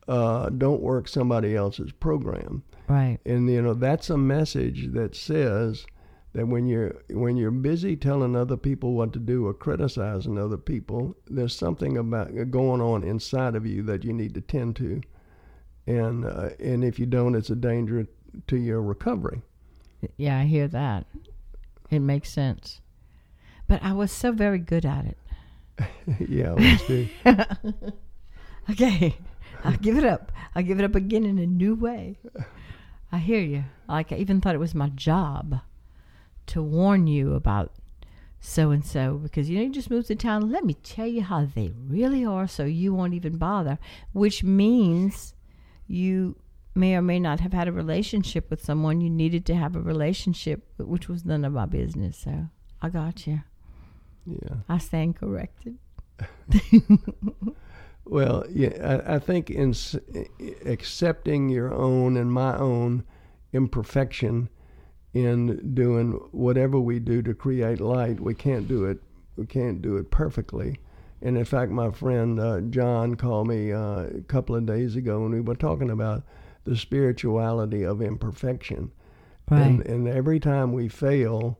uh, 0.07 0.49
don't 0.49 0.81
work 0.81 1.07
somebody 1.07 1.55
else's 1.55 1.91
program. 1.91 2.63
Right. 2.87 3.19
And 3.25 3.49
you 3.49 3.61
know 3.61 3.73
that's 3.73 4.09
a 4.09 4.17
message 4.17 4.91
that 4.93 5.15
says 5.15 5.85
that 6.33 6.47
when 6.47 6.67
you're 6.67 6.95
when 7.09 7.37
you're 7.37 7.51
busy 7.51 7.95
telling 7.95 8.35
other 8.35 8.57
people 8.57 8.93
what 8.93 9.13
to 9.13 9.19
do 9.19 9.47
or 9.47 9.53
criticizing 9.53 10.37
other 10.37 10.57
people, 10.57 11.15
there's 11.27 11.55
something 11.55 11.97
about 11.97 12.33
going 12.51 12.81
on 12.81 13.03
inside 13.03 13.55
of 13.55 13.65
you 13.65 13.83
that 13.83 14.03
you 14.03 14.11
need 14.13 14.33
to 14.33 14.41
tend 14.41 14.75
to, 14.77 15.01
and 15.87 16.25
uh, 16.25 16.49
and 16.59 16.83
if 16.83 16.99
you 16.99 17.05
don't, 17.05 17.35
it's 17.35 17.49
a 17.49 17.55
danger 17.55 18.07
to 18.47 18.57
your 18.57 18.81
recovery. 18.81 19.41
Yeah, 20.17 20.39
I 20.39 20.45
hear 20.45 20.67
that. 20.69 21.05
It 21.89 21.99
makes 21.99 22.31
sense. 22.31 22.81
But 23.67 23.83
I 23.83 23.93
was 23.93 24.11
so 24.11 24.31
very 24.31 24.59
good 24.59 24.85
at 24.85 25.05
it. 25.05 25.17
yeah, 26.19 26.51
let's 26.51 26.85
do. 26.87 27.07
okay, 28.69 29.15
I'll 29.63 29.77
give 29.77 29.97
it 29.97 30.05
up. 30.05 30.31
I'll 30.55 30.63
give 30.63 30.79
it 30.79 30.85
up 30.85 30.95
again 30.95 31.25
in 31.25 31.39
a 31.39 31.45
new 31.45 31.75
way. 31.75 32.17
I 33.11 33.17
hear 33.17 33.39
you. 33.39 33.65
Like 33.87 34.11
I 34.11 34.15
even 34.17 34.41
thought 34.41 34.55
it 34.55 34.59
was 34.59 34.75
my 34.75 34.89
job 34.89 35.59
to 36.47 36.61
warn 36.61 37.07
you 37.07 37.33
about 37.33 37.73
so 38.39 38.71
and 38.71 38.83
so 38.83 39.19
because 39.21 39.49
you 39.49 39.57
know 39.57 39.63
you 39.63 39.71
just 39.71 39.91
moved 39.91 40.07
to 40.07 40.15
town. 40.15 40.49
Let 40.49 40.65
me 40.65 40.73
tell 40.73 41.07
you 41.07 41.21
how 41.21 41.45
they 41.45 41.71
really 41.87 42.25
are, 42.25 42.47
so 42.47 42.65
you 42.65 42.93
won't 42.93 43.13
even 43.13 43.37
bother. 43.37 43.77
Which 44.13 44.43
means 44.43 45.33
you 45.87 46.37
may 46.73 46.95
or 46.95 47.01
may 47.01 47.19
not 47.19 47.41
have 47.41 47.53
had 47.53 47.67
a 47.67 47.71
relationship 47.71 48.49
with 48.49 48.63
someone 48.63 49.01
you 49.01 49.09
needed 49.09 49.45
to 49.45 49.55
have 49.55 49.75
a 49.75 49.81
relationship, 49.81 50.63
which 50.77 51.09
was 51.09 51.25
none 51.25 51.45
of 51.45 51.53
my 51.53 51.65
business. 51.65 52.17
So 52.17 52.47
I 52.81 52.89
got 52.89 53.27
you. 53.27 53.41
Yeah. 54.25 54.57
I 54.69 54.77
stand 54.77 55.15
corrected. 55.15 55.77
well, 58.05 58.45
yeah, 58.49 59.01
I, 59.07 59.15
I 59.15 59.19
think 59.19 59.49
in 59.49 59.71
s- 59.71 59.95
accepting 60.65 61.49
your 61.49 61.73
own 61.73 62.17
and 62.17 62.31
my 62.31 62.55
own 62.57 63.03
imperfection 63.53 64.49
in 65.13 65.73
doing 65.73 66.11
whatever 66.31 66.79
we 66.79 66.99
do 66.99 67.21
to 67.21 67.33
create 67.33 67.79
light, 67.81 68.19
we 68.19 68.33
can't 68.33 68.67
do 68.67 68.85
it. 68.85 68.99
We 69.35 69.45
can't 69.45 69.81
do 69.81 69.97
it 69.97 70.11
perfectly. 70.11 70.77
And 71.21 71.37
in 71.37 71.45
fact, 71.45 71.71
my 71.71 71.91
friend 71.91 72.39
uh, 72.39 72.61
John 72.61 73.15
called 73.15 73.47
me 73.47 73.71
uh, 73.71 74.03
a 74.03 74.21
couple 74.27 74.55
of 74.55 74.65
days 74.65 74.95
ago, 74.95 75.23
and 75.23 75.33
we 75.33 75.41
were 75.41 75.55
talking 75.55 75.89
about 75.89 76.23
the 76.63 76.75
spirituality 76.75 77.83
of 77.83 78.01
imperfection. 78.01 78.91
Right. 79.49 79.61
And, 79.61 79.85
and 79.85 80.07
every 80.07 80.39
time 80.39 80.73
we 80.73 80.87
fail, 80.87 81.59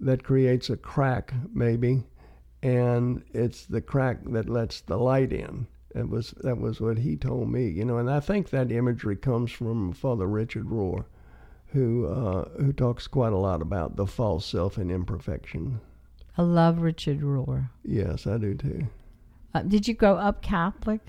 that 0.00 0.24
creates 0.24 0.70
a 0.70 0.76
crack, 0.76 1.32
maybe, 1.52 2.04
and 2.62 3.22
it's 3.32 3.66
the 3.66 3.80
crack 3.80 4.18
that 4.24 4.48
lets 4.48 4.80
the 4.80 4.96
light 4.96 5.32
in. 5.32 5.66
That 5.94 6.08
was 6.08 6.32
that 6.42 6.58
was 6.58 6.80
what 6.80 6.98
he 6.98 7.16
told 7.16 7.50
me, 7.50 7.68
you 7.68 7.84
know. 7.84 7.98
And 7.98 8.10
I 8.10 8.20
think 8.20 8.50
that 8.50 8.70
imagery 8.70 9.16
comes 9.16 9.50
from 9.50 9.92
Father 9.92 10.26
Richard 10.26 10.66
Rohr, 10.66 11.04
who 11.68 12.06
uh, 12.06 12.48
who 12.60 12.72
talks 12.72 13.06
quite 13.06 13.32
a 13.32 13.38
lot 13.38 13.62
about 13.62 13.96
the 13.96 14.06
false 14.06 14.44
self 14.44 14.76
and 14.76 14.90
imperfection. 14.90 15.80
I 16.36 16.42
love 16.42 16.78
Richard 16.80 17.20
Rohr. 17.20 17.70
Yes, 17.82 18.26
I 18.26 18.38
do 18.38 18.54
too. 18.54 18.86
Uh, 19.54 19.62
did 19.62 19.88
you 19.88 19.94
grow 19.94 20.16
up 20.16 20.42
Catholic? 20.42 21.00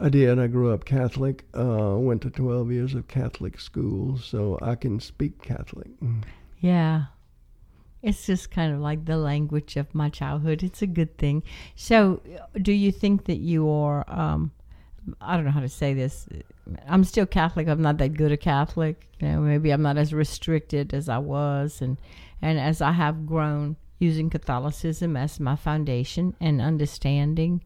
I 0.00 0.08
did. 0.08 0.38
I 0.38 0.46
grew 0.46 0.72
up 0.72 0.86
Catholic. 0.86 1.44
Uh, 1.54 1.96
went 1.98 2.22
to 2.22 2.30
12 2.30 2.72
years 2.72 2.94
of 2.94 3.06
Catholic 3.06 3.60
school, 3.60 4.16
so 4.16 4.58
I 4.62 4.74
can 4.74 4.98
speak 5.00 5.42
Catholic. 5.42 5.90
Yeah. 6.60 7.06
It's 8.02 8.26
just 8.26 8.50
kind 8.50 8.72
of 8.72 8.80
like 8.80 9.04
the 9.04 9.16
language 9.16 9.76
of 9.76 9.94
my 9.94 10.08
childhood. 10.08 10.62
It's 10.62 10.82
a 10.82 10.86
good 10.86 11.18
thing. 11.18 11.42
So, 11.76 12.22
do 12.60 12.72
you 12.72 12.92
think 12.92 13.26
that 13.26 13.38
you 13.38 13.68
are, 13.68 14.04
um, 14.08 14.52
I 15.20 15.36
don't 15.36 15.44
know 15.44 15.50
how 15.50 15.60
to 15.60 15.68
say 15.68 15.92
this. 15.92 16.26
I'm 16.86 17.04
still 17.04 17.26
Catholic. 17.26 17.68
I'm 17.68 17.82
not 17.82 17.98
that 17.98 18.14
good 18.14 18.32
a 18.32 18.36
Catholic. 18.36 19.06
You 19.20 19.28
know, 19.28 19.40
maybe 19.40 19.70
I'm 19.70 19.82
not 19.82 19.98
as 19.98 20.14
restricted 20.14 20.94
as 20.94 21.08
I 21.08 21.18
was. 21.18 21.82
And, 21.82 21.98
and 22.40 22.58
as 22.58 22.80
I 22.80 22.92
have 22.92 23.26
grown 23.26 23.76
using 23.98 24.30
Catholicism 24.30 25.16
as 25.16 25.38
my 25.38 25.56
foundation 25.56 26.34
and 26.40 26.60
understanding 26.60 27.62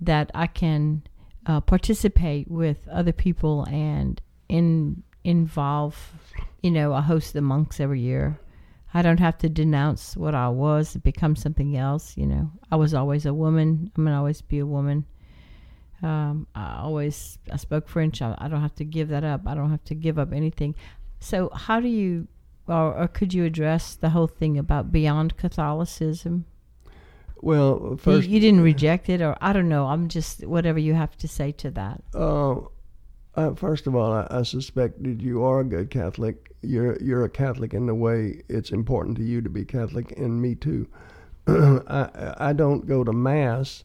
that 0.00 0.30
I 0.34 0.46
can 0.46 1.02
uh, 1.46 1.60
participate 1.60 2.48
with 2.48 2.88
other 2.88 3.12
people 3.12 3.64
and 3.68 4.20
in 4.48 5.02
involve, 5.24 6.12
you 6.62 6.70
know, 6.70 6.92
I 6.92 7.00
host 7.00 7.32
the 7.32 7.40
monks 7.40 7.80
every 7.80 8.00
year. 8.00 8.38
I 8.96 9.02
don't 9.02 9.18
have 9.18 9.36
to 9.38 9.48
denounce 9.48 10.16
what 10.16 10.34
I 10.34 10.48
was, 10.48 10.92
to 10.92 11.00
become 11.00 11.34
something 11.34 11.76
else. 11.76 12.16
You 12.16 12.26
know, 12.26 12.52
I 12.70 12.76
was 12.76 12.94
always 12.94 13.26
a 13.26 13.34
woman. 13.34 13.90
I'm 13.96 14.04
gonna 14.04 14.16
always 14.16 14.40
be 14.40 14.60
a 14.60 14.66
woman. 14.66 15.04
Um, 16.02 16.46
I 16.54 16.78
always 16.80 17.38
I 17.52 17.56
spoke 17.56 17.88
French. 17.88 18.22
I, 18.22 18.34
I 18.38 18.48
don't 18.48 18.60
have 18.60 18.74
to 18.76 18.84
give 18.84 19.08
that 19.08 19.24
up. 19.24 19.42
I 19.46 19.54
don't 19.54 19.70
have 19.70 19.84
to 19.84 19.94
give 19.94 20.18
up 20.18 20.32
anything. 20.32 20.74
So, 21.18 21.50
how 21.54 21.80
do 21.80 21.88
you, 21.88 22.28
or, 22.68 22.94
or 22.94 23.08
could 23.08 23.34
you 23.34 23.44
address 23.44 23.96
the 23.96 24.10
whole 24.10 24.26
thing 24.26 24.58
about 24.58 24.92
beyond 24.92 25.36
Catholicism? 25.36 26.44
Well, 27.40 27.88
You, 27.90 27.96
first, 27.96 28.28
you 28.28 28.40
didn't 28.40 28.60
reject 28.60 29.08
it, 29.08 29.20
or 29.20 29.36
I 29.40 29.52
don't 29.52 29.68
know. 29.68 29.86
I'm 29.86 30.08
just 30.08 30.46
whatever 30.46 30.78
you 30.78 30.94
have 30.94 31.16
to 31.18 31.28
say 31.28 31.52
to 31.52 31.70
that. 31.72 32.02
Uh, 32.14 32.60
uh, 33.36 33.54
first 33.54 33.86
of 33.86 33.94
all, 33.94 34.12
I, 34.12 34.26
I 34.30 34.42
suspect 34.42 35.02
that 35.02 35.20
you 35.20 35.42
are 35.42 35.60
a 35.60 35.64
good 35.64 35.90
Catholic. 35.90 36.52
You're 36.62 36.96
you're 37.02 37.24
a 37.24 37.30
Catholic 37.30 37.74
in 37.74 37.86
the 37.86 37.94
way 37.94 38.42
it's 38.48 38.70
important 38.70 39.16
to 39.18 39.24
you 39.24 39.42
to 39.42 39.50
be 39.50 39.64
Catholic, 39.64 40.16
and 40.16 40.40
me 40.40 40.54
too. 40.54 40.86
I 41.46 42.34
I 42.38 42.52
don't 42.52 42.86
go 42.86 43.02
to 43.02 43.12
mass 43.12 43.84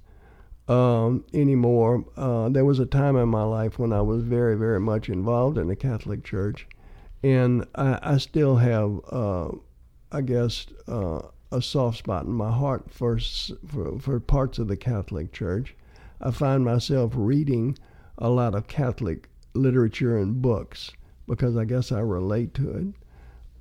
um, 0.68 1.26
anymore. 1.34 2.06
Uh, 2.16 2.50
there 2.50 2.64
was 2.64 2.80
a 2.80 2.86
time 2.86 3.18
in 3.18 3.28
my 3.28 3.44
life 3.44 3.80
when 3.80 3.92
I 3.92 4.02
was 4.02 4.24
very 4.24 4.56
very 4.56 4.80
much 4.80 5.10
involved 5.10 5.58
in 5.58 5.68
the 5.68 5.76
Catholic 5.76 6.24
Church, 6.24 6.68
and 7.24 7.66
I, 7.76 8.00
I 8.02 8.18
still 8.18 8.58
have, 8.58 9.00
uh, 9.12 9.50
I 10.12 10.22
guess, 10.22 10.68
uh, 10.88 11.22
a 11.52 11.62
soft 11.62 11.98
spot 11.98 12.26
in 12.26 12.34
my 12.34 12.52
heart 12.52 12.92
for, 12.92 13.20
for 13.68 14.00
for 14.00 14.20
parts 14.20 14.60
of 14.60 14.68
the 14.68 14.78
Catholic 14.78 15.34
Church. 15.34 15.76
I 16.22 16.32
find 16.32 16.64
myself 16.64 17.14
reading 17.16 17.78
a 18.18 18.30
lot 18.30 18.54
of 18.54 18.68
Catholic 18.68 19.30
literature 19.54 20.18
and 20.18 20.42
books 20.42 20.92
because 21.28 21.56
I 21.58 21.66
guess 21.66 21.92
I 21.92 22.00
relate 22.00 22.54
to 22.56 22.72
it. 22.72 22.88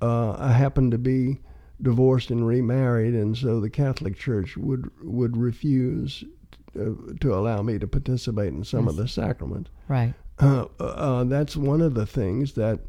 Uh, 0.01 0.35
I 0.37 0.51
happen 0.51 0.91
to 0.91 0.97
be 0.97 1.39
divorced 1.81 2.31
and 2.31 2.45
remarried, 2.45 3.13
and 3.13 3.37
so 3.37 3.59
the 3.59 3.69
Catholic 3.69 4.17
Church 4.17 4.57
would 4.57 4.89
would 5.03 5.37
refuse 5.37 6.23
uh, 6.79 6.91
to 7.19 7.33
allow 7.33 7.61
me 7.61 7.79
to 7.79 7.87
participate 7.87 8.53
in 8.53 8.63
some 8.63 8.87
of 8.87 8.95
the 8.95 9.07
sacraments. 9.07 9.69
Right. 9.87 10.13
Uh, 10.39 10.65
uh, 10.79 11.23
that's 11.25 11.57
one 11.57 11.81
of 11.81 11.93
the 11.93 12.05
things 12.05 12.53
that 12.53 12.79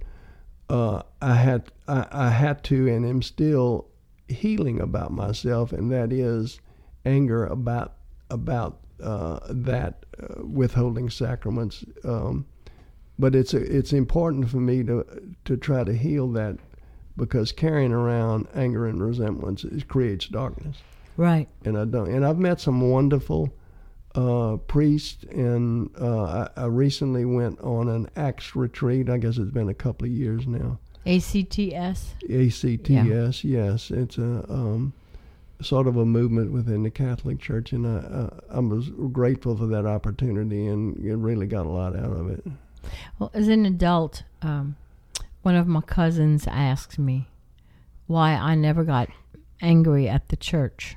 uh, 0.68 1.02
I 1.20 1.34
had 1.34 1.70
I, 1.88 2.06
I 2.10 2.30
had 2.30 2.62
to 2.64 2.88
and 2.88 3.04
am 3.04 3.22
still 3.22 3.88
healing 4.28 4.80
about 4.80 5.12
myself, 5.12 5.72
and 5.72 5.90
that 5.90 6.12
is 6.12 6.60
anger 7.04 7.44
about 7.46 7.94
about 8.30 8.80
uh, 9.02 9.40
that 9.48 10.04
uh, 10.22 10.44
withholding 10.44 11.10
sacraments. 11.10 11.84
Um, 12.04 12.46
but 13.20 13.34
it's 13.34 13.54
it's 13.54 13.92
important 13.92 14.48
for 14.48 14.56
me 14.58 14.82
to 14.84 15.04
to 15.44 15.56
try 15.56 15.84
to 15.84 15.92
heal 15.94 16.28
that 16.32 16.56
because 17.16 17.52
carrying 17.52 17.92
around 17.92 18.48
anger 18.54 18.86
and 18.86 19.02
resentments 19.02 19.64
it 19.64 19.86
creates 19.88 20.26
darkness 20.28 20.78
Right. 21.16 21.48
and 21.66 21.76
I 21.76 21.84
don't. 21.84 22.08
And 22.10 22.24
I've 22.24 22.38
met 22.38 22.60
some 22.60 22.80
wonderful 22.90 23.52
uh, 24.14 24.56
priests, 24.66 25.22
and 25.30 25.90
uh, 26.00 26.48
I, 26.56 26.62
I 26.62 26.64
recently 26.64 27.26
went 27.26 27.60
on 27.60 27.88
an 27.88 28.08
Acts 28.16 28.56
retreat. 28.56 29.10
I 29.10 29.18
guess 29.18 29.36
it's 29.36 29.50
been 29.50 29.68
a 29.68 29.74
couple 29.74 30.06
of 30.06 30.12
years 30.12 30.46
now. 30.46 30.78
ACTS. 31.04 32.14
ACTS, 32.28 33.44
yes, 33.44 33.90
it's 33.90 34.16
a 34.16 34.44
um, 34.50 34.92
sort 35.60 35.86
of 35.86 35.96
a 35.98 36.06
movement 36.06 36.52
within 36.52 36.84
the 36.84 36.90
Catholic 36.90 37.38
Church, 37.38 37.72
and 37.72 37.86
I, 37.86 37.96
uh, 37.98 38.40
I 38.50 38.60
was 38.60 38.88
grateful 39.12 39.56
for 39.56 39.66
that 39.66 39.84
opportunity, 39.84 40.66
and 40.66 40.96
it 41.04 41.16
really 41.16 41.46
got 41.46 41.66
a 41.66 41.70
lot 41.70 41.94
out 41.96 42.12
of 42.16 42.30
it. 42.30 42.44
Well, 43.18 43.30
as 43.34 43.48
an 43.48 43.66
adult, 43.66 44.24
um, 44.42 44.76
one 45.42 45.56
of 45.56 45.66
my 45.66 45.80
cousins 45.80 46.46
asked 46.46 46.98
me 46.98 47.28
why 48.06 48.32
I 48.32 48.54
never 48.54 48.84
got 48.84 49.08
angry 49.62 50.08
at 50.08 50.28
the 50.28 50.36
church. 50.36 50.96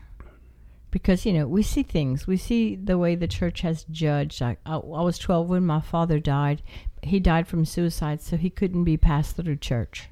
Because, 0.91 1.25
you 1.25 1.33
know, 1.33 1.47
we 1.47 1.63
see 1.63 1.83
things. 1.83 2.27
We 2.27 2.37
see 2.37 2.75
the 2.75 2.97
way 2.97 3.15
the 3.15 3.27
church 3.27 3.61
has 3.61 3.83
judged. 3.85 4.41
I, 4.41 4.57
I, 4.65 4.75
I 4.75 5.01
was 5.01 5.17
12 5.17 5.47
when 5.47 5.65
my 5.65 5.81
father 5.81 6.19
died. 6.19 6.61
He 7.01 7.19
died 7.19 7.47
from 7.47 7.65
suicide, 7.65 8.21
so 8.21 8.37
he 8.37 8.49
couldn't 8.49 8.83
be 8.83 8.97
passed 8.97 9.35
through 9.35 9.55
church. 9.57 10.09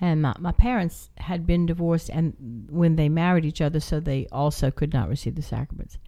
And 0.00 0.22
my, 0.22 0.34
my 0.38 0.52
parents 0.52 1.10
had 1.18 1.46
been 1.46 1.66
divorced 1.66 2.08
and 2.08 2.68
when 2.70 2.96
they 2.96 3.08
married 3.08 3.44
each 3.44 3.60
other, 3.60 3.80
so 3.80 4.00
they 4.00 4.26
also 4.30 4.70
could 4.70 4.92
not 4.92 5.08
receive 5.08 5.34
the 5.34 5.42
sacraments. 5.42 5.98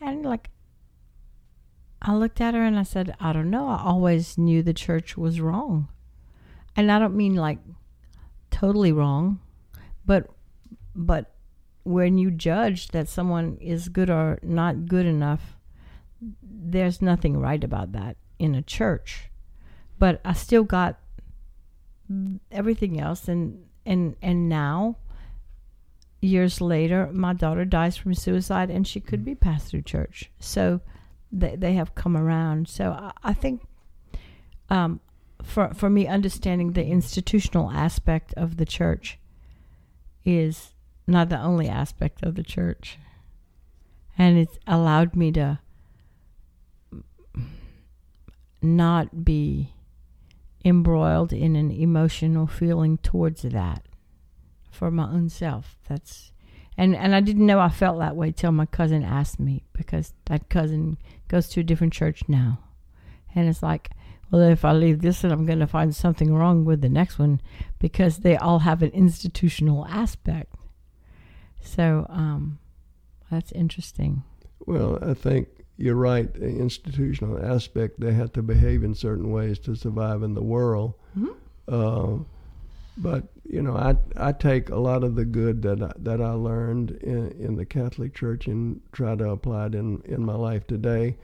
And, 0.00 0.24
like, 0.24 0.50
I 2.06 2.14
looked 2.14 2.40
at 2.40 2.52
her 2.52 2.62
and 2.62 2.78
I 2.78 2.82
said, 2.82 3.16
I 3.18 3.32
don't 3.32 3.50
know. 3.50 3.66
I 3.66 3.82
always 3.82 4.36
knew 4.36 4.62
the 4.62 4.74
church 4.74 5.16
was 5.16 5.40
wrong. 5.40 5.88
And 6.76 6.92
I 6.92 6.98
don't 6.98 7.16
mean 7.16 7.34
like 7.34 7.58
totally 8.50 8.92
wrong, 8.92 9.40
but 10.04 10.28
but 10.94 11.32
when 11.84 12.18
you 12.18 12.30
judge 12.30 12.88
that 12.88 13.08
someone 13.08 13.56
is 13.60 13.88
good 13.88 14.10
or 14.10 14.38
not 14.42 14.86
good 14.86 15.06
enough, 15.06 15.56
there's 16.42 17.00
nothing 17.00 17.38
right 17.38 17.62
about 17.64 17.92
that 17.92 18.16
in 18.38 18.54
a 18.54 18.62
church. 18.62 19.30
But 19.98 20.20
I 20.24 20.34
still 20.34 20.64
got 20.64 20.98
everything 22.50 23.00
else 23.00 23.28
and 23.28 23.64
and 23.86 24.16
and 24.20 24.48
now 24.48 24.96
years 26.20 26.60
later 26.60 27.08
my 27.12 27.32
daughter 27.32 27.64
dies 27.64 27.96
from 27.96 28.12
suicide 28.12 28.70
and 28.70 28.86
she 28.86 29.00
could 29.00 29.24
be 29.24 29.34
passed 29.34 29.68
through 29.68 29.82
church 29.82 30.30
so 30.38 30.80
they, 31.34 31.56
they 31.56 31.74
have 31.74 31.94
come 31.94 32.16
around 32.16 32.68
so 32.68 32.90
i, 32.90 33.12
I 33.22 33.34
think 33.34 33.62
um, 34.70 35.00
for 35.42 35.74
for 35.74 35.90
me 35.90 36.06
understanding 36.06 36.72
the 36.72 36.86
institutional 36.86 37.70
aspect 37.70 38.32
of 38.34 38.56
the 38.56 38.64
church 38.64 39.18
is 40.24 40.72
not 41.06 41.28
the 41.28 41.38
only 41.38 41.68
aspect 41.68 42.22
of 42.22 42.34
the 42.34 42.42
church 42.42 42.98
and 44.16 44.38
it's 44.38 44.58
allowed 44.66 45.14
me 45.14 45.32
to 45.32 45.58
not 48.62 49.24
be 49.24 49.74
embroiled 50.64 51.32
in 51.32 51.56
an 51.56 51.70
emotional 51.70 52.46
feeling 52.46 52.98
towards 52.98 53.42
that 53.42 53.82
for 54.70 54.90
my 54.90 55.04
own 55.04 55.28
self. 55.28 55.76
That's 55.88 56.32
and 56.76 56.96
and 56.96 57.14
I 57.14 57.20
didn't 57.20 57.46
know 57.46 57.60
I 57.60 57.68
felt 57.68 57.98
that 57.98 58.16
way 58.16 58.32
till 58.32 58.52
my 58.52 58.66
cousin 58.66 59.04
asked 59.04 59.38
me 59.38 59.64
because 59.72 60.14
that 60.26 60.48
cousin 60.48 60.98
goes 61.28 61.48
to 61.50 61.60
a 61.60 61.64
different 61.64 61.92
church 61.92 62.22
now, 62.28 62.58
and 63.34 63.48
it's 63.48 63.62
like, 63.62 63.90
well, 64.30 64.42
if 64.42 64.64
I 64.64 64.72
leave 64.72 65.00
this, 65.00 65.22
one, 65.22 65.32
I'm 65.32 65.46
going 65.46 65.60
to 65.60 65.66
find 65.66 65.94
something 65.94 66.34
wrong 66.34 66.64
with 66.64 66.80
the 66.80 66.88
next 66.88 67.18
one 67.18 67.40
because 67.78 68.18
they 68.18 68.36
all 68.36 68.60
have 68.60 68.82
an 68.82 68.90
institutional 68.90 69.86
aspect. 69.86 70.52
So 71.60 72.06
um, 72.08 72.58
that's 73.30 73.52
interesting. 73.52 74.24
Well, 74.66 74.98
I 75.02 75.14
think 75.14 75.48
you're 75.76 75.94
right. 75.94 76.32
The 76.32 76.48
institutional 76.48 77.44
aspect, 77.44 78.00
they 78.00 78.12
have 78.12 78.32
to 78.32 78.42
behave 78.42 78.82
in 78.82 78.94
certain 78.94 79.30
ways 79.30 79.58
to 79.60 79.74
survive 79.74 80.22
in 80.22 80.34
the 80.34 80.42
world. 80.42 80.94
Mm-hmm. 81.16 81.30
Uh, 81.68 82.24
but 82.96 83.24
you 83.44 83.62
know, 83.62 83.76
I 83.76 83.96
I 84.16 84.32
take 84.32 84.70
a 84.70 84.76
lot 84.76 85.04
of 85.04 85.14
the 85.14 85.24
good 85.24 85.62
that 85.62 85.82
I, 85.82 85.92
that 85.98 86.20
I 86.20 86.32
learned 86.32 86.92
in, 87.02 87.30
in 87.32 87.56
the 87.56 87.66
Catholic 87.66 88.14
Church 88.14 88.46
and 88.46 88.80
try 88.92 89.14
to 89.16 89.30
apply 89.30 89.66
it 89.66 89.74
in 89.74 90.02
in 90.04 90.24
my 90.24 90.34
life 90.34 90.66
today. 90.66 91.16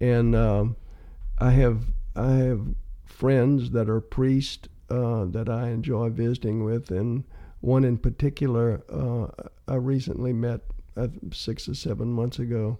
And 0.00 0.34
um, 0.34 0.76
I 1.38 1.50
have 1.50 1.86
I 2.14 2.32
have 2.32 2.66
friends 3.06 3.70
that 3.70 3.88
are 3.88 4.00
priests 4.00 4.68
uh, 4.90 5.24
that 5.26 5.48
I 5.48 5.70
enjoy 5.70 6.10
visiting 6.10 6.64
with, 6.64 6.90
and 6.90 7.24
one 7.60 7.84
in 7.84 7.96
particular 7.96 8.82
uh, 8.92 9.28
I 9.66 9.76
recently 9.76 10.32
met 10.32 10.60
uh, 10.96 11.08
six 11.32 11.68
or 11.68 11.74
seven 11.74 12.12
months 12.12 12.38
ago 12.38 12.78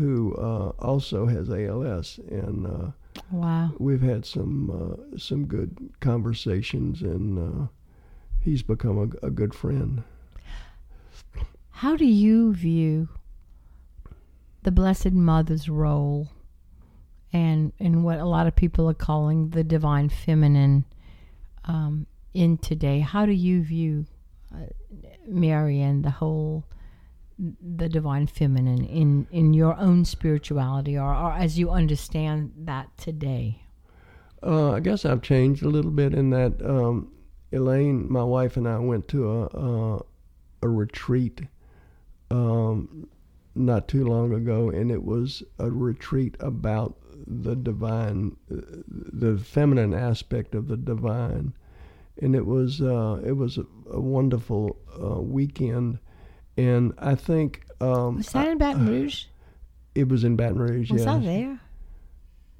who 0.00 0.34
uh, 0.36 0.70
also 0.78 1.26
has 1.26 1.50
ALS, 1.50 2.18
and 2.30 2.66
uh, 2.66 3.20
wow, 3.30 3.70
we've 3.78 4.00
had 4.00 4.24
some 4.24 4.70
uh, 4.70 5.18
some 5.18 5.44
good 5.44 5.76
conversations, 6.00 7.02
and 7.02 7.38
uh, 7.38 7.66
he's 8.40 8.62
become 8.62 8.96
a, 9.22 9.26
a, 9.26 9.30
good 9.30 9.54
friend. 9.54 10.02
How 11.68 11.96
do 11.96 12.06
you 12.06 12.54
view 12.54 13.10
the 14.62 14.70
Blessed 14.70 15.12
Mother's 15.12 15.68
role, 15.68 16.28
and 17.30 17.70
in 17.78 18.02
what 18.02 18.18
a 18.18 18.24
lot 18.24 18.46
of 18.46 18.56
people 18.56 18.88
are 18.88 18.94
calling 18.94 19.50
the 19.50 19.62
divine 19.62 20.08
feminine 20.08 20.86
um, 21.66 22.06
in 22.32 22.56
today? 22.56 23.00
How 23.00 23.26
do 23.26 23.32
you 23.32 23.62
view 23.62 24.06
uh, 24.50 24.64
Mary 25.26 25.82
and 25.82 26.02
the 26.02 26.10
whole? 26.10 26.64
The 27.60 27.88
divine 27.88 28.26
feminine 28.26 28.84
in 28.84 29.26
in 29.30 29.54
your 29.54 29.76
own 29.78 30.04
spirituality 30.04 30.96
or, 30.96 31.14
or 31.14 31.32
as 31.32 31.58
you 31.58 31.70
understand 31.70 32.52
that 32.56 32.88
today? 32.96 33.62
Uh, 34.42 34.72
i 34.72 34.80
guess 34.80 35.04
i've 35.04 35.22
changed 35.22 35.62
a 35.62 35.68
little 35.68 35.90
bit 35.90 36.14
in 36.14 36.30
that 36.30 36.54
um, 36.64 37.12
elaine 37.52 38.10
my 38.10 38.24
wife 38.24 38.56
and 38.56 38.66
i 38.66 38.78
went 38.78 39.06
to 39.06 39.30
a 39.30 39.44
a, 39.46 40.04
a 40.62 40.68
retreat 40.68 41.42
um, 42.30 43.06
not 43.54 43.88
too 43.88 44.04
long 44.04 44.32
ago 44.32 44.70
and 44.70 44.90
it 44.90 45.02
was 45.02 45.42
a 45.58 45.70
retreat 45.70 46.36
about 46.40 46.96
the 47.26 47.54
divine 47.54 48.36
the 48.48 49.38
feminine 49.38 49.94
aspect 49.94 50.54
of 50.54 50.68
the 50.68 50.76
divine. 50.76 51.52
And 52.20 52.34
it 52.34 52.46
was 52.46 52.80
uh, 52.80 53.20
it 53.24 53.32
was 53.32 53.58
a, 53.58 53.66
a 53.90 54.00
wonderful 54.00 54.76
uh, 55.00 55.20
weekend 55.20 55.98
and 56.60 56.94
I 56.98 57.14
think 57.14 57.64
um, 57.80 58.18
was 58.18 58.28
that 58.30 58.48
in 58.48 58.58
Baton 58.58 58.86
Rouge? 58.86 59.24
It 59.94 60.08
was 60.08 60.24
in 60.24 60.36
Baton 60.36 60.58
Rouge. 60.58 60.90
Was 60.90 61.04
yes. 61.04 61.08
I 61.08 61.18
there? 61.18 61.60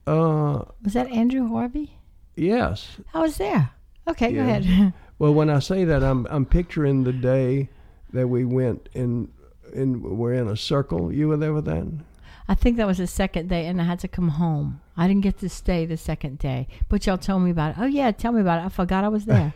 Uh, 0.06 0.64
was 0.82 0.94
that 0.94 1.08
Andrew 1.10 1.48
Harvey? 1.48 1.98
Yes. 2.36 2.96
I 3.12 3.20
was 3.20 3.36
there. 3.36 3.70
Okay, 4.08 4.32
yeah. 4.32 4.36
go 4.36 4.40
ahead. 4.48 4.92
well, 5.18 5.34
when 5.34 5.50
I 5.50 5.58
say 5.58 5.84
that, 5.84 6.02
I'm 6.02 6.26
I'm 6.30 6.46
picturing 6.46 7.04
the 7.04 7.12
day 7.12 7.68
that 8.12 8.28
we 8.28 8.44
went 8.44 8.88
and 8.94 9.30
and 9.74 10.02
we're 10.02 10.34
in 10.34 10.48
a 10.48 10.56
circle. 10.56 11.12
You 11.12 11.28
were 11.28 11.36
there 11.36 11.52
with 11.52 11.66
that? 11.66 11.86
I 12.48 12.54
think 12.54 12.78
that 12.78 12.86
was 12.86 12.98
the 12.98 13.06
second 13.06 13.48
day, 13.48 13.66
and 13.66 13.80
I 13.80 13.84
had 13.84 14.00
to 14.00 14.08
come 14.08 14.28
home. 14.28 14.80
I 14.96 15.06
didn't 15.06 15.22
get 15.22 15.38
to 15.38 15.48
stay 15.48 15.86
the 15.86 15.96
second 15.96 16.38
day, 16.38 16.66
but 16.88 17.06
y'all 17.06 17.18
told 17.18 17.42
me 17.42 17.50
about 17.50 17.72
it. 17.72 17.76
Oh 17.78 17.86
yeah, 17.86 18.10
tell 18.10 18.32
me 18.32 18.40
about 18.40 18.60
it. 18.60 18.66
I 18.66 18.68
forgot 18.70 19.04
I 19.04 19.08
was 19.08 19.26
there. 19.26 19.54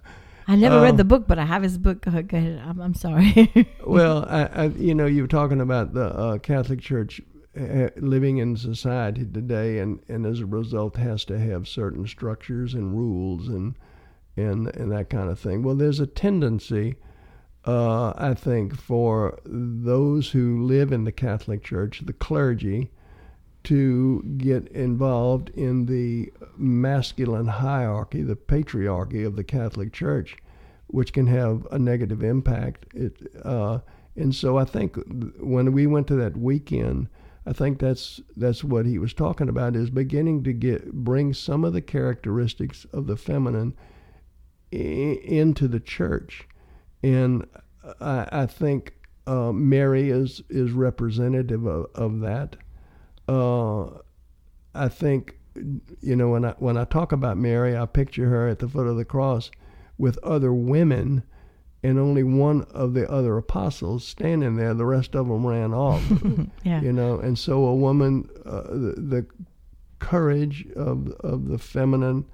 I 0.48 0.56
never 0.56 0.76
um, 0.76 0.82
read 0.82 0.96
the 0.96 1.04
book, 1.04 1.26
but 1.26 1.38
I 1.38 1.44
have 1.44 1.62
his 1.62 1.76
book. 1.76 2.02
Go 2.02 2.10
ahead. 2.10 2.62
I'm, 2.64 2.80
I'm 2.80 2.94
sorry. 2.94 3.68
well, 3.86 4.24
I, 4.28 4.44
I, 4.44 4.64
you 4.66 4.94
know, 4.94 5.06
you 5.06 5.22
were 5.22 5.28
talking 5.28 5.60
about 5.60 5.92
the 5.92 6.06
uh, 6.06 6.38
Catholic 6.38 6.80
Church 6.80 7.20
uh, 7.58 7.88
living 7.96 8.38
in 8.38 8.56
society 8.56 9.24
today, 9.24 9.78
and, 9.78 10.00
and 10.08 10.24
as 10.26 10.40
a 10.40 10.46
result, 10.46 10.96
has 10.96 11.24
to 11.24 11.38
have 11.38 11.66
certain 11.66 12.06
structures 12.06 12.74
and 12.74 12.96
rules 12.96 13.48
and 13.48 13.74
and 14.36 14.68
and 14.76 14.92
that 14.92 15.10
kind 15.10 15.30
of 15.30 15.40
thing. 15.40 15.62
Well, 15.62 15.74
there's 15.74 16.00
a 16.00 16.06
tendency, 16.06 16.96
uh, 17.64 18.12
I 18.16 18.34
think, 18.34 18.76
for 18.76 19.38
those 19.44 20.30
who 20.30 20.62
live 20.64 20.92
in 20.92 21.04
the 21.04 21.12
Catholic 21.12 21.64
Church, 21.64 22.02
the 22.04 22.12
clergy, 22.12 22.90
to 23.66 24.22
get 24.38 24.68
involved 24.68 25.48
in 25.50 25.86
the 25.86 26.32
masculine 26.56 27.48
hierarchy, 27.48 28.22
the 28.22 28.36
patriarchy 28.36 29.26
of 29.26 29.34
the 29.34 29.42
Catholic 29.42 29.92
Church, 29.92 30.36
which 30.86 31.12
can 31.12 31.26
have 31.26 31.66
a 31.72 31.78
negative 31.78 32.22
impact. 32.22 32.86
It, 32.94 33.28
uh, 33.44 33.80
and 34.14 34.32
so 34.32 34.56
I 34.56 34.64
think 34.64 34.96
when 35.40 35.72
we 35.72 35.88
went 35.88 36.06
to 36.06 36.14
that 36.14 36.36
weekend, 36.36 37.08
I 37.44 37.52
think 37.52 37.80
that's 37.80 38.20
that's 38.36 38.62
what 38.62 38.86
he 38.86 38.98
was 38.98 39.12
talking 39.12 39.48
about 39.48 39.74
is 39.74 39.90
beginning 39.90 40.44
to 40.44 40.52
get 40.52 40.92
bring 40.92 41.34
some 41.34 41.64
of 41.64 41.72
the 41.72 41.82
characteristics 41.82 42.86
of 42.92 43.08
the 43.08 43.16
feminine 43.16 43.74
I- 44.72 45.20
into 45.24 45.66
the 45.66 45.80
church, 45.80 46.46
and 47.02 47.46
I, 48.00 48.28
I 48.30 48.46
think 48.46 48.94
uh, 49.26 49.50
Mary 49.50 50.10
is 50.10 50.42
is 50.48 50.70
representative 50.70 51.66
of, 51.66 51.86
of 51.96 52.20
that 52.20 52.56
uh, 53.28 53.84
I 54.74 54.88
think, 54.88 55.38
you 56.00 56.16
know, 56.16 56.30
when 56.30 56.44
I 56.44 56.54
when 56.58 56.76
I 56.76 56.84
talk 56.84 57.12
about 57.12 57.36
Mary, 57.36 57.76
I 57.76 57.86
picture 57.86 58.28
her 58.28 58.48
at 58.48 58.58
the 58.58 58.68
foot 58.68 58.86
of 58.86 58.96
the 58.96 59.04
cross 59.04 59.50
with 59.98 60.18
other 60.18 60.52
women, 60.52 61.22
and 61.82 61.98
only 61.98 62.22
one 62.22 62.62
of 62.70 62.94
the 62.94 63.10
other 63.10 63.36
apostles 63.36 64.06
standing 64.06 64.56
there. 64.56 64.74
The 64.74 64.84
rest 64.84 65.14
of 65.14 65.28
them 65.28 65.46
ran 65.46 65.72
off. 65.72 66.02
yeah. 66.64 66.80
You 66.80 66.92
know, 66.92 67.18
and 67.18 67.38
so 67.38 67.64
a 67.64 67.74
woman, 67.74 68.28
uh, 68.44 68.62
the, 68.62 68.94
the 68.98 69.26
courage 69.98 70.66
of 70.76 71.08
of 71.20 71.48
the 71.48 71.58
feminine, 71.58 72.26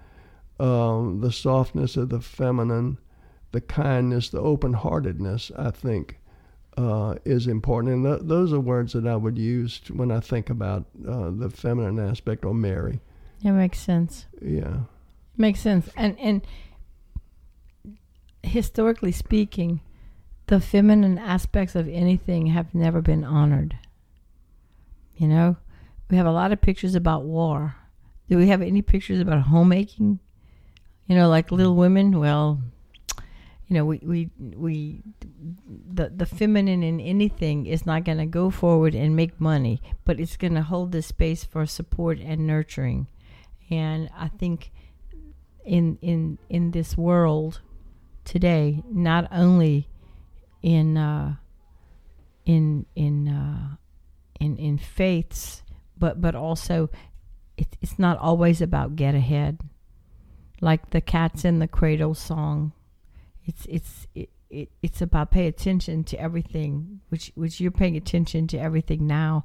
um, 0.58 1.20
the 1.20 1.32
softness 1.32 1.96
of 1.96 2.08
the 2.08 2.20
feminine, 2.20 2.98
the 3.52 3.60
kindness, 3.60 4.30
the 4.30 4.40
open 4.40 4.72
heartedness. 4.72 5.52
I 5.56 5.70
think 5.70 6.18
uh, 6.76 7.16
is 7.24 7.46
important. 7.46 7.94
And 7.94 8.04
th- 8.04 8.28
those 8.28 8.52
are 8.52 8.60
words 8.60 8.92
that 8.92 9.06
I 9.06 9.16
would 9.16 9.38
use 9.38 9.80
when 9.92 10.10
I 10.10 10.20
think 10.20 10.50
about 10.50 10.86
uh, 11.06 11.30
the 11.30 11.50
feminine 11.50 11.98
aspect 11.98 12.44
or 12.44 12.54
Mary. 12.54 13.00
It 13.44 13.52
makes 13.52 13.78
sense. 13.78 14.26
Yeah. 14.40 14.80
Makes 15.36 15.60
sense. 15.60 15.88
And 15.96 16.18
and 16.18 16.46
historically 18.42 19.12
speaking, 19.12 19.80
the 20.46 20.60
feminine 20.60 21.18
aspects 21.18 21.74
of 21.74 21.88
anything 21.88 22.46
have 22.46 22.74
never 22.74 23.00
been 23.00 23.24
honored. 23.24 23.78
You 25.16 25.28
know, 25.28 25.56
we 26.10 26.16
have 26.16 26.26
a 26.26 26.32
lot 26.32 26.52
of 26.52 26.60
pictures 26.60 26.94
about 26.94 27.24
war. 27.24 27.76
Do 28.28 28.38
we 28.38 28.48
have 28.48 28.62
any 28.62 28.82
pictures 28.82 29.20
about 29.20 29.42
homemaking? 29.42 30.18
You 31.06 31.16
know, 31.16 31.28
like 31.28 31.50
Little 31.50 31.76
Women. 31.76 32.18
Well, 32.18 32.60
you 33.68 33.74
know, 33.74 33.84
we 33.84 34.00
we 34.02 34.30
we 34.38 35.02
the 35.94 36.10
the 36.14 36.26
feminine 36.26 36.82
in 36.82 37.00
anything 37.00 37.66
is 37.66 37.86
not 37.86 38.04
going 38.04 38.18
to 38.18 38.26
go 38.26 38.50
forward 38.50 38.94
and 38.94 39.16
make 39.16 39.40
money, 39.40 39.80
but 40.04 40.20
it's 40.20 40.36
going 40.36 40.54
to 40.54 40.62
hold 40.62 40.92
the 40.92 41.02
space 41.02 41.44
for 41.44 41.64
support 41.66 42.18
and 42.18 42.46
nurturing. 42.46 43.06
And 43.70 44.10
I 44.16 44.28
think 44.28 44.72
in 45.64 45.98
in 46.02 46.38
in 46.48 46.72
this 46.72 46.96
world 46.96 47.60
today, 48.24 48.82
not 48.90 49.28
only 49.32 49.88
in 50.62 50.96
uh, 50.96 51.36
in 52.44 52.86
in 52.94 53.28
uh, 53.28 53.76
in 54.40 54.56
in 54.56 54.78
faiths, 54.78 55.62
but 55.96 56.20
but 56.20 56.34
also 56.34 56.90
it, 57.56 57.76
it's 57.80 57.98
not 57.98 58.18
always 58.18 58.60
about 58.60 58.96
get 58.96 59.14
ahead. 59.14 59.60
Like 60.60 60.90
the 60.90 61.00
cats 61.00 61.44
in 61.44 61.58
the 61.58 61.66
cradle 61.66 62.14
song, 62.14 62.72
it's 63.44 63.66
it's 63.68 64.06
it, 64.14 64.30
it, 64.50 64.70
it's 64.82 65.00
about 65.00 65.30
pay 65.30 65.46
attention 65.46 66.04
to 66.04 66.20
everything, 66.20 67.00
which 67.08 67.32
which 67.34 67.60
you're 67.60 67.70
paying 67.70 67.96
attention 67.96 68.46
to 68.48 68.58
everything 68.58 69.06
now, 69.06 69.44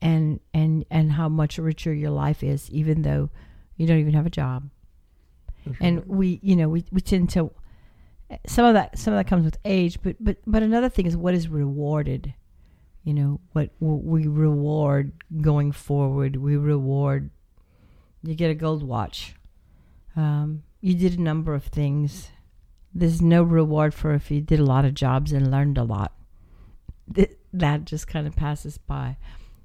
and 0.00 0.40
and 0.54 0.84
and 0.90 1.12
how 1.12 1.28
much 1.28 1.58
richer 1.58 1.92
your 1.92 2.10
life 2.10 2.42
is, 2.42 2.70
even 2.70 3.02
though 3.02 3.30
you 3.76 3.86
don't 3.86 3.98
even 3.98 4.14
have 4.14 4.26
a 4.26 4.30
job. 4.30 4.70
And 5.80 6.04
we, 6.06 6.40
you 6.42 6.56
know, 6.56 6.68
we, 6.68 6.84
we 6.90 7.00
tend 7.00 7.30
to 7.30 7.52
some 8.46 8.64
of 8.64 8.74
that 8.74 8.98
some 8.98 9.14
of 9.14 9.18
that 9.18 9.26
comes 9.26 9.44
with 9.44 9.58
age, 9.64 9.98
but 10.02 10.16
but 10.20 10.38
but 10.46 10.62
another 10.62 10.88
thing 10.88 11.06
is 11.06 11.16
what 11.16 11.34
is 11.34 11.48
rewarded. 11.48 12.34
You 13.04 13.14
know 13.14 13.40
what 13.52 13.70
what 13.78 14.02
we 14.04 14.26
reward 14.26 15.12
going 15.40 15.72
forward. 15.72 16.36
We 16.36 16.56
reward. 16.56 17.30
You 18.22 18.34
get 18.34 18.50
a 18.50 18.54
gold 18.54 18.82
watch. 18.82 19.34
Um, 20.14 20.62
you 20.80 20.94
did 20.94 21.18
a 21.18 21.22
number 21.22 21.54
of 21.54 21.64
things. 21.64 22.28
There's 22.94 23.22
no 23.22 23.42
reward 23.42 23.94
for 23.94 24.12
if 24.14 24.30
you 24.30 24.40
did 24.40 24.60
a 24.60 24.64
lot 24.64 24.84
of 24.84 24.94
jobs 24.94 25.32
and 25.32 25.50
learned 25.50 25.78
a 25.78 25.84
lot. 25.84 26.12
That 27.52 27.84
just 27.84 28.06
kind 28.06 28.26
of 28.26 28.36
passes 28.36 28.78
by. 28.78 29.16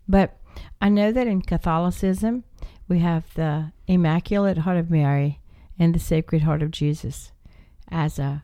But 0.07 0.37
I 0.81 0.89
know 0.89 1.11
that 1.11 1.27
in 1.27 1.41
Catholicism, 1.41 2.43
we 2.87 2.99
have 2.99 3.33
the 3.35 3.71
Immaculate 3.87 4.59
Heart 4.59 4.77
of 4.77 4.89
Mary 4.89 5.41
and 5.77 5.93
the 5.93 5.99
Sacred 5.99 6.43
Heart 6.43 6.63
of 6.63 6.71
Jesus 6.71 7.31
as 7.89 8.19
a 8.19 8.43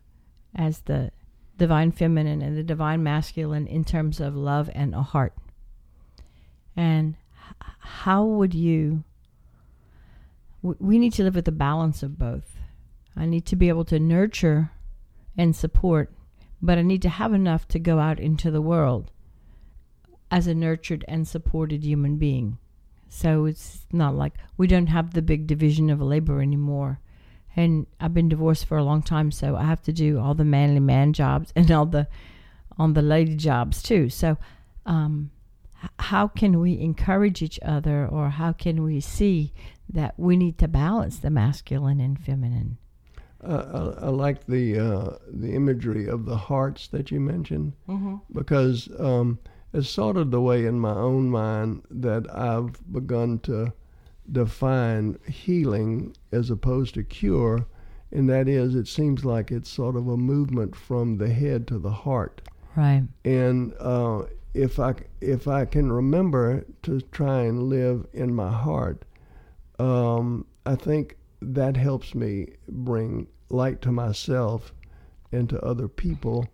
as 0.55 0.81
the 0.81 1.11
divine 1.57 1.91
feminine 1.91 2.41
and 2.41 2.55
the 2.55 2.63
divine 2.63 3.01
masculine 3.01 3.67
in 3.67 3.83
terms 3.83 4.19
of 4.19 4.35
love 4.35 4.69
and 4.73 4.93
a 4.93 5.01
heart. 5.01 5.33
And 6.75 7.15
how 7.79 8.23
would 8.23 8.53
you 8.53 9.03
we 10.61 10.97
need 10.97 11.13
to 11.13 11.23
live 11.23 11.35
with 11.35 11.45
the 11.45 11.51
balance 11.51 12.03
of 12.03 12.17
both. 12.17 12.57
I 13.15 13.25
need 13.25 13.45
to 13.47 13.55
be 13.55 13.67
able 13.67 13.85
to 13.85 13.99
nurture 13.99 14.71
and 15.37 15.55
support, 15.55 16.13
but 16.61 16.77
I 16.77 16.81
need 16.81 17.01
to 17.03 17.09
have 17.09 17.33
enough 17.33 17.67
to 17.69 17.79
go 17.79 17.99
out 17.99 18.19
into 18.19 18.51
the 18.51 18.61
world 18.61 19.11
as 20.31 20.47
a 20.47 20.55
nurtured 20.55 21.05
and 21.07 21.27
supported 21.27 21.83
human 21.83 22.17
being. 22.17 22.57
So 23.09 23.45
it's 23.45 23.85
not 23.91 24.15
like 24.15 24.33
we 24.57 24.65
don't 24.65 24.87
have 24.87 25.13
the 25.13 25.21
big 25.21 25.45
division 25.45 25.91
of 25.91 26.01
labor 26.01 26.41
anymore. 26.41 26.99
And 27.55 27.85
I've 27.99 28.15
been 28.15 28.29
divorced 28.29 28.65
for 28.65 28.77
a 28.77 28.83
long 28.83 29.03
time, 29.03 29.29
so 29.29 29.55
I 29.55 29.65
have 29.65 29.83
to 29.83 29.93
do 29.93 30.19
all 30.19 30.33
the 30.33 30.43
manly 30.43 30.79
man 30.79 31.13
jobs 31.13 31.53
and 31.55 31.69
all 31.71 31.85
the 31.85 32.07
on 32.77 32.93
the 32.93 33.03
lady 33.03 33.35
jobs 33.35 33.83
too. 33.83 34.09
So, 34.09 34.37
um, 34.87 35.29
how 35.99 36.27
can 36.27 36.59
we 36.59 36.79
encourage 36.79 37.43
each 37.43 37.59
other, 37.61 38.07
or 38.07 38.29
how 38.29 38.53
can 38.53 38.81
we 38.81 38.99
see 38.99 39.53
that 39.89 40.15
we 40.17 40.35
need 40.35 40.57
to 40.57 40.67
balance 40.67 41.17
the 41.17 41.29
masculine 41.29 41.99
and 41.99 42.19
feminine? 42.19 42.77
Uh, 43.43 43.95
I, 44.01 44.05
I 44.05 44.09
like 44.09 44.45
the 44.47 44.79
uh, 44.79 45.17
the 45.27 45.53
imagery 45.53 46.07
of 46.07 46.25
the 46.25 46.37
hearts 46.37 46.87
that 46.89 47.11
you 47.11 47.19
mentioned 47.19 47.73
Mm-hmm. 47.87 48.15
because 48.31 48.89
um, 48.99 49.39
it's 49.73 49.89
sort 49.89 50.17
of 50.17 50.31
the 50.31 50.41
way 50.41 50.65
in 50.65 50.79
my 50.79 50.93
own 50.93 51.29
mind 51.29 51.83
that 51.89 52.33
I've 52.33 52.79
begun 52.93 53.39
to 53.39 53.73
define 54.31 55.17
healing 55.27 56.15
as 56.31 56.49
opposed 56.49 56.93
to 56.95 57.03
cure, 57.03 57.65
and 58.11 58.29
that 58.29 58.47
is, 58.47 58.75
it 58.75 58.87
seems 58.87 59.25
like 59.25 59.51
it's 59.51 59.69
sort 59.69 59.95
of 59.95 60.07
a 60.07 60.15
movement 60.17 60.75
from 60.75 61.17
the 61.17 61.27
head 61.33 61.67
to 61.67 61.79
the 61.79 61.91
heart. 61.91 62.41
Right. 62.75 63.03
And 63.25 63.73
uh, 63.79 64.23
if 64.53 64.79
I 64.79 64.93
if 65.21 65.47
I 65.47 65.65
can 65.65 65.91
remember 65.91 66.65
to 66.83 67.01
try 67.11 67.41
and 67.43 67.63
live 67.63 68.05
in 68.13 68.33
my 68.33 68.51
heart, 68.51 69.03
um, 69.79 70.45
I 70.65 70.75
think 70.75 71.17
that 71.43 71.77
helps 71.77 72.15
me 72.15 72.53
bring 72.67 73.27
light 73.49 73.81
to 73.81 73.91
myself 73.91 74.73
and 75.31 75.49
to 75.49 75.59
other 75.61 75.87
people. 75.87 76.47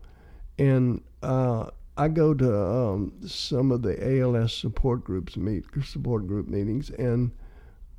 And 0.58 1.02
uh, 1.24 1.68
I 1.98 2.08
go 2.08 2.34
to 2.34 2.62
um, 2.62 3.14
some 3.26 3.72
of 3.72 3.82
the 3.82 4.20
ALS 4.22 4.54
support 4.54 5.04
groups 5.04 5.38
meet 5.38 5.66
support 5.84 6.28
group 6.28 6.48
meetings, 6.48 6.90
and 6.92 7.32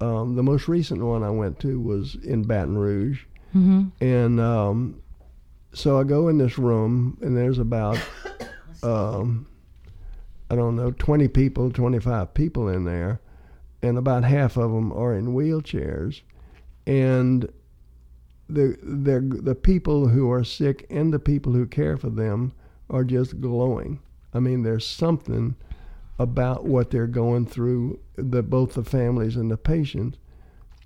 um, 0.01 0.37
the 0.37 0.43
most 0.43 0.69
recent 0.69 1.03
one 1.03 1.23
I 1.23 1.31
went 1.31 1.59
to 1.61 1.79
was 1.81 2.15
in 2.17 2.43
Baton 2.45 2.77
Rouge, 2.79 3.25
Mm-hmm. 3.55 3.89
and 4.01 4.41
um, 4.41 5.03
so 5.73 5.99
I 5.99 6.05
go 6.05 6.29
in 6.29 6.39
this 6.39 6.57
room, 6.57 7.19
and 7.21 7.37
there's 7.37 7.59
about 7.59 7.99
um, 8.85 9.47
I 10.49 10.55
don't 10.55 10.77
know, 10.77 10.93
20 10.93 11.29
people, 11.29 11.71
25 11.71 12.33
people 12.33 12.69
in 12.69 12.85
there, 12.85 13.21
and 13.83 13.99
about 13.99 14.23
half 14.25 14.57
of 14.57 14.71
them 14.71 14.93
are 14.93 15.15
in 15.15 15.35
wheelchairs. 15.35 16.23
And 16.87 17.51
the, 18.49 18.77
the, 18.83 19.21
the 19.43 19.55
people 19.55 20.09
who 20.09 20.31
are 20.31 20.45
sick 20.45 20.87
and 20.91 21.13
the 21.13 21.19
people 21.19 21.53
who 21.53 21.67
care 21.67 21.97
for 21.97 22.11
them 22.11 22.53
are 22.89 23.05
just 23.05 23.41
glowing. 23.41 24.01
I 24.35 24.41
mean, 24.41 24.63
there's 24.63 24.87
something 24.87 25.55
about 26.19 26.65
what 26.65 26.91
they're 26.91 27.07
going 27.07 27.47
through, 27.47 28.01
the, 28.17 28.43
both 28.43 28.75
the 28.75 28.85
families 28.85 29.37
and 29.37 29.51
the 29.51 29.57
patients, 29.57 30.19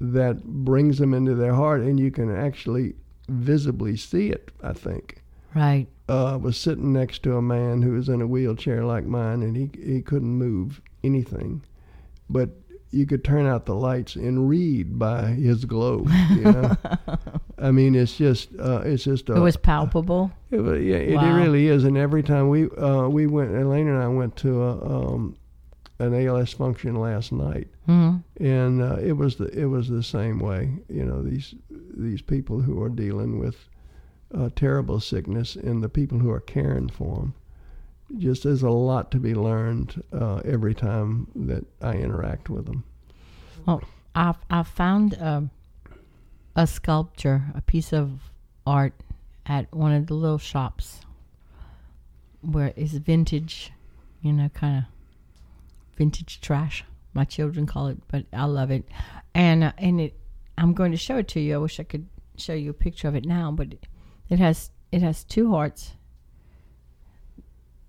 that 0.01 0.45
brings 0.45 0.99
them 0.99 1.15
into 1.15 1.35
their 1.35 1.55
heart, 1.55 1.81
and 1.81 1.99
you 1.99 2.11
can 2.11 2.35
actually 2.35 2.95
visibly 3.29 3.97
see 3.97 4.29
it, 4.29 4.51
I 4.63 4.73
think 4.75 5.23
Right. 5.55 5.87
uh, 6.09 6.39
was 6.41 6.57
sitting 6.57 6.93
next 6.93 7.23
to 7.23 7.37
a 7.37 7.43
man 7.43 7.81
who 7.83 7.93
was 7.93 8.09
in 8.09 8.21
a 8.21 8.27
wheelchair 8.27 8.85
like 8.85 9.07
mine, 9.07 9.43
and 9.43 9.57
he 9.57 9.71
he 9.83 10.03
couldn't 10.03 10.35
move 10.35 10.81
anything, 11.03 11.63
but 12.29 12.51
you 12.95 13.07
could 13.07 13.25
turn 13.25 13.47
out 13.47 13.67
the 13.67 13.75
lights 13.75 14.15
and 14.17 14.49
read 14.49 14.99
by 14.99 15.27
his 15.27 15.65
glow. 15.65 16.07
You 16.31 16.43
know, 16.43 16.77
I 17.59 17.71
mean, 17.71 17.95
it's 17.95 18.17
just 18.17 18.49
uh, 18.59 18.83
it's 18.85 19.05
just 19.05 19.29
a, 19.31 19.37
It 19.37 19.41
was 19.41 19.57
palpable. 19.57 20.31
it, 20.51 20.61
yeah, 20.83 20.97
it, 20.97 21.15
Wow. 21.17 21.37
really 21.37 21.67
is. 21.69 21.85
And 21.85 21.97
every 21.99 22.23
time 22.23 22.49
we 22.49 22.69
uh, 22.71 23.09
we 23.09 23.27
went, 23.27 23.51
Elaine 23.55 23.89
and 23.89 24.03
I 24.03 24.09
went 24.09 24.37
to 24.37 24.63
a, 24.63 24.73
um, 25.15 25.37
an 25.99 26.15
ALS 26.15 26.53
function 26.53 26.95
last 26.97 27.33
night, 27.33 27.69
Mm-hmm. 27.89 28.45
and 28.45 28.81
uh, 28.83 28.97
it 28.97 29.13
was 29.13 29.37
the 29.37 29.47
it 29.49 29.67
was 29.67 29.89
the 29.89 30.03
same 30.03 30.39
way. 30.39 30.71
You 30.89 31.05
know, 31.05 31.23
these 31.23 31.55
these 31.97 32.23
people 32.23 32.61
who 32.63 32.83
are 32.83 32.89
dealing 32.89 33.39
with 33.39 33.57
uh, 34.35 34.49
terrible 34.57 35.01
sickness 35.01 35.55
and 35.57 35.83
the 35.83 35.89
people 35.89 36.19
who 36.19 36.31
are 36.31 36.41
caring 36.41 36.89
for 36.89 37.17
them. 37.17 37.35
Just 38.19 38.45
there's 38.45 38.63
a 38.63 38.71
lot 38.71 39.11
to 39.13 39.19
be 39.19 39.35
learned 39.35 40.03
uh, 40.13 40.37
every 40.45 40.75
time 40.75 41.27
that 41.35 41.65
I 41.81 41.95
interact 41.95 42.49
with 42.49 42.67
them. 42.67 42.85
Well, 43.67 43.83
I 44.15 44.35
I 44.51 44.63
found 44.63 45.21
um, 45.21 45.51
a 46.55 46.67
sculpture, 46.67 47.45
a 47.55 47.61
piece 47.61 47.93
of 47.93 48.31
art 48.67 48.93
at 49.47 49.73
one 49.75 49.93
of 49.93 50.07
the 50.07 50.15
little 50.15 50.39
shops 50.39 51.01
where 52.41 52.73
it's 52.77 52.93
vintage, 52.93 53.73
you 54.23 54.33
know, 54.33 54.49
kind 54.51 54.79
of 54.79 54.85
vintage 55.97 56.41
trash. 56.41 56.85
My 57.15 57.25
children 57.25 57.67
call 57.67 57.89
it, 57.89 57.99
but 58.09 58.27
I 58.33 58.45
love 58.45 58.71
it. 58.71 58.85
And 59.35 59.65
uh, 59.65 59.73
and 59.79 60.01
it, 60.01 60.15
I'm 60.59 60.75
going 60.75 60.93
to 60.93 60.99
show 60.99 61.19
it 61.19 61.29
to 61.29 61.41
you. 61.41 61.55
I 61.55 61.59
wish 61.59 61.81
I 61.81 61.85
could 61.85 62.07
show 62.37 62.55
you 62.55 62.71
a 62.71 62.75
picture 62.75 63.09
of 63.09 63.15
it 63.15 63.25
now, 63.25 63.51
but 63.51 63.69
it 64.29 64.39
has 64.39 64.71
it 64.93 65.03
has 65.03 65.25
two 65.25 65.51
hearts 65.51 65.93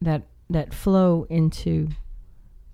that 0.06 0.24
that 0.50 0.74
flow 0.74 1.26
into 1.30 1.90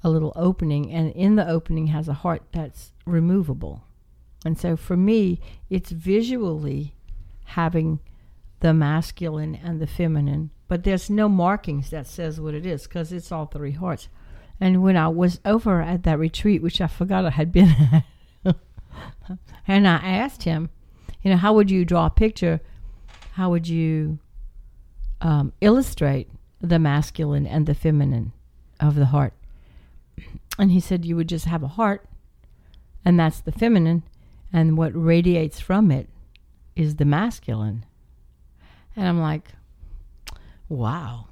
a 0.04 0.10
little 0.10 0.34
opening, 0.36 0.92
and 0.92 1.12
in 1.14 1.36
the 1.36 1.48
opening 1.48 1.88
has 1.88 2.08
a 2.08 2.14
heart 2.14 2.44
that's 2.52 2.92
removable. 3.06 3.84
And 4.44 4.58
so 4.58 4.76
for 4.76 4.98
me, 4.98 5.40
it's 5.70 5.92
visually 5.92 6.96
having 7.46 8.00
the 8.60 8.74
masculine 8.74 9.56
and 9.56 9.80
the 9.80 9.88
feminine, 9.88 10.52
but 10.68 10.84
there's 10.84 11.10
no 11.10 11.30
markings 11.30 11.90
that 11.92 12.08
says 12.08 12.40
what 12.40 12.54
it 12.54 12.66
is 12.66 12.84
because 12.84 13.12
it's 13.12 13.32
all 13.32 13.46
three 13.46 13.72
hearts. 13.72 14.08
And 14.60 14.84
when 14.84 14.96
I 14.96 15.08
was 15.08 15.40
over 15.44 15.82
at 15.82 16.04
that 16.04 16.20
retreat, 16.20 16.62
which 16.62 16.82
I 16.82 16.88
forgot 16.88 17.26
I 17.26 17.32
had 17.32 17.52
been 17.52 17.70
at, 18.46 18.58
and 19.68 19.88
I 19.88 19.98
asked 19.98 20.44
him, 20.44 20.70
you 21.22 21.32
know, 21.32 21.38
how 21.38 21.54
would 21.54 21.72
you 21.72 21.86
draw 21.86 22.08
a 22.08 22.12
picture? 22.12 22.62
How 23.34 23.50
would 23.52 23.68
you 23.68 24.20
um, 25.22 25.54
illustrate 25.62 26.30
the 26.62 26.80
masculine 26.80 27.46
and 27.46 27.66
the 27.66 27.76
feminine 27.76 28.32
of 28.80 28.96
the 28.96 29.08
heart? 29.08 29.34
And 30.58 30.72
he 30.72 30.80
said, 30.80 31.06
you 31.06 31.16
would 31.16 31.30
just 31.30 31.46
have 31.46 31.64
a 31.64 31.68
heart, 31.68 32.06
and 33.04 33.20
that's 33.20 33.40
the 33.40 33.52
feminine, 33.52 34.04
and 34.54 34.78
what 34.78 34.92
radiates 34.94 35.60
from 35.60 35.92
it 35.92 36.08
is 36.76 36.96
the 36.96 37.06
masculine. 37.06 37.86
And 38.96 39.08
I'm 39.08 39.20
like, 39.20 39.50
wow. 40.70 41.28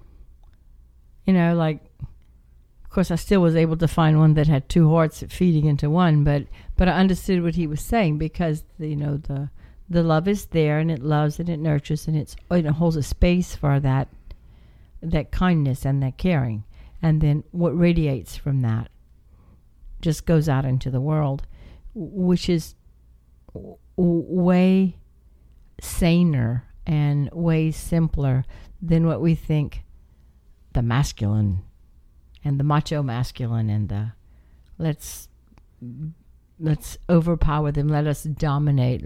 You 1.26 1.34
know, 1.34 1.54
like, 1.56 1.82
of 2.02 2.90
course, 2.90 3.12
I 3.12 3.16
still 3.16 3.42
was 3.42 3.56
able 3.56 3.78
to 3.78 3.88
find 3.88 4.18
one 4.18 4.34
that 4.34 4.48
had 4.48 4.68
two 4.68 4.90
hearts 4.90 5.24
feeding 5.30 5.66
into 5.66 5.90
one, 5.90 6.24
but 6.24 6.48
but 6.76 6.88
I 6.88 6.94
understood 6.94 7.44
what 7.44 7.56
he 7.56 7.68
was 7.68 7.82
saying 7.82 8.18
because 8.18 8.64
you 8.80 8.96
know 8.96 9.18
the 9.18 9.52
the 9.90 10.02
love 10.02 10.28
is 10.28 10.48
there 10.48 10.80
and 10.80 10.90
it 10.90 11.04
loves 11.04 11.40
and 11.40 11.50
it 11.50 11.60
nurtures 11.60 12.08
and 12.08 12.18
it's 12.18 12.36
it 12.50 12.66
holds 12.66 12.96
a 12.96 13.04
space 13.04 13.56
for 13.56 13.80
that 13.80 14.08
that 15.02 15.32
kindness 15.32 15.86
and 15.86 16.02
that 16.04 16.18
caring. 16.18 16.66
And 17.02 17.22
then 17.22 17.44
what 17.52 17.78
radiates 17.78 18.36
from 18.36 18.62
that 18.62 18.90
just 20.02 20.26
goes 20.26 20.48
out 20.48 20.66
into 20.66 20.90
the 20.90 21.02
world 21.02 21.46
which 21.94 22.50
is 22.50 22.76
way 23.98 24.96
saner 25.82 26.66
and 26.86 27.30
way 27.32 27.72
simpler 27.72 28.46
than 28.82 29.06
what 29.06 29.22
we 29.22 29.36
think 29.36 29.84
the 30.74 30.82
masculine 30.82 31.62
and 32.44 32.60
the 32.60 32.64
macho 32.64 33.04
masculine 33.04 33.70
and 33.70 33.90
the 33.90 34.12
let's 34.78 35.28
let's 36.60 36.98
overpower 37.10 37.72
them 37.72 37.88
let 37.88 38.08
us 38.08 38.24
dominate. 38.24 39.04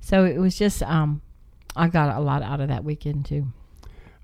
So 0.00 0.24
it 0.24 0.38
was 0.38 0.56
just 0.56 0.82
um 0.82 1.22
i 1.76 1.88
got 1.88 2.16
a 2.16 2.20
lot 2.20 2.42
out 2.42 2.60
of 2.60 2.68
that 2.68 2.84
weekend 2.84 3.24
too. 3.26 3.46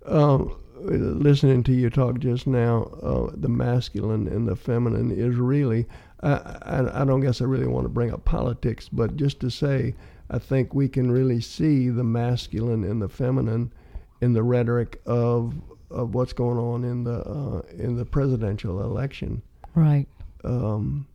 Um, 0.07 0.57
listening 0.85 1.62
to 1.62 1.72
you 1.72 1.91
talk 1.91 2.18
just 2.18 2.47
now 2.47 2.85
uh, 3.03 3.30
the 3.35 3.49
masculine 3.49 4.28
and 4.28 4.47
the 4.47 4.57
feminine 4.57 5.11
is 5.11 5.37
really 5.37 5.87
I, 6.22 6.32
I, 6.62 7.03
I 7.03 7.05
don't 7.05 7.20
guess 7.20 7.41
i 7.41 7.45
really 7.45 7.66
want 7.66 7.85
to 7.85 7.89
bring 7.89 8.12
up 8.12 8.24
politics 8.24 8.89
but 8.93 9.16
just 9.16 9.41
to 9.41 9.51
say 9.51 9.95
i 10.30 10.39
think 10.39 10.74
we 10.74 10.89
can 10.89 11.11
really 11.11 11.41
see 11.41 11.89
the 11.89 12.05
masculine 12.05 12.85
and 12.85 13.01
the 13.01 13.09
feminine 13.09 13.72
in 14.20 14.32
the 14.32 14.43
rhetoric 14.43 15.01
of 15.07 15.55
of 15.91 16.14
what's 16.14 16.32
going 16.32 16.59
on 16.59 16.85
in 16.85 17.05
the 17.05 17.20
uh, 17.20 17.62
in 17.78 17.97
the 17.97 18.05
presidential 18.05 18.82
election. 18.82 19.41
Right. 19.74 20.07
Um, 20.43 21.07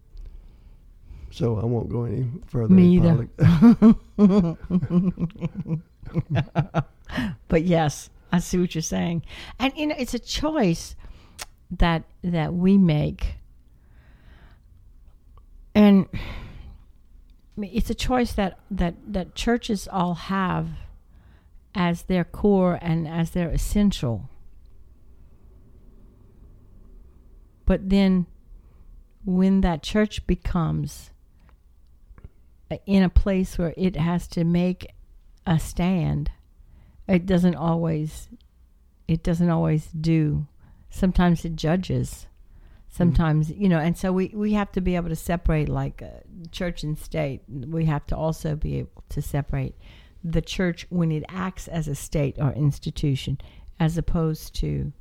so 1.31 1.59
I 1.59 1.65
won't 1.65 1.89
go 1.89 2.05
any 2.05 2.27
further. 2.47 2.73
Me 2.73 2.95
either. 2.95 3.27
but 7.47 7.63
yes, 7.63 8.09
I 8.31 8.39
see 8.39 8.59
what 8.59 8.75
you're 8.75 8.81
saying, 8.81 9.23
and 9.59 9.73
you 9.75 9.87
know 9.87 9.95
it's 9.97 10.13
a 10.13 10.19
choice 10.19 10.95
that 11.71 12.03
that 12.23 12.53
we 12.53 12.77
make, 12.77 13.35
and 15.73 16.07
it's 17.57 17.89
a 17.89 17.95
choice 17.95 18.33
that 18.33 18.59
that 18.69 18.95
that 19.07 19.35
churches 19.35 19.87
all 19.87 20.13
have 20.13 20.69
as 21.75 22.03
their 22.03 22.23
core 22.23 22.77
and 22.81 23.07
as 23.07 23.31
their 23.31 23.49
essential. 23.49 24.29
But 27.65 27.89
then 27.89 28.25
when 29.25 29.61
that 29.61 29.83
church 29.83 30.25
becomes 30.25 31.11
in 32.85 33.03
a 33.03 33.09
place 33.09 33.57
where 33.57 33.73
it 33.77 33.95
has 33.95 34.27
to 34.29 34.43
make 34.43 34.91
a 35.45 35.59
stand, 35.59 36.31
it 37.09 37.25
doesn't 37.25 37.55
always 37.55 38.29
it 39.07 39.23
doesn't 39.23 39.49
always 39.49 39.87
do. 39.87 40.45
Sometimes 40.89 41.43
it 41.43 41.55
judges. 41.55 42.27
Sometimes, 42.87 43.49
mm-hmm. 43.49 43.61
you 43.61 43.69
know, 43.69 43.79
and 43.79 43.97
so 43.97 44.11
we, 44.11 44.31
we 44.35 44.53
have 44.53 44.71
to 44.71 44.81
be 44.81 44.95
able 44.95 45.09
to 45.09 45.15
separate 45.15 45.69
like 45.69 46.01
uh, 46.01 46.07
church 46.51 46.83
and 46.83 46.97
state. 46.97 47.41
We 47.47 47.85
have 47.85 48.05
to 48.07 48.15
also 48.15 48.55
be 48.55 48.79
able 48.79 49.03
to 49.09 49.21
separate 49.21 49.75
the 50.23 50.41
church 50.41 50.85
when 50.89 51.11
it 51.11 51.23
acts 51.29 51.67
as 51.67 51.87
a 51.87 51.95
state 51.95 52.35
or 52.39 52.51
institution 52.53 53.39
as 53.79 53.97
opposed 53.97 54.55
to 54.55 54.91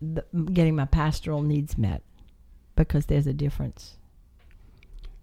the, 0.00 0.24
getting 0.52 0.76
my 0.76 0.86
pastoral 0.86 1.42
needs 1.42 1.76
met 1.78 2.02
because 2.74 3.06
there's 3.06 3.26
a 3.26 3.34
difference. 3.34 3.96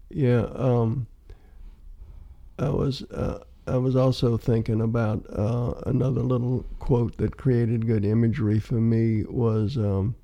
Yeah, 0.09 0.47
um, 0.55 1.07
I 2.57 2.69
was 2.69 3.03
uh, 3.03 3.43
I 3.69 3.77
was 3.77 3.95
also 3.95 4.37
thinking 4.37 4.81
about 4.81 5.25
uh, 5.31 5.73
another 5.85 6.21
little 6.21 6.65
quote 6.79 7.17
that 7.17 7.37
created 7.37 7.87
good 7.87 8.03
imagery 8.03 8.59
for 8.59 8.75
me 8.75 9.23
was 9.23 9.77
um, 9.77 10.15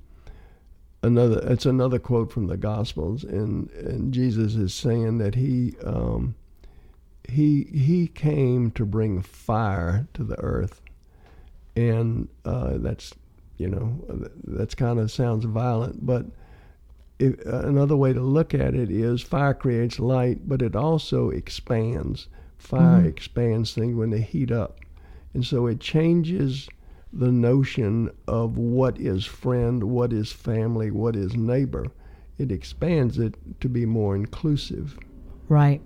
another. 1.03 1.41
It's 1.51 1.65
another 1.65 1.99
quote 1.99 2.31
from 2.31 2.47
the 2.47 2.57
Gospels, 2.57 3.23
and 3.23 3.69
and 3.71 4.13
Jesus 4.13 4.55
is 4.55 4.73
saying 4.73 5.19
that 5.19 5.35
he 5.35 5.75
um, 5.83 6.35
he 7.29 7.63
he 7.65 8.07
came 8.07 8.71
to 8.71 8.85
bring 8.85 9.21
fire 9.21 10.07
to 10.13 10.23
the 10.23 10.39
earth, 10.39 10.81
and 11.75 12.27
uh, 12.43 12.73
that's 12.77 13.13
you 13.57 13.69
know 13.69 13.99
that's 14.43 14.75
kind 14.75 14.99
of 14.99 15.11
sounds 15.11 15.45
violent, 15.45 16.05
but 16.05 16.25
if, 17.19 17.45
uh, 17.45 17.59
another 17.59 17.95
way 17.95 18.13
to 18.13 18.21
look 18.21 18.53
at 18.53 18.75
it 18.75 18.89
is 18.89 19.21
fire 19.21 19.53
creates 19.53 19.99
light, 19.99 20.47
but 20.47 20.61
it 20.61 20.75
also 20.75 21.29
expands. 21.29 22.27
Fire 22.65 22.99
mm-hmm. 22.99 23.07
expands 23.07 23.73
things 23.73 23.95
when 23.95 24.09
they 24.09 24.21
heat 24.21 24.51
up, 24.51 24.79
and 25.33 25.45
so 25.45 25.67
it 25.67 25.79
changes 25.79 26.67
the 27.13 27.31
notion 27.31 28.11
of 28.27 28.57
what 28.57 28.99
is 28.99 29.25
friend, 29.25 29.83
what 29.83 30.11
is 30.11 30.31
family, 30.31 30.91
what 30.91 31.15
is 31.15 31.35
neighbor. 31.35 31.85
It 32.37 32.51
expands 32.51 33.17
it 33.17 33.35
to 33.61 33.69
be 33.69 33.85
more 33.85 34.15
inclusive. 34.15 34.97
Right 35.47 35.81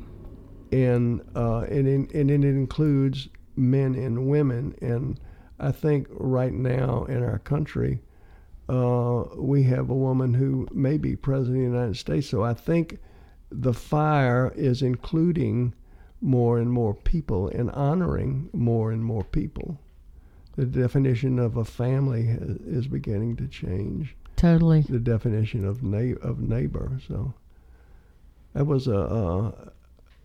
and 0.72 1.22
uh, 1.36 1.62
and, 1.62 1.88
in, 1.88 2.10
and 2.14 2.32
it 2.32 2.44
includes 2.44 3.30
men 3.56 3.96
and 3.96 4.28
women. 4.28 4.76
And 4.82 5.20
I 5.60 5.72
think 5.72 6.08
right 6.12 6.54
now 6.54 7.06
in 7.06 7.24
our 7.24 7.40
country, 7.40 8.02
uh, 8.68 9.24
we 9.36 9.64
have 9.64 9.90
a 9.90 9.96
woman 9.96 10.34
who 10.34 10.68
may 10.72 10.98
be 10.98 11.16
president 11.16 11.66
of 11.66 11.72
the 11.72 11.78
United 11.78 11.98
States. 11.98 12.30
So 12.30 12.44
I 12.44 12.54
think 12.54 13.00
the 13.52 13.74
fire 13.74 14.54
is 14.56 14.82
including 14.82 15.74
more 16.22 16.60
and 16.60 16.72
more 16.72 16.94
people 16.94 17.48
and 17.48 17.72
honoring 17.72 18.50
more 18.54 18.92
and 18.92 19.04
more 19.04 19.24
people. 19.24 19.80
The 20.56 20.66
definition 20.66 21.40
of 21.40 21.56
a 21.56 21.64
family 21.64 22.28
is 22.66 22.88
beginning 22.88 23.38
to 23.38 23.48
change. 23.48 24.16
Totally. 24.36 24.82
The 24.82 25.00
definition 25.00 25.66
of 25.66 25.84
na- 25.84 26.20
of 26.22 26.40
neighbor. 26.40 27.00
So 27.08 27.34
that 28.54 28.66
was 28.66 28.88
a, 28.88 28.94
a 28.94 29.72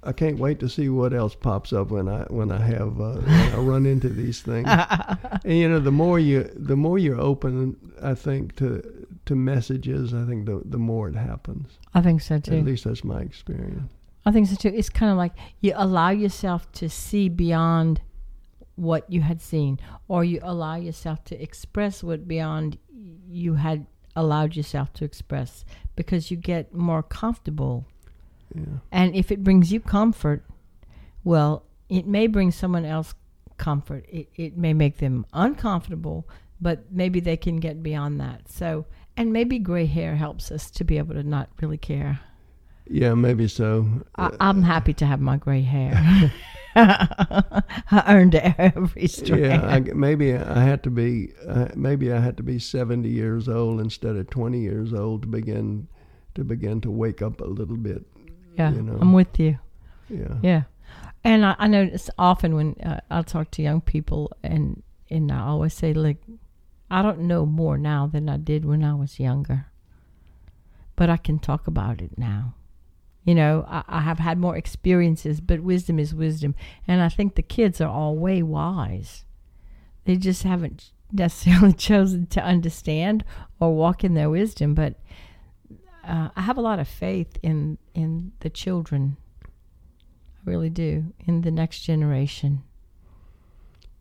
I 0.03 0.13
can't 0.13 0.39
wait 0.39 0.61
to 0.61 0.69
see 0.69 0.89
what 0.89 1.15
else 1.15 1.35
pops 1.35 1.73
up 1.73 1.91
when 1.91 2.09
I 2.09 2.25
when 2.25 2.53
I 2.53 2.59
have 2.59 3.01
uh, 3.01 3.15
when 3.15 3.53
I 3.53 3.57
run 3.57 3.87
into 3.87 4.09
these 4.09 4.43
things. 4.43 4.69
and 5.45 5.59
you 5.59 5.69
know, 5.69 5.81
the 5.81 5.93
more 5.93 6.19
you 6.19 6.51
the 6.55 6.77
more 6.77 6.99
you're 6.99 7.21
open, 7.21 7.77
I 8.03 8.15
think 8.15 8.57
to 8.57 9.07
to 9.27 9.35
messages, 9.35 10.13
I 10.13 10.25
think 10.27 10.47
the 10.47 10.63
the 10.65 10.79
more 10.79 11.09
it 11.09 11.17
happens. 11.17 11.79
I 11.95 12.03
think 12.03 12.21
so 12.21 12.39
too. 12.39 12.57
At 12.57 12.65
least 12.65 12.85
that's 12.85 13.05
my 13.05 13.21
experience. 13.21 13.93
I 14.27 14.33
think 14.33 14.49
so 14.49 14.57
too. 14.57 14.73
It's 14.75 14.89
kind 14.89 15.13
of 15.13 15.19
like 15.19 15.33
you 15.61 15.73
allow 15.77 16.11
yourself 16.11 16.71
to 16.73 16.89
see 16.89 17.29
beyond 17.29 18.01
what 18.77 19.11
you 19.11 19.21
had 19.21 19.41
seen, 19.41 19.79
or 20.09 20.25
you 20.25 20.41
allow 20.43 20.77
yourself 20.77 21.23
to 21.25 21.41
express 21.41 22.03
what 22.03 22.27
beyond 22.27 22.79
you 23.29 23.55
had 23.55 23.87
allowed 24.17 24.57
yourself 24.57 24.93
to 24.95 25.05
express, 25.05 25.65
because 25.97 26.31
you 26.31 26.37
get 26.37 26.75
more 26.75 27.03
comfortable 27.03 27.87
and 28.93 29.15
if 29.15 29.33
it 29.33 29.43
brings 29.43 29.73
you 29.73 29.81
comfort, 29.81 30.45
well, 31.25 31.65
it 31.89 32.07
may 32.07 32.27
bring 32.27 32.51
someone 32.51 32.85
else 32.85 33.15
comfort. 33.57 34.07
It, 34.09 34.29
it 34.37 34.57
may 34.57 34.73
make 34.73 34.99
them 34.99 35.27
uncomfortable, 35.33 36.29
but 36.61 36.85
maybe 36.91 37.21
they 37.21 37.37
can 37.37 37.57
get 37.57 37.83
beyond 37.83 38.21
that. 38.21 38.49
So, 38.49 38.87
and 39.17 39.33
maybe 39.33 39.59
gray 39.59 39.87
hair 39.87 40.17
helps 40.17 40.51
us 40.51 40.71
to 40.73 40.85
be 40.85 40.99
able 40.99 41.15
to 41.15 41.23
not 41.23 41.51
really 41.61 41.79
care. 41.79 42.21
Yeah, 42.87 43.15
maybe 43.15 43.49
so. 43.49 43.87
I, 44.17 44.31
am 44.41 44.63
happy 44.63 44.93
to 44.95 45.07
have 45.07 45.21
my 45.21 45.37
gray 45.37 45.63
hair. 45.63 46.33
I 46.77 48.05
earned 48.09 48.35
it 48.35 48.55
every 48.59 49.07
strand. 49.07 49.63
Yeah, 49.63 49.67
I, 49.69 49.81
maybe 49.95 50.35
I 50.35 50.61
had 50.65 50.83
to 50.83 50.91
be. 50.91 51.33
Uh, 51.47 51.69
maybe 51.77 52.13
I 52.13 52.19
had 52.19 52.37
to 52.39 52.43
be 52.43 52.59
70 52.59 53.09
years 53.09 53.49
old 53.49 53.81
instead 53.81 54.17
of 54.17 54.29
20 54.29 54.59
years 54.59 54.93
old 54.93 55.23
to 55.23 55.29
begin 55.29 55.87
to 56.35 56.43
begin 56.43 56.81
to 56.81 56.91
wake 56.91 57.23
up 57.23 57.41
a 57.41 57.45
little 57.45 57.77
bit. 57.77 58.05
Yeah, 58.57 58.73
you 58.73 58.83
know? 58.83 58.99
I'm 59.01 59.13
with 59.13 59.39
you. 59.39 59.59
Yeah. 60.09 60.35
Yeah. 60.43 60.63
And 61.23 61.47
I, 61.47 61.55
I 61.61 61.69
notice 61.69 62.11
often 62.19 62.57
when 62.57 62.75
uh, 62.83 63.01
I 63.09 63.23
talk 63.23 63.53
to 63.53 63.63
young 63.63 63.81
people, 63.81 64.33
and 64.43 64.83
and 65.09 65.31
I 65.31 65.43
always 65.43 65.75
say, 65.75 65.93
like, 65.95 66.19
I 66.91 67.03
don't 67.03 67.21
know 67.21 67.47
more 67.47 67.79
now 67.79 68.09
than 68.09 68.29
I 68.29 68.37
did 68.37 68.65
when 68.65 68.83
I 68.83 68.95
was 68.95 69.21
younger, 69.21 69.67
but 70.97 71.09
I 71.09 71.19
can 71.19 71.39
talk 71.39 71.69
about 71.69 72.01
it 72.01 72.19
now. 72.19 72.55
You 73.25 73.35
know, 73.35 73.65
I, 73.69 73.85
I 73.89 74.01
have 74.01 74.19
had 74.19 74.39
more 74.39 74.57
experiences, 74.57 75.41
but 75.41 75.61
wisdom 75.61 75.99
is 75.99 76.15
wisdom, 76.15 76.55
and 76.87 77.01
I 77.01 77.09
think 77.09 77.35
the 77.35 77.43
kids 77.43 77.81
are 77.81 77.89
all 77.89 78.17
way 78.17 78.43
wise. 78.43 79.25
They 80.05 80.17
just 80.17 80.43
haven't 80.43 80.93
necessarily 81.13 81.73
chosen 81.91 82.27
to 82.27 82.43
understand 82.43 83.25
or 83.61 83.75
walk 83.75 84.05
in 84.05 84.15
their 84.15 84.31
wisdom, 84.31 84.75
but 84.75 84.95
uh, 86.07 86.29
I 86.37 86.43
have 86.43 86.59
a 86.59 86.63
lot 86.63 86.79
of 86.79 86.89
faith 86.89 87.39
in 87.43 87.79
in 87.95 88.33
the 88.41 88.51
children. 88.51 89.17
I 89.45 90.51
really 90.51 90.71
do 90.71 91.13
in 91.27 91.41
the 91.41 91.51
next 91.51 91.81
generation. 91.81 92.63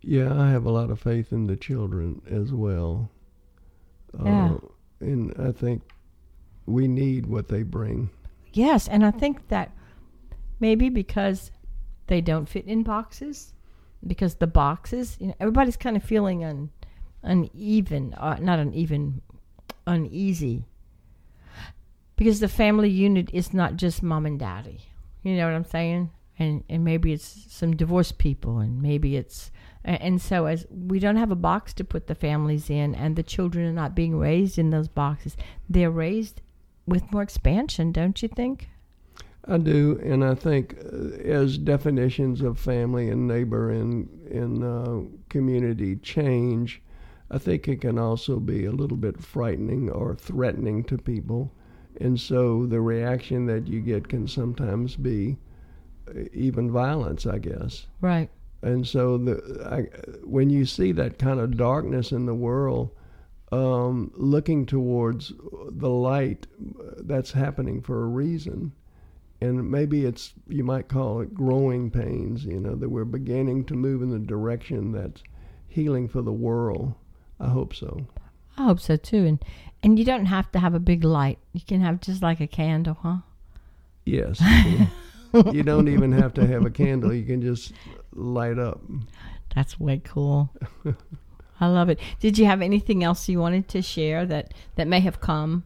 Yeah, 0.01 0.37
I 0.37 0.49
have 0.49 0.65
a 0.65 0.71
lot 0.71 0.89
of 0.89 0.99
faith 0.99 1.31
in 1.31 1.47
the 1.47 1.55
children 1.55 2.21
as 2.29 2.51
well. 2.51 3.09
Yeah. 4.21 4.55
Uh, 4.55 4.57
and 4.99 5.33
I 5.39 5.51
think 5.53 5.81
we 6.65 6.87
need 6.87 7.25
what 7.25 7.47
they 7.47 7.63
bring. 7.63 8.09
Yes, 8.53 8.87
and 8.87 9.03
I 9.05 9.11
think 9.11 9.47
that 9.49 9.71
maybe 10.59 10.89
because 10.89 11.51
they 12.07 12.21
don't 12.21 12.47
fit 12.47 12.65
in 12.65 12.83
boxes 12.83 13.53
because 14.05 14.35
the 14.35 14.47
boxes, 14.47 15.17
you 15.19 15.27
know, 15.27 15.35
everybody's 15.39 15.77
kind 15.77 15.97
of 15.97 16.03
feeling 16.03 16.43
un, 16.43 16.69
uneven, 17.23 18.13
uh, 18.15 18.37
not 18.39 18.59
uneven, 18.59 19.21
uneasy. 19.87 20.65
Because 22.15 22.39
the 22.39 22.47
family 22.47 22.89
unit 22.89 23.29
is 23.33 23.53
not 23.53 23.75
just 23.75 24.03
mom 24.03 24.25
and 24.25 24.39
daddy. 24.39 24.81
You 25.23 25.35
know 25.35 25.45
what 25.45 25.55
I'm 25.55 25.65
saying? 25.65 26.11
And 26.37 26.63
and 26.69 26.83
maybe 26.83 27.13
it's 27.13 27.45
some 27.49 27.75
divorced 27.75 28.17
people, 28.17 28.59
and 28.59 28.81
maybe 28.81 29.15
it's 29.15 29.51
and 29.85 30.21
so 30.21 30.45
as 30.45 30.65
we 30.69 30.99
don't 30.99 31.17
have 31.17 31.31
a 31.31 31.35
box 31.35 31.73
to 31.73 31.83
put 31.83 32.07
the 32.07 32.15
families 32.15 32.69
in, 32.69 32.95
and 32.95 33.15
the 33.15 33.23
children 33.23 33.65
are 33.65 33.73
not 33.73 33.95
being 33.95 34.17
raised 34.17 34.57
in 34.57 34.69
those 34.69 34.87
boxes, 34.87 35.37
they're 35.69 35.91
raised 35.91 36.41
with 36.85 37.11
more 37.11 37.21
expansion, 37.21 37.91
don't 37.91 38.21
you 38.21 38.27
think? 38.27 38.69
I 39.45 39.57
do, 39.57 39.99
and 40.01 40.23
I 40.23 40.35
think 40.35 40.77
uh, 40.79 41.17
as 41.19 41.57
definitions 41.57 42.41
of 42.41 42.57
family 42.57 43.09
and 43.09 43.27
neighbor 43.27 43.71
and 43.71 44.07
in 44.29 44.63
uh, 44.63 45.01
community 45.29 45.97
change, 45.97 46.81
I 47.29 47.37
think 47.39 47.67
it 47.67 47.81
can 47.81 47.99
also 47.99 48.39
be 48.39 48.65
a 48.65 48.71
little 48.71 48.95
bit 48.95 49.21
frightening 49.21 49.89
or 49.89 50.15
threatening 50.15 50.83
to 50.85 50.97
people, 50.97 51.51
and 51.99 52.19
so 52.19 52.65
the 52.65 52.79
reaction 52.79 53.45
that 53.47 53.67
you 53.67 53.81
get 53.81 54.07
can 54.07 54.27
sometimes 54.27 54.95
be 54.95 55.37
uh, 56.07 56.23
even 56.31 56.71
violence, 56.71 57.25
I 57.25 57.39
guess. 57.39 57.87
Right. 57.99 58.29
And 58.61 58.87
so 58.87 59.17
the 59.17 59.67
I, 59.69 59.81
when 60.23 60.49
you 60.49 60.65
see 60.65 60.93
that 60.93 61.19
kind 61.19 61.41
of 61.41 61.57
darkness 61.57 62.13
in 62.13 62.25
the 62.25 62.33
world, 62.33 62.91
um, 63.53 64.11
looking 64.15 64.65
towards 64.65 65.31
the 65.69 65.89
light, 65.89 66.47
that's 66.99 67.31
happening 67.31 67.81
for 67.81 68.01
a 68.01 68.07
reason. 68.07 68.71
And 69.41 69.69
maybe 69.69 70.05
it's 70.05 70.33
you 70.47 70.63
might 70.63 70.87
call 70.87 71.19
it 71.19 71.33
growing 71.33 71.91
pains 71.91 72.45
you 72.45 72.61
know 72.61 72.75
that 72.75 72.89
we're 72.89 73.03
beginning 73.03 73.65
to 73.65 73.73
move 73.73 74.01
in 74.01 74.09
the 74.09 74.19
direction 74.19 74.93
that's 74.93 75.21
healing 75.67 76.07
for 76.07 76.21
the 76.21 76.31
world. 76.31 76.93
I 77.39 77.49
hope 77.49 77.75
so. 77.75 78.07
I 78.57 78.63
hope 78.63 78.79
so 78.79 78.95
too. 78.95 79.25
And 79.25 79.45
and 79.83 79.99
you 79.99 80.05
don't 80.05 80.27
have 80.27 80.51
to 80.53 80.59
have 80.59 80.73
a 80.73 80.79
big 80.79 81.03
light. 81.03 81.39
You 81.51 81.61
can 81.61 81.81
have 81.81 81.99
just 81.99 82.21
like 82.21 82.39
a 82.39 82.47
candle 82.47 82.97
huh? 83.01 83.17
Yes. 84.05 84.41
You 85.51 85.63
don't 85.63 85.87
even 85.87 86.11
have 86.11 86.35
to 86.35 86.45
have 86.45 86.63
a 86.63 86.69
candle. 86.69 87.11
You 87.11 87.25
can 87.25 87.41
just 87.41 87.73
light 88.13 88.59
up. 88.59 88.81
That's 89.55 89.79
way 89.79 89.99
cool 90.03 90.51
i 91.59 91.67
love 91.67 91.89
it 91.89 91.99
did 92.19 92.37
you 92.37 92.45
have 92.45 92.61
anything 92.61 93.03
else 93.03 93.29
you 93.29 93.39
wanted 93.39 93.67
to 93.67 93.81
share 93.81 94.25
that 94.25 94.53
that 94.75 94.87
may 94.87 94.99
have 94.99 95.19
come 95.19 95.63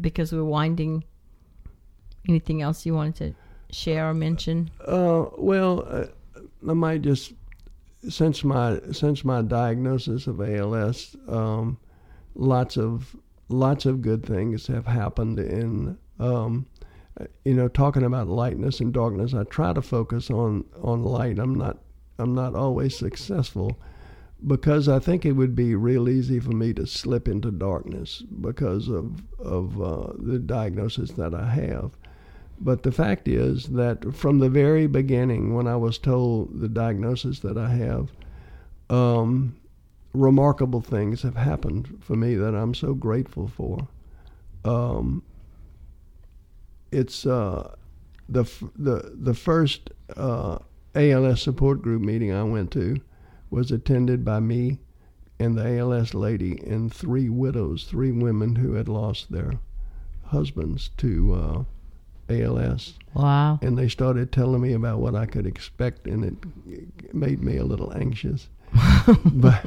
because 0.00 0.32
we're 0.32 0.44
winding 0.44 1.02
Anything 2.28 2.60
else 2.60 2.84
you 2.84 2.92
wanted 2.92 3.16
to 3.16 3.74
share 3.74 4.10
or 4.10 4.14
mention? 4.14 4.70
Uh, 4.86 5.26
well, 5.38 5.86
uh, 5.88 6.06
I 6.68 6.74
might 6.74 7.00
just 7.00 7.32
since 8.08 8.44
my 8.44 8.80
since 8.92 9.24
my 9.24 9.40
diagnosis 9.40 10.26
of 10.26 10.40
ALS, 10.40 11.16
um, 11.26 11.78
lots 12.34 12.76
of 12.76 13.16
lots 13.48 13.86
of 13.86 14.02
good 14.02 14.26
things 14.26 14.66
have 14.66 14.86
happened 14.86 15.38
in 15.38 15.96
um, 16.20 16.66
you 17.46 17.54
know 17.54 17.68
talking 17.68 18.02
about 18.02 18.28
lightness 18.28 18.80
and 18.80 18.92
darkness. 18.92 19.32
I 19.32 19.44
try 19.44 19.72
to 19.72 19.80
focus 19.80 20.30
on 20.30 20.66
on 20.82 21.02
light. 21.02 21.38
I'm 21.38 21.54
not 21.54 21.78
I'm 22.18 22.34
not 22.34 22.54
always 22.54 22.94
successful 22.94 23.80
because 24.46 24.88
I 24.88 24.98
think 24.98 25.24
it 25.24 25.32
would 25.32 25.56
be 25.56 25.74
real 25.74 26.08
easy 26.08 26.38
for 26.38 26.52
me 26.52 26.72
to 26.74 26.86
slip 26.86 27.26
into 27.26 27.50
darkness 27.50 28.22
because 28.40 28.88
of 28.88 29.22
of 29.38 29.80
uh, 29.80 30.12
the 30.18 30.38
diagnosis 30.38 31.12
that 31.12 31.34
I 31.34 31.48
have. 31.50 31.96
But 32.60 32.82
the 32.82 32.92
fact 32.92 33.28
is 33.28 33.66
that 33.68 34.14
from 34.14 34.38
the 34.38 34.48
very 34.50 34.86
beginning, 34.86 35.54
when 35.54 35.66
I 35.66 35.76
was 35.76 35.98
told 35.98 36.60
the 36.60 36.68
diagnosis 36.68 37.40
that 37.40 37.56
I 37.56 37.70
have, 37.70 38.10
um, 38.90 39.56
remarkable 40.12 40.80
things 40.80 41.22
have 41.22 41.36
happened 41.36 41.98
for 42.00 42.16
me 42.16 42.34
that 42.34 42.54
I'm 42.54 42.74
so 42.74 42.94
grateful 42.94 43.48
for. 43.48 43.86
Um, 44.64 45.22
it's 46.90 47.26
uh, 47.26 47.74
the 48.28 48.44
the 48.76 49.12
the 49.14 49.34
first 49.34 49.90
uh, 50.16 50.58
ALS 50.94 51.42
support 51.42 51.82
group 51.82 52.02
meeting 52.02 52.32
I 52.32 52.42
went 52.44 52.70
to 52.72 53.00
was 53.50 53.70
attended 53.70 54.24
by 54.24 54.40
me 54.40 54.78
and 55.40 55.56
the 55.56 55.78
ALS 55.78 56.14
lady 56.14 56.60
and 56.66 56.92
three 56.92 57.28
widows, 57.28 57.84
three 57.84 58.12
women 58.12 58.56
who 58.56 58.74
had 58.74 58.88
lost 58.88 59.30
their 59.30 59.52
husbands 60.26 60.90
to 60.96 61.34
uh, 61.34 62.32
ALS. 62.32 62.94
Wow. 63.14 63.58
And 63.62 63.78
they 63.78 63.88
started 63.88 64.32
telling 64.32 64.60
me 64.60 64.72
about 64.72 64.98
what 64.98 65.14
I 65.14 65.26
could 65.26 65.46
expect, 65.46 66.06
and 66.06 66.24
it 66.24 67.14
made 67.14 67.42
me 67.42 67.56
a 67.56 67.64
little 67.64 67.92
anxious. 67.94 68.48
but 69.24 69.64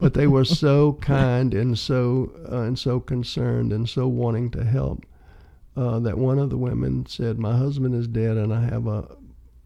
but 0.00 0.14
they 0.14 0.26
were 0.26 0.44
so 0.44 0.94
kind 0.94 1.54
and 1.54 1.78
so 1.78 2.32
uh, 2.50 2.62
and 2.62 2.76
so 2.76 2.98
concerned 2.98 3.72
and 3.72 3.88
so 3.88 4.08
wanting 4.08 4.50
to 4.50 4.64
help 4.64 5.06
uh, 5.76 6.00
that 6.00 6.18
one 6.18 6.40
of 6.40 6.50
the 6.50 6.58
women 6.58 7.06
said, 7.06 7.38
"My 7.38 7.56
husband 7.56 7.94
is 7.94 8.08
dead, 8.08 8.36
and 8.36 8.52
I 8.52 8.64
have 8.64 8.88
a, 8.88 9.06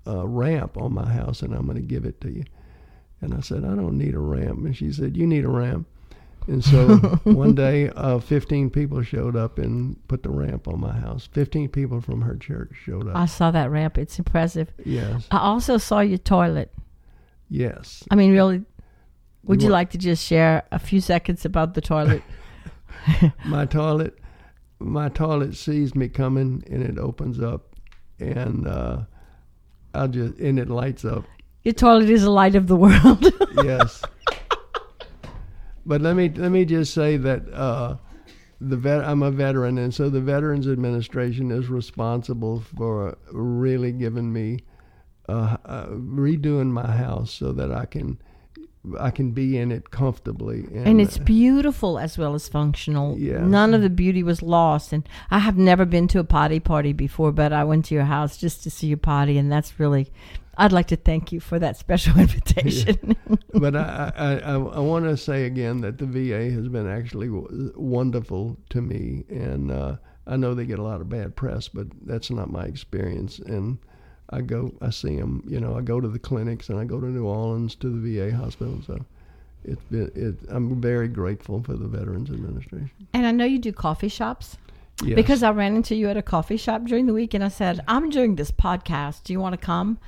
a 0.05 0.27
ramp 0.27 0.77
on 0.77 0.93
my 0.93 1.09
house, 1.09 1.41
and 1.41 1.55
I'm 1.55 1.65
going 1.65 1.77
to 1.77 1.83
give 1.83 2.05
it 2.05 2.21
to 2.23 2.31
you." 2.31 2.45
And 3.21 3.35
I 3.35 3.41
said, 3.41 3.65
"I 3.65 3.75
don't 3.75 3.99
need 3.99 4.15
a 4.15 4.21
ramp." 4.21 4.65
And 4.65 4.77
she 4.77 4.93
said, 4.93 5.17
"You 5.17 5.27
need 5.27 5.45
a 5.45 5.49
ramp." 5.49 5.87
And 6.47 6.65
so 6.65 6.97
one 7.25 7.55
day, 7.55 7.91
uh, 7.91 8.19
15 8.19 8.71
people 8.71 9.03
showed 9.03 9.37
up 9.37 9.59
and 9.59 9.97
put 10.09 10.23
the 10.23 10.31
ramp 10.31 10.67
on 10.67 10.81
my 10.81 10.99
house. 10.99 11.29
15 11.33 11.69
people 11.69 12.01
from 12.01 12.23
her 12.23 12.37
church 12.37 12.73
showed 12.85 13.07
up. 13.09 13.17
I 13.17 13.27
saw 13.27 13.51
that 13.51 13.71
ramp. 13.71 13.99
It's 13.99 14.19
impressive. 14.19 14.73
Yes. 14.85 15.27
I 15.31 15.39
also 15.39 15.77
saw 15.77 16.01
your 16.01 16.19
toilet. 16.19 16.73
Yes. 17.51 18.03
I 18.11 18.15
mean, 18.15 18.33
really, 18.33 18.63
would 19.45 19.63
you, 19.63 19.69
you 19.69 19.73
like 19.73 19.91
to 19.91 19.99
just 19.99 20.25
share 20.25 20.65
a 20.73 20.79
few 20.79 21.01
seconds 21.01 21.45
about 21.45 21.75
the 21.75 21.81
toilet? 21.81 22.23
my 23.45 23.65
toilet, 23.65 24.19
my 24.79 25.09
toilet 25.09 25.55
sees 25.55 25.95
me 25.95 26.09
coming 26.09 26.63
and 26.71 26.83
it 26.83 26.99
opens 26.99 27.41
up, 27.41 27.75
and 28.19 28.67
uh, 28.67 29.01
I'll 29.95 30.09
just 30.09 30.39
and 30.39 30.59
it 30.59 30.69
lights 30.69 31.05
up. 31.05 31.25
Your 31.69 31.75
toilet 31.75 32.09
is 32.09 32.23
the 32.23 32.31
light 32.31 32.55
of 32.55 32.67
the 32.67 32.77
world. 32.77 33.31
yes. 33.63 34.03
But 35.85 36.01
let 36.01 36.17
me 36.17 36.31
let 36.31 36.51
me 36.51 36.65
just 36.65 36.95
say 36.95 37.19
that 37.19 37.43
uh, 37.53 37.97
the 38.59 38.79
vet, 38.79 39.05
I'm 39.05 39.23
a 39.23 39.31
veteran, 39.31 39.77
and 39.77 39.93
so 39.93 40.09
the 40.09 40.23
Veterans 40.23 40.67
Administration 40.67 41.51
is 41.51 41.69
responsible 41.69 42.63
for 42.75 43.19
really 43.31 43.93
giving 43.93 44.33
me 44.33 44.61
uh, 45.29 45.59
uh, 45.67 45.87
redoing 45.89 46.69
my 46.71 46.91
house 46.91 47.33
so 47.33 47.53
that 47.53 47.71
I 47.71 47.85
can 47.85 48.19
I 48.99 49.11
can 49.11 49.33
be 49.33 49.59
in 49.59 49.71
it 49.71 49.91
comfortably. 49.91 50.61
And, 50.73 50.89
and, 50.89 51.01
it's 51.03 51.19
beautiful 51.19 51.99
as 51.99 52.17
well 52.17 52.35
as 52.35 52.49
functional. 52.49 53.19
Yeah. 53.19 53.41
None 53.41 53.75
of 53.75 53.83
the 53.83 53.91
beauty 53.91 54.23
was 54.23 54.41
lost. 54.41 54.95
And 54.95 55.07
I 55.31 55.41
have 55.41 55.59
never 55.59 55.85
been 55.85 56.09
to 56.09 56.19
a 56.19 56.25
potty 56.25 56.61
party 56.61 56.95
before, 56.95 57.31
but 57.31 57.53
I 57.53 57.65
went 57.65 57.85
to 57.87 57.95
your 57.95 58.05
house 58.05 58.39
just 58.39 58.63
to 58.63 58.71
see 58.71 58.87
your 58.87 58.97
potty, 58.97 59.37
and 59.37 59.53
that's 59.53 59.79
really 59.79 60.11
I'd 60.59 60.73
like 60.73 60.89
to 60.89 60.97
thank 60.97 61.31
you 61.31 61.41
for 61.41 61.59
that 61.61 61.77
special 61.77 62.19
invitation. 62.19 63.17
but 63.55 63.77
I, 63.77 64.13
I, 64.17 64.33
I, 64.39 64.53
I 64.55 64.79
want 64.81 65.05
to 65.05 65.17
say 65.17 65.45
again 65.45 65.81
that 65.83 65.99
the 65.99 66.07
VA 66.07 66.51
has 66.51 66.69
been 66.69 66.89
actually 66.89 67.29
wonderful 67.31 68.59
to 68.71 68.83
me, 68.83 69.25
and 69.31 69.71
uh, 69.71 69.97
I 70.27 70.37
know 70.37 70.55
they 70.55 70.67
get 70.67 70.79
a 70.79 70.83
lot 70.83 71.01
of 71.01 71.09
bad 71.09 71.37
press, 71.37 71.69
but 71.69 71.87
that's 72.05 72.31
not 72.31 72.51
my 72.51 72.65
experience. 72.65 73.39
And 73.39 73.79
I 74.31 74.43
go, 74.43 74.73
I 74.83 74.91
see 74.91 75.17
them. 75.17 75.43
You 75.47 75.61
know, 75.61 75.77
I 75.77 75.81
go 75.81 76.01
to 76.01 76.09
the 76.09 76.19
clinics 76.19 76.69
and 76.69 76.79
I 76.79 76.85
go 76.85 77.01
to 77.01 77.07
New 77.07 77.25
Orleans 77.25 77.75
to 77.77 77.89
the 77.89 78.19
VA 78.19 78.37
hospital. 78.37 78.81
So 78.87 79.05
it's 79.65 79.83
been, 79.91 80.11
it, 80.15 80.37
I'm 80.51 80.81
very 80.81 81.09
grateful 81.09 81.63
for 81.63 81.75
the 81.75 81.87
Veterans 81.87 82.31
Administration. 82.31 82.91
And 83.15 83.27
I 83.27 83.31
know 83.31 83.45
you 83.45 83.59
do 83.59 83.73
coffee 83.73 84.09
shops. 84.09 84.59
Yes. 85.05 85.15
Because 85.15 85.45
I 85.45 85.51
ran 85.53 85.77
into 85.77 85.95
you 85.95 86.09
at 86.09 86.17
a 86.17 86.23
coffee 86.23 86.57
shop 86.57 86.85
during 86.85 87.07
the 87.07 87.15
week 87.15 87.33
and 87.33 87.45
I 87.45 87.49
said, 87.49 87.81
I'm 87.87 88.11
doing 88.11 88.35
this 88.35 88.51
podcast. 88.51 89.23
Do 89.23 89.33
you 89.33 89.39
want 89.39 89.53
to 89.53 89.65
come? 89.65 89.99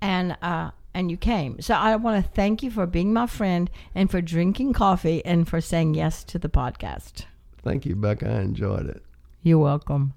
And 0.00 0.36
uh, 0.42 0.70
and 0.94 1.10
you 1.10 1.16
came. 1.16 1.60
So 1.60 1.74
I 1.74 1.96
want 1.96 2.24
to 2.24 2.30
thank 2.32 2.62
you 2.62 2.70
for 2.70 2.86
being 2.86 3.12
my 3.12 3.26
friend 3.26 3.70
and 3.94 4.10
for 4.10 4.20
drinking 4.20 4.72
coffee 4.72 5.24
and 5.24 5.48
for 5.48 5.60
saying 5.60 5.94
yes 5.94 6.24
to 6.24 6.38
the 6.38 6.48
podcast. 6.48 7.24
Thank 7.62 7.86
you, 7.86 7.94
Becca. 7.94 8.28
I 8.28 8.40
enjoyed 8.40 8.86
it. 8.86 9.02
You're 9.42 9.58
welcome. 9.58 10.14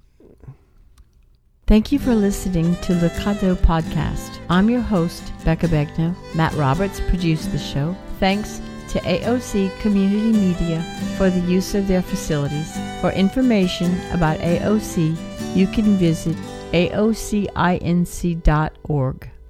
Thank 1.68 1.92
you 1.92 2.00
for 2.00 2.16
listening 2.16 2.76
to 2.78 2.94
Le 2.96 3.10
Cadeau 3.22 3.56
Podcast. 3.56 4.40
I'm 4.50 4.70
your 4.70 4.82
host, 4.82 5.32
Becca 5.46 5.68
Begno. 5.68 6.16
Matt 6.36 6.54
Roberts 6.56 7.00
produced 7.00 7.52
the 7.52 7.58
show. 7.58 7.96
Thanks 8.20 8.60
to 8.90 9.00
AOC 9.00 9.80
Community 9.80 10.34
Media 10.38 10.84
for 11.18 11.30
the 11.30 11.40
use 11.42 11.74
of 11.76 11.88
their 11.88 12.02
facilities. 12.02 12.78
For 13.00 13.12
information 13.12 13.98
about 14.12 14.40
AOC, 14.40 15.16
you 15.56 15.66
can 15.68 15.96
visit 15.96 16.36
aocinc.org. 16.74 17.72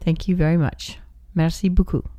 Thank 0.03 0.27
you 0.27 0.35
very 0.35 0.57
much. 0.57 0.99
Merci 1.35 1.69
beaucoup. 1.69 2.10